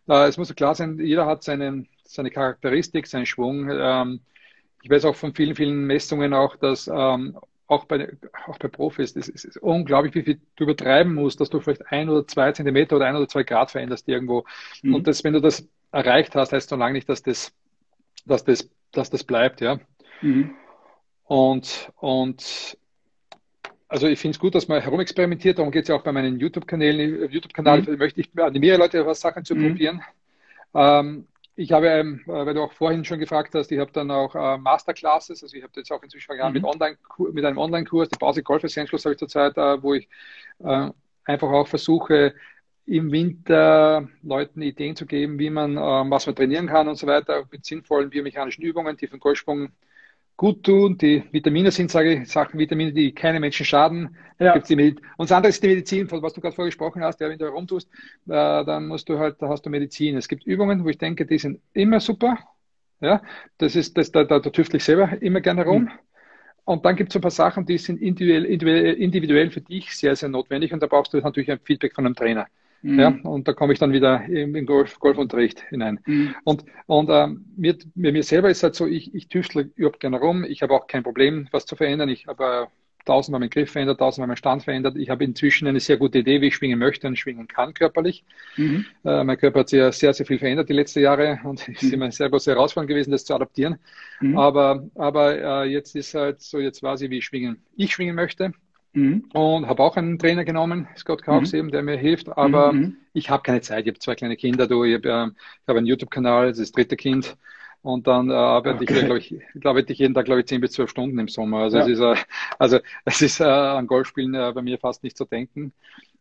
Äh, 0.08 0.26
es 0.28 0.38
muss 0.38 0.52
klar 0.54 0.74
sein, 0.74 0.98
jeder 0.98 1.26
hat 1.26 1.44
seine, 1.44 1.84
seine 2.04 2.30
Charakteristik, 2.30 3.06
seinen 3.06 3.26
Schwung. 3.26 3.68
Ähm, 3.70 4.20
ich 4.82 4.90
weiß 4.90 5.04
auch 5.04 5.14
von 5.14 5.34
vielen, 5.34 5.54
vielen 5.54 5.86
Messungen 5.86 6.34
auch, 6.34 6.56
dass 6.56 6.88
ähm, 6.88 7.38
auch 7.68 7.84
bei, 7.84 8.16
auch 8.46 8.58
bei 8.58 8.68
Profis, 8.68 9.14
das 9.14 9.28
ist, 9.28 9.44
ist 9.44 9.56
unglaublich, 9.58 10.14
wie 10.14 10.22
viel 10.22 10.40
du 10.56 10.64
übertreiben 10.64 11.14
musst, 11.14 11.40
dass 11.40 11.48
du 11.48 11.60
vielleicht 11.60 11.86
ein 11.86 12.08
oder 12.08 12.26
zwei 12.26 12.52
Zentimeter 12.52 12.96
oder 12.96 13.06
ein 13.06 13.16
oder 13.16 13.28
zwei 13.28 13.44
Grad 13.44 13.70
veränderst 13.70 14.08
irgendwo. 14.08 14.44
Mhm. 14.82 14.94
Und 14.94 15.06
das, 15.06 15.22
wenn 15.24 15.32
du 15.32 15.40
das 15.40 15.66
erreicht 15.92 16.34
hast, 16.34 16.52
heißt 16.52 16.70
noch 16.70 16.78
lange 16.78 16.94
nicht, 16.94 17.08
dass 17.08 17.22
das, 17.22 17.52
dass 18.24 18.44
das, 18.44 18.68
dass 18.90 19.10
das 19.10 19.24
bleibt, 19.24 19.60
ja. 19.60 19.78
Mhm. 20.22 20.54
Und, 21.24 21.92
und 21.96 22.76
also 23.88 24.06
ich 24.06 24.18
finde 24.18 24.36
es 24.36 24.40
gut, 24.40 24.54
dass 24.54 24.68
man 24.68 24.80
herumexperimentiert, 24.80 25.58
darum 25.58 25.70
geht 25.70 25.82
es 25.82 25.88
ja 25.88 25.94
auch 25.94 26.02
bei 26.02 26.12
meinen 26.12 26.38
YouTube-Kanälen, 26.38 27.30
YouTube-Kanal 27.30 27.82
mhm. 27.82 27.98
möchte 27.98 28.20
ich 28.20 28.30
animiere 28.38 28.78
Leute, 28.78 29.06
was 29.06 29.20
Sachen 29.20 29.44
zu 29.44 29.54
mhm. 29.54 29.68
probieren. 29.68 30.02
Ähm, 30.74 31.26
ich 31.54 31.70
habe, 31.72 31.88
ähm, 31.88 32.22
weil 32.24 32.54
du 32.54 32.62
auch 32.62 32.72
vorhin 32.72 33.04
schon 33.04 33.18
gefragt 33.18 33.54
hast, 33.54 33.70
ich 33.70 33.78
habe 33.78 33.92
dann 33.92 34.10
auch 34.10 34.34
äh, 34.34 34.56
Masterclasses, 34.56 35.42
also 35.42 35.54
ich 35.54 35.62
habe 35.62 35.72
jetzt 35.76 35.92
auch 35.92 36.02
inzwischen 36.02 36.34
mhm. 36.34 36.52
mit, 36.52 36.64
Online 36.64 36.96
mit 37.32 37.44
einem 37.44 37.58
Online-Kurs, 37.58 38.08
die 38.08 38.18
Basic 38.18 38.44
Golf 38.44 38.64
Essentials 38.64 39.04
habe 39.04 39.12
ich 39.12 39.18
zurzeit, 39.18 39.56
äh, 39.58 39.82
wo 39.82 39.92
ich 39.92 40.08
äh, 40.60 40.88
einfach 41.24 41.50
auch 41.50 41.68
versuche, 41.68 42.34
im 42.86 43.12
Winter 43.12 44.08
Leuten 44.22 44.62
Ideen 44.62 44.96
zu 44.96 45.06
geben, 45.06 45.38
wie 45.38 45.50
man, 45.50 45.72
ähm, 45.72 46.10
was 46.10 46.26
man 46.26 46.34
trainieren 46.34 46.66
kann 46.66 46.88
und 46.88 46.96
so 46.96 47.06
weiter, 47.06 47.44
mit 47.50 47.64
sinnvollen 47.64 48.10
biomechanischen 48.10 48.64
Übungen, 48.64 48.96
die 48.96 49.06
für 49.06 49.16
den 49.16 49.20
Golfsprung 49.20 49.70
gut 50.36 50.64
tun. 50.64 50.98
Die 50.98 51.22
Vitamine 51.30 51.70
sind, 51.70 51.90
sage 51.90 52.14
ich, 52.14 52.28
Sachen, 52.28 52.58
Vitamine, 52.58 52.92
die 52.92 53.12
keine 53.12 53.38
Menschen 53.38 53.64
schaden. 53.64 54.16
Ja. 54.38 54.54
Gibt's 54.54 54.68
die 54.68 54.96
und 55.16 55.30
das 55.30 55.32
andere 55.32 55.50
ist 55.50 55.62
die 55.62 55.68
Medizin, 55.68 56.08
von 56.08 56.20
was 56.22 56.32
du 56.32 56.40
gerade 56.40 56.56
vorgesprochen 56.56 57.04
hast, 57.04 57.20
ja, 57.20 57.28
wenn 57.28 57.38
du 57.38 57.44
herumtust, 57.44 57.88
äh, 58.26 58.64
dann 58.64 58.88
musst 58.88 59.08
du 59.08 59.18
halt, 59.18 59.40
da 59.40 59.48
hast 59.48 59.64
du 59.64 59.70
Medizin. 59.70 60.16
Es 60.16 60.26
gibt 60.26 60.44
Übungen, 60.44 60.84
wo 60.84 60.88
ich 60.88 60.98
denke, 60.98 61.26
die 61.26 61.38
sind 61.38 61.60
immer 61.72 62.00
super. 62.00 62.38
Ja, 63.00 63.22
das 63.58 63.76
ist, 63.76 63.96
das, 63.96 64.12
da, 64.12 64.24
da, 64.24 64.38
da 64.38 64.50
tüftel 64.50 64.76
ich 64.76 64.84
selber 64.84 65.20
immer 65.20 65.40
gerne 65.40 65.64
rum. 65.64 65.82
Mhm. 65.82 65.90
Und 66.64 66.84
dann 66.84 66.94
gibt 66.94 67.10
es 67.10 67.16
ein 67.16 67.22
paar 67.22 67.32
Sachen, 67.32 67.66
die 67.66 67.78
sind 67.78 68.00
individuell, 68.00 68.44
individuell, 68.44 68.94
individuell 68.94 69.50
für 69.50 69.60
dich 69.60 69.96
sehr, 69.96 70.14
sehr 70.14 70.28
notwendig 70.28 70.72
und 70.72 70.80
da 70.80 70.86
brauchst 70.86 71.12
du 71.12 71.18
natürlich 71.18 71.50
ein 71.50 71.58
Feedback 71.58 71.94
von 71.94 72.06
einem 72.06 72.14
Trainer. 72.14 72.46
Mhm. 72.82 72.98
Ja, 72.98 73.08
und 73.22 73.46
da 73.46 73.52
komme 73.52 73.72
ich 73.72 73.78
dann 73.78 73.92
wieder 73.92 74.24
in 74.24 74.52
den 74.52 74.66
Golf, 74.66 74.98
Golfunterricht 74.98 75.62
hinein. 75.68 76.00
Mhm. 76.04 76.34
Und, 76.44 76.64
und 76.86 77.08
ähm, 77.10 77.44
mir, 77.56 77.76
mir, 77.94 78.12
mir 78.12 78.22
selber 78.22 78.50
ist 78.50 78.62
halt 78.62 78.74
so, 78.74 78.86
ich, 78.86 79.14
ich 79.14 79.28
tüftle 79.28 79.70
überhaupt 79.76 80.00
gerne 80.00 80.18
rum. 80.18 80.44
Ich 80.44 80.62
habe 80.62 80.74
auch 80.74 80.86
kein 80.86 81.02
Problem, 81.02 81.48
was 81.52 81.64
zu 81.64 81.76
verändern. 81.76 82.08
Ich 82.08 82.26
habe 82.26 82.68
tausendmal 83.04 83.40
meinen 83.40 83.50
Griff 83.50 83.70
verändert, 83.70 83.98
tausendmal 83.98 84.28
meinen 84.28 84.36
Stand 84.36 84.62
verändert. 84.62 84.96
Ich 84.96 85.10
habe 85.10 85.24
inzwischen 85.24 85.66
eine 85.66 85.80
sehr 85.80 85.96
gute 85.96 86.18
Idee, 86.18 86.40
wie 86.40 86.48
ich 86.48 86.56
schwingen 86.56 86.78
möchte 86.78 87.06
und 87.06 87.18
schwingen 87.18 87.48
kann 87.48 87.74
körperlich. 87.74 88.24
Mhm. 88.56 88.84
Äh, 89.04 89.24
mein 89.24 89.38
Körper 89.38 89.60
hat 89.60 89.68
sich 89.68 89.78
ja 89.78 89.92
sehr, 89.92 90.12
sehr 90.14 90.26
viel 90.26 90.38
verändert 90.38 90.68
die 90.68 90.74
letzten 90.74 91.00
Jahre 91.00 91.40
und 91.44 91.60
es 91.68 91.68
ist 91.82 91.92
immer 91.92 92.04
eine 92.04 92.12
sehr 92.12 92.30
große 92.30 92.50
Herausforderung 92.50 92.88
gewesen, 92.88 93.10
das 93.10 93.24
zu 93.24 93.34
adaptieren. 93.34 93.78
Mhm. 94.20 94.38
Aber, 94.38 94.88
aber 94.94 95.64
äh, 95.64 95.70
jetzt 95.70 95.96
ist 95.96 96.14
halt 96.14 96.40
so, 96.40 96.58
jetzt 96.58 96.82
weiß 96.82 97.02
ich, 97.02 97.10
wie 97.10 97.18
ich 97.18 97.24
schwingen, 97.24 97.62
ich 97.76 97.92
schwingen 97.92 98.14
möchte. 98.14 98.52
Mhm. 98.94 99.24
Und 99.32 99.66
habe 99.66 99.82
auch 99.82 99.96
einen 99.96 100.18
Trainer 100.18 100.44
genommen, 100.44 100.86
Scott 100.96 101.22
Cox 101.22 101.52
mhm. 101.52 101.58
eben, 101.58 101.70
der 101.70 101.82
mir 101.82 101.96
hilft. 101.96 102.36
Aber 102.36 102.72
mhm. 102.72 102.96
ich 103.12 103.30
habe 103.30 103.42
keine 103.42 103.60
Zeit. 103.60 103.84
Ich 103.84 103.88
habe 103.88 103.98
zwei 103.98 104.14
kleine 104.14 104.36
Kinder, 104.36 104.66
du, 104.66 104.84
ich 104.84 104.94
habe 104.94 105.08
äh, 105.08 105.30
hab 105.66 105.76
einen 105.76 105.86
YouTube-Kanal, 105.86 106.48
das 106.48 106.58
ist 106.58 106.68
das 106.68 106.72
dritte 106.72 106.96
Kind. 106.96 107.36
Und 107.82 108.06
dann 108.06 108.30
äh, 108.30 108.34
arbeite 108.34 108.84
okay. 108.84 108.94
ich, 108.94 109.04
glaube 109.04 109.18
ich, 109.18 109.34
glaube 109.60 109.80
ich, 109.80 109.98
jeden 109.98 110.14
Tag, 110.14 110.26
glaube 110.26 110.40
ich, 110.40 110.46
zehn 110.46 110.60
bis 110.60 110.72
zwölf 110.72 110.90
Stunden 110.90 111.18
im 111.18 111.28
Sommer. 111.28 111.58
Also 111.58 111.78
ja. 111.78 111.84
es 111.84 111.90
ist, 111.90 112.00
äh, 112.00 112.14
also 112.58 112.78
es 113.04 113.22
ist 113.22 113.40
äh, 113.40 113.44
an 113.44 113.88
Golfspielen 113.88 114.34
äh, 114.34 114.52
bei 114.54 114.62
mir 114.62 114.78
fast 114.78 115.02
nicht 115.02 115.16
zu 115.16 115.24
denken. 115.24 115.72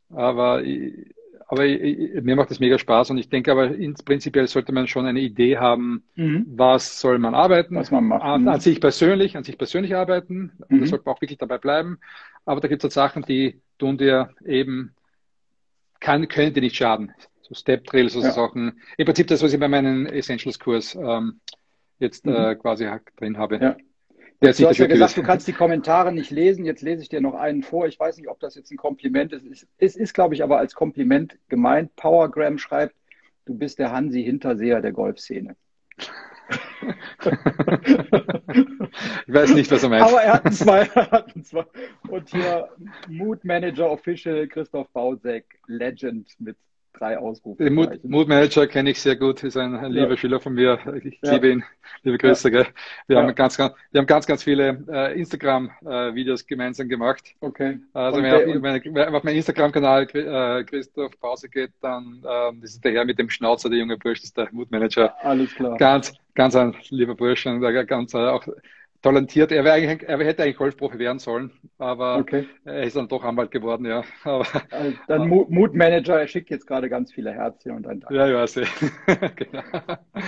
Aber, 0.10 0.64
ich, 0.64 1.14
aber 1.48 1.66
ich, 1.66 2.22
mir 2.24 2.36
macht 2.36 2.50
das 2.50 2.60
mega 2.60 2.80
Spaß 2.80 3.12
und 3.12 3.20
ich 3.20 3.30
denke 3.30 3.52
aber 3.52 3.76
ins, 3.76 4.02
prinzipiell 4.02 4.48
sollte 4.48 4.72
man 4.72 4.88
schon 4.88 5.06
eine 5.06 5.20
Idee 5.20 5.60
haben, 5.60 6.04
mhm. 6.16 6.48
was 6.48 7.00
soll 7.00 7.20
man 7.20 7.36
arbeiten, 7.36 7.76
was 7.76 7.92
man 7.92 8.06
macht. 8.06 8.24
An, 8.24 8.48
an, 8.48 8.60
sich 8.60 8.82
persönlich, 8.82 9.38
an 9.38 9.44
sich 9.44 9.58
persönlich 9.58 9.96
arbeiten. 9.96 10.54
Und 10.68 10.78
mhm. 10.78 10.80
das 10.82 10.90
sollte 10.90 11.06
man 11.06 11.16
auch 11.16 11.22
wirklich 11.22 11.38
dabei 11.38 11.60
bleiben. 11.60 12.00
Aber 12.46 12.62
da 12.62 12.68
gibt 12.68 12.82
es 12.82 12.86
halt 12.86 12.94
Sachen, 12.94 13.24
die 13.24 13.62
tun 13.78 13.98
dir 13.98 14.34
eben, 14.46 14.96
kann, 16.00 16.28
können 16.28 16.54
dir 16.54 16.62
nicht 16.62 16.76
schaden 16.76 17.14
so 17.52 17.56
Step 17.56 17.84
Drills, 17.84 18.14
so 18.14 18.22
ja. 18.22 18.32
Sachen. 18.32 18.80
Im 18.98 19.06
Prinzip 19.06 19.28
das, 19.28 19.44
was 19.44 19.52
ich 19.52 19.60
bei 19.60 19.68
meinem 19.68 20.06
Essentials-Kurs 20.06 20.96
ähm, 20.96 21.42
jetzt 22.00 22.26
mhm. 22.26 22.34
äh, 22.34 22.56
quasi 22.56 22.90
drin 23.18 23.38
habe. 23.38 23.58
Ja. 23.58 23.76
Du 24.40 24.48
hast 24.48 24.60
ja 24.60 24.88
gesagt, 24.88 25.18
du 25.18 25.22
kannst 25.22 25.48
die 25.48 25.54
Kommentare 25.54 26.12
nicht 26.12 26.32
lesen. 26.32 26.66
Jetzt 26.66 26.82
lese 26.82 27.04
ich 27.04 27.10
dir 27.10 27.22
noch 27.22 27.36
einen 27.36 27.62
vor. 27.62 27.86
Ich 27.88 28.00
weiß 28.00 28.18
nicht, 28.18 28.28
ob 28.28 28.40
das 28.40 28.56
jetzt 28.56 28.72
ein 28.72 28.78
Kompliment 28.78 29.34
ist. 29.34 29.46
Es 29.46 29.68
ist, 29.78 29.98
ist 29.98 30.14
glaube 30.14 30.34
ich, 30.34 30.42
aber 30.42 30.58
als 30.58 30.74
Kompliment 30.74 31.38
gemeint. 31.48 31.96
Powergram 31.96 32.58
schreibt, 32.58 32.96
du 33.46 33.54
bist 33.54 33.78
der 33.78 33.92
Hansi 33.92 34.24
Hinterseher 34.24 34.82
der 34.82 34.94
Golfszene. 34.94 35.56
Ich 39.28 39.34
weiß 39.34 39.54
nicht, 39.54 39.72
was 39.72 39.84
er 39.84 39.90
meint. 39.90 40.04
Aber 40.04 40.22
er 40.22 40.34
hat 40.34 40.54
zwei. 40.54 40.90
Er 40.96 41.12
hat 41.12 41.34
zwei. 41.44 41.66
Und 42.10 42.30
hier 42.30 42.70
Mood 43.08 43.44
Manager 43.44 43.90
Official 43.92 44.48
Christoph 44.48 44.90
Bausek, 44.90 45.46
Legend 45.68 46.30
mit 46.40 46.58
drei 47.02 47.18
Ausrufe. 47.18 47.64
Den 47.64 47.74
Mood, 47.74 48.04
Mood 48.04 48.28
Manager 48.28 48.68
kenne 48.68 48.92
ich 48.92 49.02
sehr 49.02 49.16
gut, 49.16 49.44
ist 49.44 49.58
ein, 49.58 49.76
ein 49.76 49.92
lieber 49.92 50.16
Schüler 50.18 50.40
von 50.40 50.54
mir. 50.54 50.80
Ich 51.04 51.20
ja. 51.22 51.34
liebe 51.34 51.52
ihn. 51.52 51.64
Liebe 52.04 52.18
Grüße. 52.18 52.50
Ja. 52.50 52.64
Gell? 52.64 52.74
Wir, 53.08 53.18
haben 53.18 53.36
ganz, 53.36 53.58
ganz, 53.58 53.74
wir 53.92 54.00
haben 54.00 54.08
ganz, 54.08 54.28
ganz 54.28 54.44
viele 54.44 54.84
äh, 54.88 55.20
Instagram-Videos 55.20 56.44
äh, 56.44 56.46
gemeinsam 56.46 56.88
gemacht. 56.88 57.34
Okay. 57.40 57.80
Also 57.94 58.20
und 58.20 58.24
wer, 58.24 59.08
auf, 59.08 59.14
auf 59.16 59.24
meinen 59.24 59.36
Instagram-Kanal 59.36 60.08
äh, 60.14 60.64
Christoph 60.64 61.20
Pause 61.20 61.50
geht, 61.50 61.72
dann 61.82 62.24
ähm, 62.28 62.62
das 62.62 62.72
ist 62.72 62.84
der 62.84 62.92
Herr 62.94 63.06
mit 63.06 63.18
dem 63.18 63.30
Schnauzer, 63.30 63.70
der 63.70 63.80
junge 63.80 63.98
Bursch, 63.98 64.20
das 64.20 64.26
ist 64.26 64.38
der 64.38 64.50
Mood 64.52 64.70
Manager. 64.72 65.16
Alles 65.24 65.54
klar. 65.56 65.78
Ganz, 65.78 66.14
ganz 66.36 66.56
ein 66.56 66.76
lieber 66.90 67.16
Bursch 67.16 67.46
und 67.46 67.62
ganz 67.88 68.14
äh, 68.14 68.18
auch 68.18 68.46
talentiert. 69.02 69.52
Er, 69.52 69.66
eigentlich, 69.66 70.08
er 70.08 70.20
hätte 70.20 70.44
eigentlich 70.44 70.58
Golfprofi 70.58 71.00
werden 71.00 71.20
sollen, 71.20 71.52
aber 71.78 72.18
okay. 72.18 72.48
er 72.66 72.84
ist 72.84 72.96
dann 72.96 73.08
doch 73.08 73.24
Anwalt 73.24 73.52
geworden, 73.52 73.86
ja. 73.86 74.04
Aber, 74.24 74.46
also 74.70 74.98
dann 75.08 75.28
Mutmanager, 75.28 76.20
er 76.20 76.28
schickt 76.28 76.50
jetzt 76.50 76.68
gerade 76.68 76.90
ganz 76.90 77.12
viele 77.12 77.32
Herzchen 77.32 77.72
und 77.72 77.88
ein 77.88 78.00
Dank. 78.00 78.14
Ja, 78.14 78.28
ja, 78.28 78.46
sehr. 78.46 78.68
genau. 79.36 79.64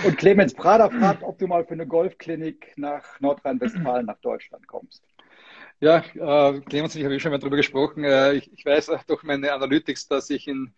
Und 0.04 0.18
Clemens 0.18 0.54
Prader 0.54 0.90
fragt, 0.90 1.22
ob 1.22 1.38
du 1.38 1.46
mal 1.46 1.64
für 1.64 1.74
eine 1.74 1.86
Golfklinik 1.86 2.72
nach 2.76 3.20
Nordrhein-Westfalen 3.20 4.06
nach 4.06 4.18
Deutschland 4.18 4.66
kommst. 4.66 5.04
Ja, 5.80 5.98
äh, 5.98 6.60
Clemens 6.60 6.94
und 6.94 7.00
ich 7.00 7.04
habe 7.04 7.20
schon 7.20 7.30
mal 7.32 7.38
darüber 7.38 7.56
gesprochen. 7.56 8.04
Äh, 8.04 8.34
ich, 8.34 8.52
ich, 8.52 8.64
weiß 8.64 8.90
durch 9.06 9.22
meine 9.22 9.52
Analytics, 9.52 10.08
dass 10.08 10.30
ich 10.30 10.48
in 10.48 10.72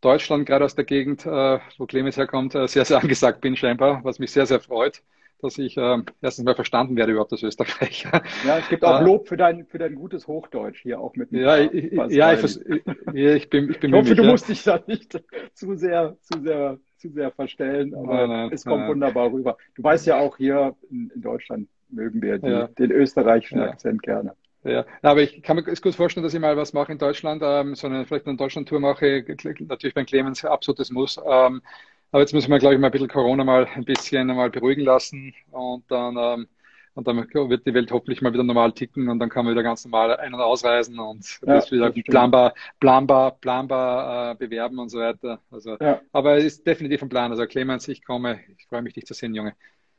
Deutschland, 0.00 0.46
gerade 0.46 0.64
aus 0.64 0.74
der 0.74 0.84
Gegend, 0.84 1.26
äh, 1.26 1.58
wo 1.78 1.86
Clemens 1.86 2.16
herkommt, 2.16 2.54
äh, 2.54 2.68
sehr, 2.68 2.84
sehr 2.84 3.00
angesagt 3.00 3.40
bin 3.40 3.56
scheinbar, 3.56 4.00
was 4.04 4.18
mich 4.18 4.30
sehr, 4.30 4.46
sehr 4.46 4.60
freut 4.60 5.02
dass 5.40 5.58
ich 5.58 5.76
äh, 5.76 5.98
erstens 6.20 6.44
mal 6.44 6.54
verstanden 6.54 6.96
werde 6.96 7.12
überhaupt 7.12 7.32
als 7.32 7.42
Österreicher. 7.42 8.22
Ja, 8.46 8.58
es 8.58 8.68
gibt 8.68 8.84
auch 8.84 9.00
äh, 9.00 9.04
Lob 9.04 9.28
für 9.28 9.36
dein, 9.36 9.66
für 9.66 9.78
dein 9.78 9.94
gutes 9.94 10.26
Hochdeutsch 10.26 10.82
hier 10.82 11.00
auch 11.00 11.14
mit. 11.14 11.30
Ja, 11.32 11.58
ich, 11.58 11.92
ja 12.08 12.32
ich, 12.32 12.44
ich, 12.44 12.86
ich, 13.14 13.50
bin, 13.50 13.70
ich 13.70 13.80
bin 13.80 13.90
Ich 13.90 13.96
hoffe, 13.96 14.14
du 14.14 14.24
musst 14.24 14.48
dich 14.48 14.62
da 14.64 14.82
nicht 14.86 15.20
zu 15.54 15.76
sehr, 15.76 16.16
zu 16.20 16.40
sehr, 16.42 16.78
zu 16.96 17.10
sehr 17.10 17.30
verstellen, 17.30 17.94
aber 17.94 18.26
nein, 18.26 18.28
nein, 18.28 18.52
es 18.52 18.64
kommt 18.64 18.80
nein. 18.80 18.90
wunderbar 18.90 19.32
rüber. 19.32 19.56
Du 19.76 19.82
weißt 19.82 20.06
ja 20.06 20.18
auch 20.18 20.36
hier 20.36 20.74
in, 20.90 21.10
in 21.14 21.22
Deutschland 21.22 21.68
mögen 21.90 22.20
wir 22.20 22.38
die, 22.38 22.48
ja. 22.48 22.66
den 22.66 22.90
österreichischen 22.90 23.58
ja. 23.58 23.70
Akzent 23.70 24.02
gerne. 24.02 24.34
Ja, 24.64 24.84
aber 25.02 25.22
ich 25.22 25.42
kann 25.42 25.56
mir 25.56 25.62
gut 25.62 25.94
vorstellen, 25.94 26.24
dass 26.24 26.34
ich 26.34 26.40
mal 26.40 26.56
was 26.56 26.72
mache 26.72 26.92
in 26.92 26.98
Deutschland, 26.98 27.42
ähm, 27.44 27.74
so 27.74 27.86
eine, 27.86 28.04
vielleicht 28.04 28.26
eine 28.26 28.36
Deutschland-Tour 28.36 28.80
mache, 28.80 29.24
natürlich 29.26 29.94
beim 29.94 30.04
Clemens 30.06 30.44
absolutes 30.44 30.90
Muss. 30.90 31.16
Ähm, 31.24 31.62
aber 32.10 32.22
jetzt 32.22 32.32
müssen 32.34 32.50
wir, 32.50 32.58
glaube 32.58 32.74
ich, 32.74 32.80
mal 32.80 32.88
ein 32.88 32.92
bisschen 32.92 33.08
Corona 33.08 33.44
mal 33.44 33.66
ein 33.66 33.84
bisschen 33.84 34.26
mal 34.28 34.50
beruhigen 34.50 34.82
lassen 34.82 35.34
und 35.50 35.84
dann, 35.90 36.16
ähm, 36.16 36.48
und 36.94 37.06
dann 37.06 37.16
wird 37.16 37.66
die 37.66 37.74
Welt 37.74 37.92
hoffentlich 37.92 38.20
mal 38.22 38.32
wieder 38.32 38.42
normal 38.42 38.72
ticken 38.72 39.08
und 39.08 39.20
dann 39.20 39.28
kann 39.28 39.44
man 39.44 39.54
wieder 39.54 39.62
ganz 39.62 39.84
normal 39.84 40.16
ein- 40.16 40.34
und 40.34 40.40
ausreisen 40.40 40.98
und 40.98 41.24
ja, 41.46 41.54
das 41.54 41.70
wieder 41.70 41.90
planbar, 41.90 42.54
planbar, 42.80 43.32
planbar 43.38 44.32
äh, 44.32 44.34
bewerben 44.34 44.80
und 44.80 44.88
so 44.88 44.98
weiter. 44.98 45.40
Also, 45.52 45.76
ja. 45.78 46.00
aber 46.12 46.38
es 46.38 46.44
ist 46.44 46.66
definitiv 46.66 47.02
ein 47.02 47.08
Plan. 47.08 47.30
Also 47.30 47.46
Clemens, 47.46 47.86
ich 47.86 48.04
komme, 48.04 48.40
ich 48.56 48.66
freue 48.66 48.82
mich, 48.82 48.94
dich 48.94 49.06
zu 49.06 49.14
sehen, 49.14 49.34
Junge. 49.34 49.54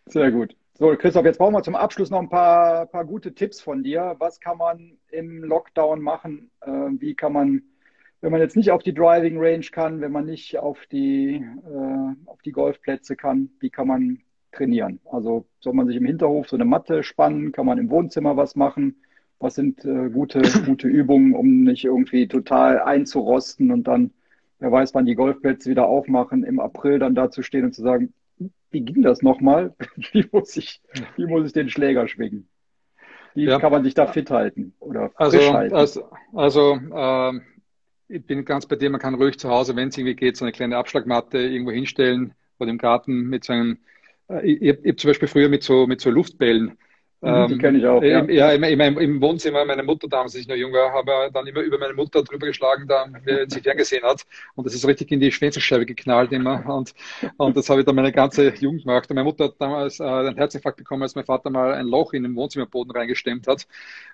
Sehr 0.07 0.31
gut. 0.31 0.53
So, 0.79 0.95
Christoph, 0.95 1.25
jetzt 1.25 1.37
brauchen 1.37 1.53
wir 1.53 1.61
zum 1.61 1.75
Abschluss 1.75 2.09
noch 2.09 2.21
ein 2.21 2.29
paar, 2.29 2.85
paar 2.85 3.03
gute 3.05 3.33
Tipps 3.35 3.59
von 3.59 3.83
dir. 3.83 4.15
Was 4.19 4.39
kann 4.39 4.57
man 4.57 4.97
im 5.09 5.43
Lockdown 5.43 6.01
machen? 6.01 6.51
Äh, 6.61 6.69
wie 6.99 7.15
kann 7.15 7.33
man 7.33 7.63
wenn 8.21 8.31
man 8.31 8.41
jetzt 8.41 8.55
nicht 8.55 8.71
auf 8.71 8.83
die 8.83 8.93
Driving 8.93 9.37
Range 9.37 9.65
kann, 9.71 10.01
wenn 10.01 10.11
man 10.11 10.25
nicht 10.25 10.57
auf 10.57 10.85
die, 10.91 11.35
äh, 11.35 12.25
auf 12.25 12.41
die 12.41 12.51
Golfplätze 12.51 13.15
kann, 13.15 13.49
wie 13.59 13.69
kann 13.69 13.87
man 13.87 14.19
trainieren? 14.51 14.99
Also 15.05 15.45
soll 15.59 15.73
man 15.73 15.87
sich 15.87 15.95
im 15.95 16.05
Hinterhof 16.05 16.49
so 16.49 16.57
eine 16.57 16.65
Matte 16.65 17.03
spannen? 17.03 17.51
Kann 17.51 17.65
man 17.65 17.77
im 17.77 17.89
Wohnzimmer 17.89 18.35
was 18.35 18.55
machen? 18.55 18.97
Was 19.39 19.55
sind 19.55 19.85
äh, 19.85 20.09
gute, 20.09 20.41
gute 20.65 20.87
Übungen, 20.87 21.33
um 21.33 21.63
nicht 21.63 21.85
irgendwie 21.85 22.27
total 22.27 22.81
einzurosten 22.81 23.71
und 23.71 23.87
dann, 23.87 24.11
wer 24.59 24.71
weiß, 24.71 24.93
wann 24.93 25.05
die 25.05 25.15
Golfplätze 25.15 25.69
wieder 25.69 25.87
aufmachen, 25.87 26.43
im 26.43 26.59
April 26.59 26.99
dann 26.99 27.15
da 27.15 27.31
zu 27.31 27.41
stehen 27.41 27.65
und 27.65 27.73
zu 27.73 27.81
sagen, 27.81 28.13
wie 28.71 28.81
ging 28.81 29.01
das 29.01 29.21
nochmal? 29.21 29.75
Wie 30.11 30.25
muss 30.31 30.55
ich, 30.57 30.81
wie 31.15 31.25
muss 31.25 31.47
ich 31.47 31.53
den 31.53 31.69
Schläger 31.69 32.07
schwingen? 32.07 32.47
Wie 33.33 33.45
ja. 33.45 33.59
kann 33.59 33.71
man 33.71 33.83
sich 33.83 33.93
da 33.93 34.07
fit 34.07 34.29
halten 34.31 34.73
oder 34.79 35.11
also, 35.15 35.53
halten? 35.53 35.75
Also, 35.75 36.09
also 36.33 36.79
ähm, 36.93 37.43
ich 38.07 38.25
bin 38.25 38.43
ganz 38.43 38.65
bei 38.65 38.75
dir, 38.75 38.89
man 38.89 38.99
kann 38.99 39.15
ruhig 39.15 39.37
zu 39.37 39.49
Hause, 39.49 39.75
wenn 39.75 39.89
es 39.89 39.97
irgendwie 39.97 40.15
geht, 40.15 40.35
so 40.35 40.45
eine 40.45 40.51
kleine 40.51 40.77
Abschlagmatte 40.77 41.37
irgendwo 41.37 41.71
hinstellen 41.71 42.33
oder 42.57 42.71
im 42.71 42.77
Garten 42.77 43.29
mit 43.29 43.43
so 43.43 43.53
einem, 43.53 43.77
äh, 44.29 44.45
ich, 44.45 44.61
ich 44.61 44.69
habe 44.69 44.95
zum 44.95 45.09
Beispiel 45.09 45.27
früher 45.27 45.49
mit 45.49 45.63
so, 45.63 45.85
mit 45.87 46.01
so 46.01 46.09
Luftbällen 46.09 46.77
die 47.21 47.57
kenne 47.57 47.79
ich 47.79 47.85
auch. 47.85 48.01
Ja, 48.01 48.23
ja 48.25 48.51
im, 48.51 48.63
im, 48.63 48.97
im, 48.97 49.21
Wohnzimmer 49.21 49.65
meiner 49.65 49.83
Mutter 49.83 50.07
damals, 50.07 50.35
als 50.35 50.43
ich 50.43 50.47
noch 50.47 50.55
jung 50.55 50.71
war, 50.71 50.93
habe 50.93 51.29
dann 51.33 51.45
immer 51.47 51.59
über 51.59 51.77
meine 51.77 51.93
Mutter 51.93 52.23
drüber 52.23 52.47
geschlagen, 52.47 52.87
dann, 52.87 53.17
wenn 53.25 53.49
sie 53.49 53.59
ferngesehen 53.59 54.03
hat. 54.03 54.25
Und 54.55 54.65
das 54.65 54.73
ist 54.73 54.87
richtig 54.87 55.11
in 55.11 55.19
die 55.19 55.31
Schwänzelscheibe 55.31 55.85
geknallt 55.85 56.31
immer. 56.31 56.65
Und, 56.67 56.93
und 57.35 57.57
das 57.57 57.69
habe 57.69 57.81
ich 57.81 57.85
dann 57.85 57.95
meine 57.95 58.13
ganze 58.13 58.53
Jugend 58.55 58.83
gemacht. 58.83 59.09
Und 59.09 59.15
meine 59.15 59.25
Mutter 59.25 59.45
hat 59.45 59.55
damals 59.59 59.99
äh, 59.99 60.03
einen 60.03 60.37
Herzinfarkt 60.37 60.77
bekommen, 60.77 61.03
als 61.03 61.15
mein 61.15 61.25
Vater 61.25 61.49
mal 61.49 61.73
ein 61.73 61.87
Loch 61.87 62.13
in 62.13 62.23
den 62.23 62.35
Wohnzimmerboden 62.35 62.91
reingestemmt 62.91 63.47
hat. 63.47 63.67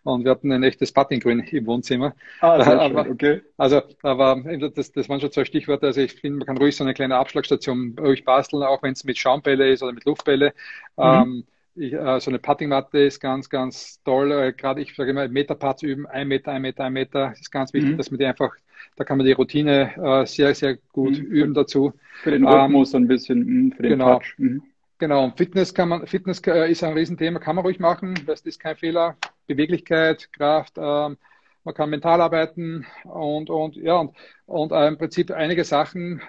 Und 0.03 0.24
wir 0.24 0.32
hatten 0.32 0.51
ein 0.51 0.64
echtes 0.64 0.91
Puttinggrün 0.91 1.41
im 1.41 1.66
Wohnzimmer. 1.68 2.16
Ah, 2.41 2.64
sehr 2.64 2.82
aber, 2.82 3.03
schön. 3.03 3.14
okay. 3.14 3.41
Also, 3.58 3.84
aber 4.01 4.41
das, 4.74 4.91
das 4.91 5.10
waren 5.10 5.22
schon 5.22 5.32
zwei 5.32 5.45
Stichworte. 5.45 5.86
Also 5.86 6.01
ich 6.01 6.14
finde, 6.14 6.39
man 6.39 6.47
kann 6.47 6.58
ruhig 6.58 6.76
so 6.76 6.84
eine 6.84 6.95
kleine 6.95 7.18
Abschlagstation 7.18 7.95
ruhig 7.99 8.26
basteln, 8.26 8.64
auch 8.64 8.82
wenn 8.82 8.93
es 8.93 9.03
mit 9.03 9.20
Schaumbälle 9.20 9.70
ist 9.70 9.84
oder 9.84 9.93
mit 9.93 10.06
Luftbälle. 10.06 10.53
Mhm. 10.97 11.03
Ähm, 11.03 11.43
ich, 11.76 11.93
äh, 11.93 12.19
so 12.19 12.32
eine 12.32 12.39
Puttingmatte 12.39 12.99
ist 12.99 13.19
ganz, 13.19 13.49
ganz 13.49 14.01
toll. 14.03 14.32
Äh, 14.32 14.53
Gerade 14.53 14.82
ich 14.82 14.95
sage 14.95 15.11
immer, 15.11 15.28
Meterparts 15.28 15.84
üben, 15.84 16.07
ein 16.07 16.28
Meter, 16.28 16.51
ein 16.51 16.61
Meter, 16.61 16.86
ein 16.86 16.93
Meter. 16.93 17.34
ist 17.34 17.51
ganz 17.51 17.73
wichtig, 17.73 17.93
mhm. 17.93 17.97
dass 17.97 18.11
man 18.11 18.19
die 18.19 18.26
einfach, 18.26 18.55
da 18.95 19.03
kann 19.03 19.17
man 19.17 19.26
die 19.26 19.34
Routine 19.34 19.91
äh, 19.97 20.26
sehr, 20.26 20.55
sehr 20.55 20.78
gut 20.93 21.17
mhm. 21.17 21.26
üben 21.26 21.53
dazu. 21.53 21.93
Für 22.23 22.32
den 22.32 22.47
Rhythmus 22.47 22.93
ähm, 22.93 23.03
ein 23.03 23.07
bisschen, 23.07 23.39
mh, 23.67 23.76
für 23.76 23.84
den 23.84 23.91
genau. 23.91 24.13
Touch. 24.15 24.36
Mhm. 24.38 24.63
Genau, 24.97 25.34
Fitness 25.36 25.73
kann 25.73 25.89
man, 25.89 26.07
Fitness 26.07 26.39
äh, 26.47 26.71
ist 26.71 26.82
ein 26.82 26.93
Riesenthema, 26.93 27.39
kann 27.39 27.57
man 27.57 27.65
ruhig 27.65 27.80
machen, 27.80 28.17
das 28.26 28.41
ist 28.41 28.61
kein 28.61 28.78
Fehler. 28.78 29.17
Beweglichkeit, 29.45 30.32
Kraft, 30.32 30.78
ähm, 30.78 31.17
man 31.65 31.73
kann 31.73 31.89
mental 31.89 32.21
arbeiten 32.21 32.86
und, 33.03 33.49
und 33.49 33.76
ja, 33.76 33.97
und, 33.97 34.15
und 34.45 34.71
äh, 34.71 34.88
im 34.88 34.97
Prinzip 34.97 35.32
einige 35.32 35.65
Sachen, 35.65 36.21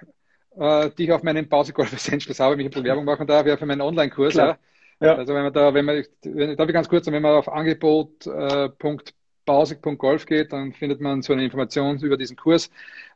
äh, 0.58 0.90
die 0.98 1.04
ich 1.04 1.12
auf 1.12 1.22
meinen 1.22 1.48
Pause 1.48 1.72
Golf 1.72 1.92
Essentials 1.92 2.40
habe, 2.40 2.56
mich 2.56 2.74
in 2.74 2.84
Werbung 2.84 3.04
machen 3.04 3.26
darf, 3.26 3.46
ja, 3.46 3.56
für 3.56 3.66
meinen 3.66 3.82
Online-Kurs. 3.82 4.34
Ja. 4.34 4.58
Ja. 5.00 5.14
Also 5.14 5.34
wenn 5.34 5.42
man 5.42 5.52
da, 5.52 5.74
wenn 5.74 5.84
man, 5.84 6.04
wenn, 6.22 6.56
darf 6.56 6.68
ich 6.68 6.74
ganz 6.74 6.88
kurz, 6.88 7.06
wenn 7.06 7.22
man 7.22 7.34
auf 7.34 7.48
Angebot.com 7.48 8.98
basic.golf 9.46 10.26
geht, 10.26 10.52
dann 10.52 10.72
findet 10.72 11.00
man 11.00 11.22
so 11.22 11.32
eine 11.32 11.44
Information 11.44 11.98
über 12.00 12.18
diesen 12.18 12.36
Kurs. 12.36 12.70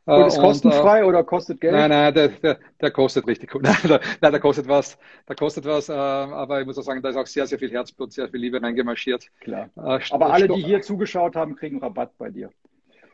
Und 0.05 0.25
ist 0.25 0.39
kostenfrei 0.39 1.05
oder 1.05 1.23
kostet 1.23 1.61
Geld? 1.61 1.73
Nein, 1.73 1.91
nein, 1.91 2.13
der, 2.13 2.29
der, 2.29 2.59
der 2.79 2.91
kostet 2.91 3.27
richtig 3.27 3.51
gut. 3.51 3.61
Nein, 3.63 3.75
der, 3.83 4.01
nein, 4.19 4.31
der 4.31 4.39
kostet 4.39 4.67
was. 4.67 4.97
Der 5.27 5.35
kostet 5.35 5.65
was, 5.65 5.89
äh, 5.89 5.93
aber 5.93 6.59
ich 6.59 6.65
muss 6.65 6.77
auch 6.79 6.83
sagen, 6.83 7.03
da 7.03 7.09
ist 7.09 7.17
auch 7.17 7.27
sehr, 7.27 7.45
sehr 7.45 7.59
viel 7.59 7.69
Herzblut, 7.69 8.11
sehr 8.11 8.27
viel 8.27 8.39
Liebe 8.39 8.59
reingemarschiert. 8.59 9.27
Klar. 9.41 9.69
Äh, 9.75 9.99
aber 10.09 10.33
alle, 10.33 10.47
die 10.47 10.63
hier 10.63 10.81
zugeschaut 10.81 11.35
haben, 11.35 11.55
kriegen 11.55 11.79
Rabatt 11.79 12.17
bei 12.17 12.31
dir. 12.31 12.49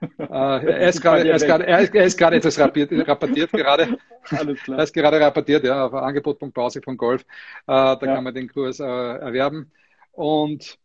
Äh, 0.01 0.25
er 0.29 0.89
ist 0.89 1.01
gerade, 1.01 1.27
er 1.27 1.35
ist 1.35 1.45
gerade, 1.45 1.65
er 1.65 2.03
ist 2.05 2.17
gerade 2.17 2.35
etwas 2.35 2.59
rappiert, 2.59 2.91
rapportiert 3.07 3.51
gerade. 3.51 3.97
Alles 4.29 4.61
klar. 4.61 4.77
Er 4.77 4.83
ist 4.83 4.93
gerade 4.93 5.19
rapportiert, 5.19 5.63
ja, 5.63 5.85
auf 5.85 5.93
Angebot.basic.golf. 5.93 7.21
Äh, 7.21 7.25
da 7.65 7.97
ja. 8.01 8.15
kann 8.15 8.23
man 8.23 8.33
den 8.33 8.47
Kurs 8.47 8.79
äh, 8.79 8.83
erwerben. 8.83 9.71
Und, 10.11 10.77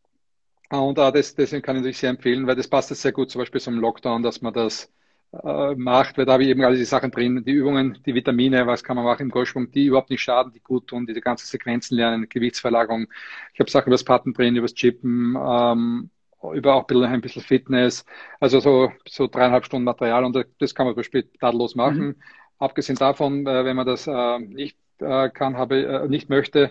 und 0.71 0.99
äh, 0.99 1.13
das, 1.13 1.35
deswegen 1.35 1.63
kann 1.63 1.77
ich 1.77 1.83
natürlich 1.83 1.99
sehr 1.99 2.11
empfehlen, 2.11 2.47
weil 2.47 2.57
das 2.57 2.69
passt 2.69 2.91
jetzt 2.91 3.03
sehr 3.03 3.13
gut, 3.13 3.31
zum 3.31 3.41
Beispiel 3.41 3.61
zum 3.61 3.79
Lockdown, 3.79 4.23
dass 4.23 4.41
man 4.43 4.55
das 4.55 4.91
äh, 5.33 5.75
macht, 5.75 6.19
weil 6.19 6.27
da 6.27 6.35
habe 6.35 6.45
ich 6.45 6.51
eben 6.51 6.63
all 6.63 6.73
diese 6.73 6.85
Sachen 6.85 7.11
drin, 7.11 7.43
die 7.45 7.53
Übungen, 7.53 7.99
die 8.05 8.15
Vitamine, 8.15 8.67
was 8.67 8.85
kann 8.85 8.97
man 8.97 9.05
machen 9.05 9.23
im 9.23 9.31
Golfschwung, 9.31 9.71
die 9.71 9.87
überhaupt 9.87 10.11
nicht 10.11 10.23
schaden, 10.23 10.53
die 10.53 10.61
gut 10.61 10.89
tun, 10.89 11.07
die 11.07 11.15
die 11.15 11.21
ganzen 11.21 11.47
Sequenzen 11.47 11.97
lernen, 11.97 12.29
Gewichtsverlagerung. 12.29 13.09
Ich 13.55 13.61
habe 13.61 13.71
Sachen 13.71 13.87
über 13.87 13.95
das 13.95 14.05
Patten 14.05 14.35
drin, 14.35 14.57
über 14.57 14.67
das 14.67 14.75
Chippen, 14.75 15.37
ähm, 15.37 16.11
über 16.55 16.75
auch 16.75 16.87
ein 16.89 17.21
bisschen 17.21 17.43
Fitness, 17.43 18.05
also 18.41 18.61
so, 18.61 18.93
so 19.09 19.27
dreieinhalb 19.27 19.65
Stunden 19.65 19.85
Material 19.85 20.25
und 20.25 20.37
das 20.59 20.75
kann 20.75 20.87
man 20.87 20.95
zum 20.95 21.01
Beispiel 21.01 21.29
tadellos 21.41 21.75
machen. 21.75 22.07
Mhm. 22.07 22.17
Abgesehen 22.59 22.97
davon, 22.97 23.47
äh, 23.47 23.65
wenn 23.65 23.77
man 23.77 23.87
das 23.87 24.07
äh, 24.07 24.39
nicht 24.39 24.77
äh, 25.01 25.31
kann, 25.31 25.57
habe, 25.57 26.07
nicht 26.09 26.29
möchte, 26.29 26.71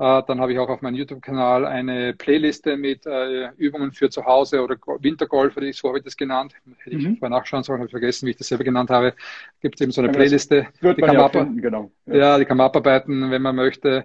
dann 0.00 0.40
habe 0.40 0.52
ich 0.52 0.60
auch 0.60 0.68
auf 0.68 0.80
meinem 0.80 0.94
YouTube-Kanal 0.94 1.66
eine 1.66 2.14
Playliste 2.14 2.76
mit 2.76 3.04
Übungen 3.56 3.90
für 3.90 4.08
zu 4.08 4.24
Hause 4.24 4.62
oder 4.62 4.76
Wintergolf, 5.00 5.56
oder 5.56 5.72
so 5.72 5.88
habe 5.88 5.98
ich 5.98 6.04
das 6.04 6.16
genannt. 6.16 6.54
Hätte 6.84 6.94
ich 6.94 7.04
mhm. 7.04 7.16
vorher 7.16 7.36
nachschauen 7.36 7.64
sollen, 7.64 7.80
habe 7.80 7.88
ich 7.88 7.90
vergessen, 7.90 8.26
wie 8.26 8.30
ich 8.30 8.36
das 8.36 8.46
selber 8.46 8.62
genannt 8.62 8.90
habe. 8.90 9.12
Gibt 9.60 9.74
es 9.74 9.80
eben 9.80 9.90
so 9.90 10.00
eine 10.00 10.12
Playliste. 10.12 10.68
die 10.80 10.94
kann, 11.02 11.14
ja 11.16 11.28
finden, 11.28 11.60
genau. 11.60 11.90
ja. 12.06 12.14
ja. 12.14 12.38
die 12.38 12.44
kann 12.44 12.58
man 12.58 12.66
abarbeiten, 12.66 13.32
wenn 13.32 13.42
man 13.42 13.56
möchte. 13.56 14.04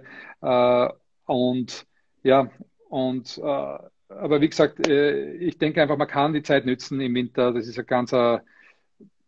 Und 1.26 1.86
ja, 2.24 2.50
und 2.88 3.38
äh, 3.38 3.78
aber 4.08 4.40
wie 4.40 4.48
gesagt, 4.48 4.86
äh, 4.86 5.32
ich 5.34 5.58
denke 5.58 5.82
einfach, 5.82 5.96
man 5.96 6.08
kann 6.08 6.32
die 6.32 6.42
Zeit 6.42 6.66
nützen 6.66 7.00
im 7.00 7.14
Winter. 7.14 7.52
Das 7.52 7.66
ist 7.66 7.78
ein 7.78 7.86
ganzer 7.86 8.42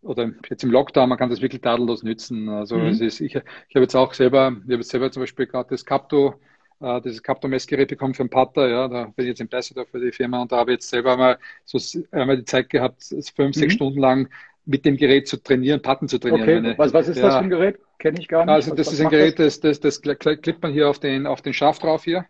oder 0.03 0.31
jetzt 0.49 0.63
im 0.63 0.71
Lockdown, 0.71 1.09
man 1.09 1.19
kann 1.19 1.31
das 1.31 1.43
wirklich 1.43 1.63
tadellos 1.63 2.03
nützen. 2.03 2.49
Also 2.49 2.77
mhm. 2.77 2.87
es 2.87 3.01
ist, 3.01 3.21
ich, 3.21 3.35
ich 3.35 3.43
habe 3.75 3.83
jetzt 3.83 3.95
auch 3.95 4.15
selber, 4.15 4.53
ich 4.57 4.63
habe 4.65 4.75
jetzt 4.75 4.91
selber 4.91 5.11
zum 5.11 5.23
Beispiel 5.23 5.47
gerade 5.47 5.69
das 5.71 5.85
Capto 5.85 6.35
äh, 6.81 7.01
dieses 7.01 7.23
Capto-Messgerät 7.23 7.89
bekommen 7.89 8.15
für 8.15 8.23
einen 8.23 8.31
Pater, 8.31 8.69
ja, 8.69 8.89
da 8.89 9.05
bin 9.05 9.25
ich 9.25 9.31
jetzt 9.31 9.41
in 9.41 9.49
Düsseldorf 9.49 9.89
für 9.89 10.01
die 10.01 10.13
Firma 10.13 10.43
und 10.43 10.53
da 10.53 10.59
habe 10.59 10.73
ich 10.73 10.77
jetzt 10.77 10.91
selber 10.91 11.17
mal 11.17 11.39
so 11.65 11.79
einmal 12.11 12.37
die 12.37 12.45
Zeit 12.45 12.69
gehabt, 12.71 13.03
fünf, 13.03 13.39
mhm. 13.39 13.53
sechs 13.53 13.75
Stunden 13.75 13.99
lang 13.99 14.29
mit 14.67 14.85
dem 14.85 14.97
Gerät 14.97 15.29
zu 15.29 15.43
trainieren, 15.43 15.81
Patten 15.81 16.09
zu 16.09 16.19
trainieren. 16.19 16.43
Okay. 16.43 16.61
Meine, 16.61 16.79
was, 16.79 16.93
was 16.93 17.09
ist 17.09 17.17
ja, 17.17 17.23
das 17.23 17.35
für 17.37 17.41
ein 17.41 17.51
Gerät? 17.51 17.79
Kenne 17.99 18.19
ich 18.19 18.29
gar 18.29 18.45
nicht. 18.45 18.53
Also 18.53 18.75
das 18.75 18.89
was, 18.89 18.95
ist 18.95 19.01
ein 19.01 19.09
Gerät, 19.09 19.39
das, 19.39 19.61
das, 19.61 19.81
das, 19.81 20.01
das 20.01 20.19
klippt 20.19 20.63
man 20.63 20.73
hier 20.73 20.91
auf 20.91 20.99
den, 20.99 21.27
auf 21.27 21.41
den 21.41 21.55
Schaft 21.55 21.83
drauf 21.83 22.05
hier, 22.05 22.27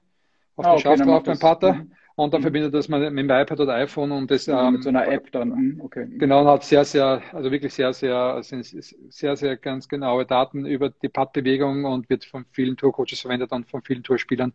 auf 0.55 0.65
ah, 0.65 0.69
den 0.69 0.73
okay, 0.75 0.83
Schaft 0.83 1.07
drauf 1.07 1.23
beim 1.25 1.39
Pater. 1.39 1.73
Mhm 1.75 1.93
und 2.17 2.33
dann 2.33 2.41
mhm. 2.41 2.45
verbindet 2.45 2.75
das 2.75 2.89
man 2.89 3.03
mit 3.15 3.25
dem 3.25 3.31
iPad 3.31 3.61
oder 3.61 3.75
iPhone 3.75 4.11
und 4.11 4.31
das 4.31 4.49
ähm, 4.49 4.73
mit 4.73 4.83
so 4.83 4.89
einer 4.89 5.07
App 5.07 5.31
dann. 5.33 5.51
Mhm, 5.51 5.81
okay. 5.83 6.07
Genau, 6.19 6.41
und 6.41 6.47
hat 6.47 6.65
sehr, 6.65 6.85
sehr, 6.85 7.23
also 7.33 7.53
wirklich 7.53 7.75
sehr, 7.75 7.93
sehr, 7.93 8.43
sehr, 8.43 9.37
sehr 9.37 9.57
ganz 9.59 9.87
genaue 9.87 10.25
Daten 10.25 10.65
über 10.65 10.89
die 10.89 11.11
Padbewegung 11.11 11.85
und 11.85 12.09
wird 12.09 12.25
von 12.25 12.47
vielen 12.53 12.79
Tourcoaches 12.79 13.21
verwendet 13.21 13.53
und 13.53 13.69
von 13.69 13.83
vielen 13.83 14.03
Tourspielern. 14.03 14.55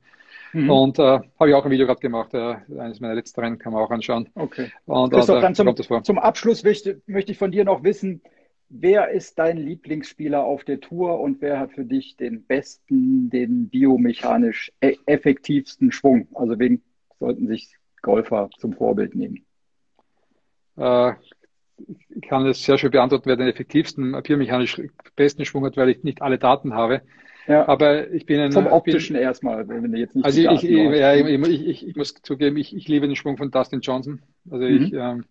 Mhm. 0.54 0.70
Und 0.72 1.00
äh, 1.00 1.04
habe 1.04 1.50
ich 1.50 1.54
auch 1.54 1.64
ein 1.64 1.72
Video 1.72 1.86
gerade 1.86 2.00
gemacht. 2.00 2.34
Äh, 2.34 2.56
eines 2.80 3.00
meiner 3.00 3.14
letzten 3.14 3.40
Rennen 3.40 3.60
kann 3.60 3.74
man 3.74 3.84
auch 3.84 3.92
anschauen. 3.92 4.28
Okay. 4.34 4.72
Und, 4.86 5.14
Christoph, 5.14 5.38
äh, 5.38 5.42
dann 5.42 5.54
zum, 5.54 6.04
zum 6.04 6.18
Abschluss 6.18 6.64
möchte, 6.64 7.02
möchte 7.06 7.32
ich 7.32 7.38
von 7.38 7.52
dir 7.52 7.64
noch 7.64 7.84
wissen, 7.84 8.22
Wer 8.74 9.10
ist 9.10 9.38
dein 9.38 9.58
Lieblingsspieler 9.58 10.46
auf 10.46 10.64
der 10.64 10.80
Tour 10.80 11.20
und 11.20 11.42
wer 11.42 11.60
hat 11.60 11.74
für 11.74 11.84
dich 11.84 12.16
den 12.16 12.46
besten, 12.46 13.30
den 13.30 13.68
biomechanisch 13.68 14.72
e-, 14.80 14.96
effektivsten 15.08 15.92
Schwung? 15.92 16.30
Also 16.34 16.58
wen 16.58 16.82
sollten 17.22 17.48
sich 17.48 17.70
Golfer 18.02 18.50
zum 18.58 18.74
Vorbild 18.74 19.16
nehmen? 19.16 19.46
Äh, 20.76 21.14
ich 22.10 22.22
kann 22.28 22.46
es 22.46 22.64
sehr 22.64 22.78
schön 22.78 22.92
beantworten, 22.92 23.28
wer 23.28 23.38
den 23.38 23.48
effektivsten, 23.48 24.20
biomechanisch 24.24 24.82
besten 25.16 25.46
Schwung 25.46 25.66
hat, 25.66 25.78
weil 25.78 25.90
ich 25.90 26.04
nicht 26.04 26.22
alle 26.22 26.38
Daten 26.38 26.74
habe. 26.74 27.02
Ja. 27.48 27.68
Aber 27.68 28.12
ich 28.12 28.26
bin 28.26 28.40
ein. 28.40 28.52
Zum 28.52 28.68
optischen 28.68 29.16
bin, 29.16 29.24
erstmal, 29.24 29.68
wenn 29.68 29.92
du 29.92 29.98
jetzt 29.98 30.16
nicht. 30.16 30.26
Also 30.26 30.42
ich, 30.42 30.62
ja, 30.64 31.16
ich, 31.16 31.26
ich, 31.28 31.88
ich, 31.88 31.96
muss 31.96 32.14
zugeben, 32.22 32.58
ich, 32.58 32.76
ich 32.76 32.88
liebe 32.88 33.08
den 33.08 33.16
Schwung 33.16 33.38
von 33.38 33.50
Dustin 33.50 33.82
Johnson. 33.82 34.22
Also 34.50 34.66
mhm. 34.66 34.84
ich, 34.84 34.94
ähm, 34.94 35.26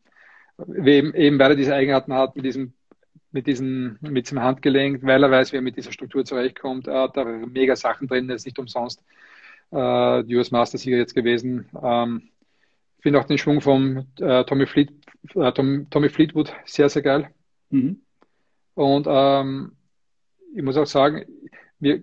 eben, 0.85 1.15
eben 1.15 1.39
weil 1.39 1.53
er 1.53 1.57
diese 1.57 1.75
Eigenarten 1.75 2.15
hat 2.15 2.35
mit 2.35 2.45
diesem, 2.45 2.73
mit 3.31 3.47
diesem, 3.47 3.99
mit 4.01 4.27
diesem 4.27 4.43
Handgelenk, 4.43 5.05
weil 5.05 5.23
er 5.23 5.31
weiß, 5.31 5.53
wie 5.53 5.57
er 5.57 5.63
mit 5.63 5.77
dieser 5.77 5.93
Struktur 5.93 6.25
zurechtkommt. 6.25 6.89
Er 6.89 7.03
hat 7.03 7.17
da 7.17 7.25
mega 7.25 7.77
Sachen 7.77 8.09
drin, 8.09 8.27
das 8.27 8.43
ist 8.43 8.47
nicht 8.47 8.59
umsonst 8.59 9.05
äh, 9.73 10.37
US 10.37 10.51
Master-Sieger 10.51 10.97
jetzt 10.97 11.15
gewesen. 11.15 11.69
Ähm, 11.83 12.31
finde 13.01 13.21
auch 13.21 13.25
den 13.25 13.39
Schwung 13.39 13.61
von 13.61 14.07
äh, 14.19 14.45
Tommy, 14.45 14.67
Fleet, 14.67 14.93
äh, 15.35 15.53
Tom, 15.53 15.89
Tommy 15.91 16.09
Fleetwood 16.09 16.55
sehr, 16.65 16.89
sehr 16.89 17.03
geil. 17.03 17.31
Mhm. 17.71 18.01
Und 18.75 19.07
ähm, 19.09 19.73
ich 20.55 20.63
muss 20.63 20.77
auch 20.77 20.87
sagen, 20.87 21.25
wir, 21.79 22.03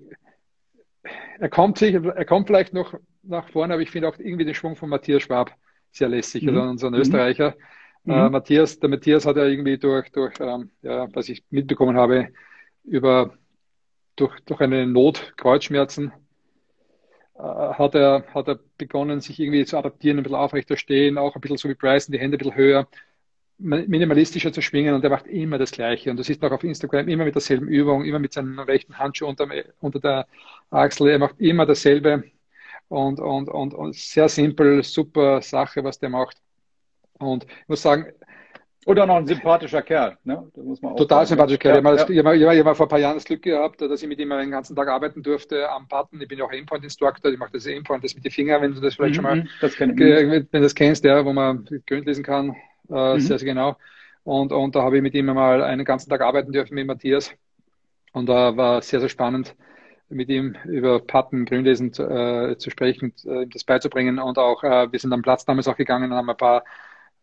er 1.39 1.49
kommt 1.49 1.77
sich, 1.77 1.93
er 1.93 2.25
kommt 2.25 2.47
vielleicht 2.47 2.73
noch 2.73 2.95
nach 3.23 3.49
vorne, 3.49 3.73
aber 3.73 3.83
ich 3.83 3.91
finde 3.91 4.07
auch 4.07 4.17
irgendwie 4.17 4.45
den 4.45 4.55
Schwung 4.55 4.75
von 4.75 4.89
Matthias 4.89 5.23
Schwab 5.23 5.51
sehr 5.91 6.09
lässig, 6.09 6.43
mhm. 6.43 6.49
also 6.49 6.61
unseren 6.61 6.93
Österreicher. 6.95 7.55
Mhm. 8.03 8.11
Äh, 8.11 8.29
Matthias, 8.29 8.79
der 8.79 8.89
Matthias 8.89 9.25
hat 9.25 9.37
ja 9.37 9.45
irgendwie 9.45 9.77
durch, 9.77 10.09
durch 10.11 10.33
ähm, 10.39 10.71
ja, 10.81 11.07
was 11.13 11.29
ich 11.29 11.43
mitbekommen 11.49 11.97
habe, 11.97 12.29
über 12.83 13.33
durch, 14.15 14.39
durch 14.45 14.61
eine 14.61 14.87
Not 14.87 15.33
Kreuzschmerzen 15.37 16.11
hat 17.37 17.95
er, 17.95 18.23
hat 18.33 18.47
er 18.47 18.59
begonnen, 18.77 19.21
sich 19.21 19.39
irgendwie 19.39 19.65
zu 19.65 19.77
adaptieren, 19.77 20.17
ein 20.19 20.23
bisschen 20.23 20.37
aufrechter 20.37 20.77
stehen, 20.77 21.17
auch 21.17 21.35
ein 21.35 21.41
bisschen 21.41 21.57
so 21.57 21.69
wie 21.69 21.75
Bryson, 21.75 22.13
die 22.13 22.19
Hände 22.19 22.37
ein 22.37 22.39
bisschen 22.39 22.55
höher, 22.55 22.87
minimalistischer 23.59 24.53
zu 24.53 24.61
schwingen 24.61 24.93
und 24.93 25.03
er 25.03 25.09
macht 25.09 25.27
immer 25.27 25.57
das 25.57 25.71
Gleiche. 25.71 26.11
Und 26.11 26.17
du 26.17 26.23
siehst 26.23 26.43
auch 26.43 26.51
auf 26.51 26.63
Instagram 26.63 27.07
immer 27.07 27.25
mit 27.25 27.35
derselben 27.35 27.67
Übung, 27.67 28.05
immer 28.05 28.19
mit 28.19 28.33
seinem 28.33 28.59
rechten 28.59 28.97
Handschuh 28.99 29.27
unter, 29.27 29.47
unter 29.79 29.99
der 29.99 30.27
Achsel. 30.69 31.09
Er 31.09 31.19
macht 31.19 31.39
immer 31.39 31.65
dasselbe 31.65 32.23
und, 32.87 33.19
und, 33.19 33.49
und, 33.49 33.73
und 33.73 33.95
sehr 33.95 34.29
simpel, 34.29 34.83
super 34.83 35.41
Sache, 35.41 35.83
was 35.83 35.99
der 35.99 36.09
macht. 36.09 36.37
Und 37.19 37.45
ich 37.45 37.67
muss 37.67 37.81
sagen, 37.81 38.13
oder 38.87 39.05
noch 39.05 39.17
ein 39.17 39.27
sympathischer 39.27 39.81
Kerl, 39.81 40.17
ne? 40.23 40.49
Total 40.95 41.27
sympathischer 41.27 41.57
Kerl. 41.57 41.83
Ja, 41.83 41.93
ich 41.93 42.23
habe 42.23 42.55
ja. 42.55 42.65
hab 42.65 42.77
vor 42.77 42.85
ein 42.85 42.89
paar 42.89 42.99
Jahren 42.99 43.15
das 43.15 43.25
Glück 43.25 43.41
gehabt, 43.41 43.81
dass 43.81 44.01
ich 44.01 44.07
mit 44.07 44.17
ihm 44.17 44.29
den 44.29 44.49
ganzen 44.49 44.77
Tag 44.77 44.87
arbeiten 44.87 45.21
durfte 45.21 45.69
am 45.69 45.89
Button. 45.89 46.21
Ich 46.21 46.27
bin 46.29 46.39
ja 46.39 46.45
auch 46.45 46.51
Aimpoint-Instructor, 46.51 47.29
ich 47.29 47.37
mache 47.37 47.51
das 47.51 47.67
Aimpoint, 47.67 48.05
das 48.05 48.15
mit 48.15 48.23
den 48.23 48.31
Fingern, 48.31 48.61
wenn 48.61 48.73
du 48.73 48.79
das 48.79 48.95
vielleicht 48.95 49.11
mhm, 49.11 49.15
schon 49.15 49.23
mal 49.25 49.35
mhm. 49.35 49.49
das 49.59 49.77
wenn 49.77 49.95
du 49.97 50.47
das 50.61 50.73
kennst, 50.73 51.03
ja, 51.03 51.25
wo 51.25 51.33
man 51.33 51.67
Grün 51.85 52.05
lesen 52.05 52.23
kann, 52.23 52.55
äh, 52.89 53.15
mhm. 53.15 53.19
sehr, 53.19 53.37
sehr 53.39 53.45
genau. 53.45 53.75
Und, 54.23 54.53
und 54.53 54.73
da 54.73 54.83
habe 54.83 54.95
ich 54.95 55.03
mit 55.03 55.13
ihm 55.15 55.25
mal 55.25 55.61
einen 55.61 55.83
ganzen 55.83 56.09
Tag 56.09 56.21
arbeiten 56.21 56.53
dürfen 56.53 56.75
mit 56.75 56.87
Matthias. 56.87 57.33
Und 58.13 58.29
da 58.29 58.49
äh, 58.49 58.57
war 58.57 58.81
sehr, 58.81 59.01
sehr 59.01 59.09
spannend, 59.09 59.53
mit 60.07 60.29
ihm 60.29 60.55
über 60.63 61.01
Patten, 61.01 61.43
Grünlesen 61.43 61.87
äh, 61.89 62.55
zu 62.57 62.69
sprechen, 62.69 63.13
äh, 63.25 63.47
das 63.47 63.65
beizubringen. 63.65 64.17
Und 64.17 64.37
auch, 64.37 64.63
äh, 64.63 64.89
wir 64.89 64.99
sind 64.99 65.11
am 65.11 65.23
Platz 65.23 65.43
damals 65.43 65.67
auch 65.67 65.75
gegangen 65.75 66.09
und 66.09 66.17
haben 66.17 66.29
ein 66.29 66.37
paar 66.37 66.63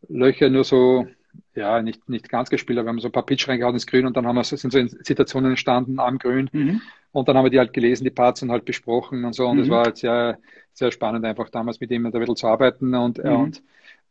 Löcher 0.09 0.51
nur 0.51 0.65
so 0.65 1.07
ja, 1.55 1.83
nicht, 1.83 2.09
nicht 2.09 2.29
ganz 2.29 2.51
gespielt, 2.51 2.79
aber 2.79 2.87
wir 2.87 2.91
haben 2.91 3.01
so 3.01 3.09
ein 3.09 3.13
paar 3.13 3.27
Pitch 3.27 3.49
reingehauen 3.49 3.75
ins 3.75 3.87
Grün 3.87 4.07
und 4.07 4.17
dann 4.17 4.27
haben 4.27 4.37
wir, 4.37 4.45
sind 4.45 4.73
so 4.73 4.87
Situationen 5.03 5.51
entstanden 5.51 5.99
am 6.01 6.19
Grün. 6.19 6.51
Mhm. 6.53 6.81
Und 7.13 7.29
dann 7.29 7.37
haben 7.37 7.45
wir 7.45 7.51
die 7.51 7.59
halt 7.59 7.73
gelesen, 7.73 8.05
die 8.05 8.11
Parts 8.11 8.43
und 8.43 8.51
halt 8.51 8.65
besprochen 8.65 9.25
und 9.25 9.35
so. 9.35 9.47
Und 9.47 9.61
es 9.61 9.69
mhm. 9.69 9.73
war 9.73 9.85
halt 9.85 9.99
sehr, 9.99 10.39
sehr 10.73 10.91
spannend, 10.91 11.25
einfach 11.25 11.49
damals 11.51 11.81
mit 11.81 11.91
ihm 11.91 12.07
ein 12.07 12.13
bisschen 12.13 12.37
zu 12.37 12.47
arbeiten 12.47 12.95
und, 12.95 13.23
mhm. 13.23 13.31
und, 13.31 13.63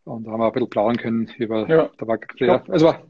und 0.06 0.28
haben 0.28 0.40
wir 0.40 0.48
ein 0.48 0.54
bisschen 0.54 0.70
plaudern 0.70 0.98
können 0.98 1.30
über, 1.38 1.68
ja. 1.70 1.90
da 1.98 2.08
war, 2.08 2.20
ja, 2.38 2.64
also 2.70 2.88
war, 2.88 3.04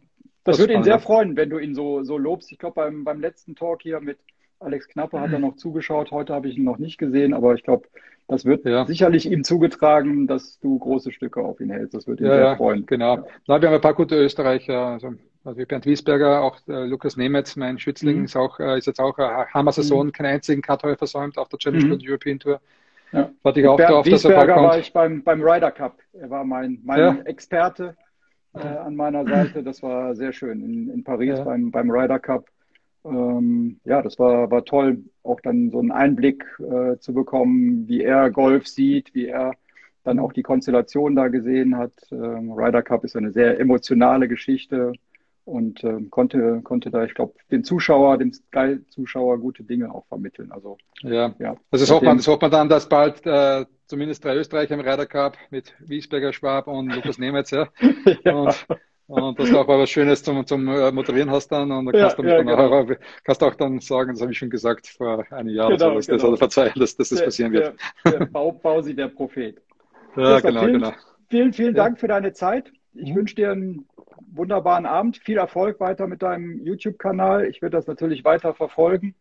das 0.43 0.59
würde 0.59 0.73
ihn 0.73 0.83
sehr 0.83 0.99
freuen, 0.99 1.37
wenn 1.37 1.49
du 1.49 1.57
ihn 1.57 1.73
so, 1.73 2.03
so 2.03 2.17
lobst. 2.17 2.51
Ich 2.51 2.57
glaube, 2.57 2.75
beim, 2.75 3.03
beim 3.03 3.21
letzten 3.21 3.55
Talk 3.55 3.81
hier 3.81 4.01
mit 4.01 4.17
Alex 4.63 4.87
Knappe 4.87 5.19
hat 5.19 5.31
er 5.31 5.39
noch 5.39 5.55
zugeschaut. 5.55 6.11
Heute 6.11 6.33
habe 6.33 6.47
ich 6.47 6.57
ihn 6.57 6.63
noch 6.63 6.77
nicht 6.77 6.97
gesehen, 6.97 7.33
aber 7.33 7.53
ich 7.53 7.63
glaube, 7.63 7.87
das 8.27 8.45
wird 8.45 8.65
ja. 8.65 8.85
sicherlich 8.85 9.29
ihm 9.29 9.43
zugetragen, 9.43 10.27
dass 10.27 10.59
du 10.59 10.79
große 10.79 11.11
Stücke 11.11 11.41
auf 11.41 11.59
ihn 11.59 11.69
hältst. 11.69 11.93
Das 11.93 12.07
würde 12.07 12.23
ihn 12.23 12.29
ja, 12.29 12.37
sehr 12.37 12.57
freuen. 12.57 12.85
Genau. 12.85 13.27
Na, 13.47 13.61
wir 13.61 13.67
haben 13.67 13.75
ein 13.75 13.81
paar 13.81 13.93
gute 13.93 14.15
Österreicher, 14.15 14.87
also, 14.87 15.13
also 15.43 15.59
wie 15.59 15.65
Bernd 15.65 15.85
Wiesberger, 15.85 16.41
auch 16.41 16.57
äh, 16.67 16.85
Lukas 16.85 17.17
Nemetz, 17.17 17.55
mein 17.55 17.77
Schützling, 17.77 18.19
mhm. 18.19 18.25
ist, 18.25 18.37
auch, 18.37 18.59
äh, 18.59 18.77
ist 18.77 18.87
jetzt 18.87 18.99
auch 18.99 19.17
eine 19.17 19.47
Hammer-Saison, 19.53 20.07
mhm. 20.07 20.11
keinen 20.13 20.27
einzigen 20.27 20.61
Cut 20.61 20.83
heuer 20.83 20.97
versäumt 20.97 21.37
auf 21.37 21.49
der 21.49 21.59
Challenge 21.59 21.85
mhm. 21.85 21.99
European 22.01 22.39
Tour. 22.39 22.61
Ja. 23.11 23.29
Warte 23.43 23.59
ich 23.59 23.67
auch 23.67 23.77
Bernd 23.77 23.91
darauf, 23.91 24.09
dass 24.09 24.25
er 24.25 24.47
war 24.47 24.79
ich 24.79 24.91
beim, 24.91 25.21
beim 25.23 25.41
Ryder 25.41 25.71
Cup. 25.71 25.97
Er 26.13 26.29
war 26.29 26.43
mein, 26.43 26.79
mein 26.83 26.99
ja. 26.99 27.17
Experte 27.25 27.95
äh, 28.55 28.59
an 28.59 28.95
meiner 28.95 29.25
Seite. 29.25 29.61
Das 29.61 29.83
war 29.83 30.15
sehr 30.15 30.33
schön 30.33 30.63
in, 30.63 30.89
in 30.89 31.03
Paris 31.03 31.37
ja. 31.37 31.43
beim, 31.43 31.69
beim 31.69 31.91
Ryder 31.91 32.19
Cup 32.19 32.45
ähm, 33.05 33.79
ja, 33.83 34.01
das 34.01 34.17
war, 34.19 34.49
war 34.51 34.65
toll, 34.65 35.03
auch 35.23 35.39
dann 35.41 35.69
so 35.71 35.79
einen 35.79 35.91
Einblick 35.91 36.45
äh, 36.59 36.97
zu 36.99 37.13
bekommen, 37.13 37.87
wie 37.87 38.01
er 38.01 38.31
Golf 38.31 38.67
sieht, 38.67 39.13
wie 39.13 39.27
er 39.27 39.53
dann 40.03 40.19
auch 40.19 40.33
die 40.33 40.43
Konstellation 40.43 41.15
da 41.15 41.27
gesehen 41.27 41.77
hat. 41.77 41.93
Ähm, 42.11 42.51
Ryder 42.51 42.81
Cup 42.81 43.03
ist 43.03 43.15
eine 43.15 43.31
sehr 43.31 43.59
emotionale 43.59 44.27
Geschichte 44.27 44.93
und 45.45 45.83
ähm, 45.83 46.09
konnte, 46.09 46.61
konnte 46.63 46.89
da, 46.89 47.03
ich 47.03 47.13
glaube, 47.13 47.33
den 47.51 47.63
Zuschauer, 47.63 48.17
dem 48.17 48.31
Sky-Zuschauer 48.31 49.39
gute 49.39 49.63
Dinge 49.63 49.93
auch 49.93 50.05
vermitteln. 50.07 50.51
Also, 50.51 50.77
ja, 51.01 51.33
ja. 51.39 51.55
Also 51.71 51.85
das 51.85 51.91
hofft, 51.91 52.03
man, 52.03 52.17
das 52.17 52.27
hofft 52.27 52.41
man 52.41 52.51
dann, 52.51 52.69
dass 52.69 52.87
bald 52.87 53.25
äh, 53.25 53.65
zumindest 53.87 54.23
drei 54.23 54.35
Österreicher 54.35 54.75
im 54.75 54.81
Ryder 54.81 55.05
Cup 55.05 55.37
mit 55.49 55.73
Wiesberger 55.79 56.31
Schwab 56.31 56.67
und 56.67 56.93
Lukas 56.93 57.17
Nemetz, 57.17 57.51
ja. 57.51 57.67
ja. 58.23 58.33
Und, 58.33 58.65
und 59.07 59.39
dass 59.39 59.49
du 59.49 59.59
auch 59.59 59.67
mal 59.67 59.79
was 59.79 59.89
Schönes 59.89 60.23
zum, 60.23 60.45
zum 60.45 60.67
äh, 60.67 60.91
Moderieren 60.91 61.29
hast 61.29 61.49
dann 61.49 61.71
und 61.71 61.85
dann 61.85 61.93
kannst, 61.93 62.17
ja, 62.17 62.23
du 62.23 62.29
ja, 62.29 62.37
dann 62.37 62.47
genau. 62.47 62.71
auch, 62.71 62.87
kannst 63.23 63.43
auch 63.43 63.55
dann 63.55 63.79
sagen, 63.79 64.13
das 64.13 64.21
habe 64.21 64.31
ich 64.31 64.37
schon 64.37 64.49
gesagt 64.49 64.87
vor 64.87 65.25
einem 65.31 65.49
Jahr, 65.49 65.69
genau, 65.69 65.89
so, 65.89 65.95
dass 65.95 66.07
genau. 66.07 66.17
das, 66.17 66.25
also 66.25 66.37
verzeihen, 66.37 66.73
dass, 66.75 66.95
dass 66.95 67.09
das 67.09 67.23
passieren 67.23 67.51
wird. 67.51 67.75
Der, 68.05 68.19
der 68.19 68.25
Bau, 68.25 68.51
Bausi, 68.51 68.95
der 68.95 69.09
Prophet. 69.09 69.61
Ja, 70.15 70.39
genau, 70.39 70.61
vielen, 70.61 70.73
genau. 70.73 70.93
Vielen, 71.29 71.53
vielen 71.53 71.73
Dank 71.73 71.99
für 71.99 72.07
deine 72.07 72.33
Zeit. 72.33 72.71
Ich 72.93 73.11
mhm. 73.11 73.15
wünsche 73.15 73.35
dir 73.35 73.51
einen 73.51 73.87
wunderbaren 74.31 74.85
Abend. 74.85 75.17
Viel 75.17 75.37
Erfolg 75.37 75.79
weiter 75.79 76.07
mit 76.07 76.21
deinem 76.21 76.63
YouTube-Kanal. 76.63 77.47
Ich 77.47 77.61
werde 77.61 77.77
das 77.77 77.87
natürlich 77.87 78.23
weiter 78.23 78.53
verfolgen. 78.53 79.15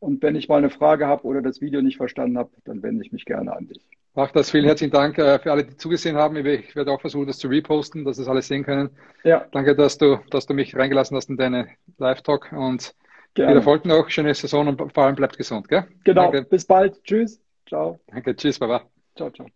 Und 0.00 0.22
wenn 0.22 0.34
ich 0.34 0.48
mal 0.48 0.56
eine 0.56 0.70
Frage 0.70 1.06
habe 1.06 1.24
oder 1.24 1.42
das 1.42 1.60
Video 1.60 1.82
nicht 1.82 1.98
verstanden 1.98 2.38
habe, 2.38 2.50
dann 2.64 2.82
wende 2.82 3.04
ich 3.04 3.12
mich 3.12 3.26
gerne 3.26 3.54
an 3.54 3.68
dich. 3.68 3.80
Mach 4.14 4.32
das. 4.32 4.50
Vielen 4.50 4.64
herzlichen 4.64 4.92
Dank 4.92 5.18
äh, 5.18 5.38
für 5.38 5.52
alle, 5.52 5.64
die 5.64 5.76
zugesehen 5.76 6.16
haben. 6.16 6.36
Ich 6.36 6.74
werde 6.74 6.90
auch 6.90 7.00
versuchen, 7.00 7.26
das 7.26 7.38
zu 7.38 7.48
reposten, 7.48 8.04
dass 8.04 8.16
das 8.16 8.26
alle 8.26 8.42
sehen 8.42 8.64
können. 8.64 8.90
Ja. 9.22 9.46
Danke, 9.52 9.76
dass 9.76 9.98
du, 9.98 10.18
dass 10.30 10.46
du 10.46 10.54
mich 10.54 10.74
reingelassen 10.74 11.16
hast 11.16 11.28
in 11.28 11.36
deine 11.36 11.68
Live-Talk 11.98 12.50
und 12.52 12.94
gerne. 13.34 13.50
viel 13.50 13.56
Erfolg 13.58 13.84
noch. 13.84 14.08
Schöne 14.08 14.34
Saison 14.34 14.68
und 14.68 14.92
vor 14.92 15.04
allem 15.04 15.14
bleibt 15.14 15.36
gesund. 15.36 15.68
Gell? 15.68 15.86
Genau. 16.04 16.32
Danke. 16.32 16.48
Bis 16.48 16.64
bald. 16.64 17.04
Tschüss. 17.04 17.40
Ciao. 17.68 18.00
Danke. 18.08 18.34
Tschüss. 18.34 18.58
Baba. 18.58 18.82
Ciao, 19.14 19.30
ciao. 19.30 19.46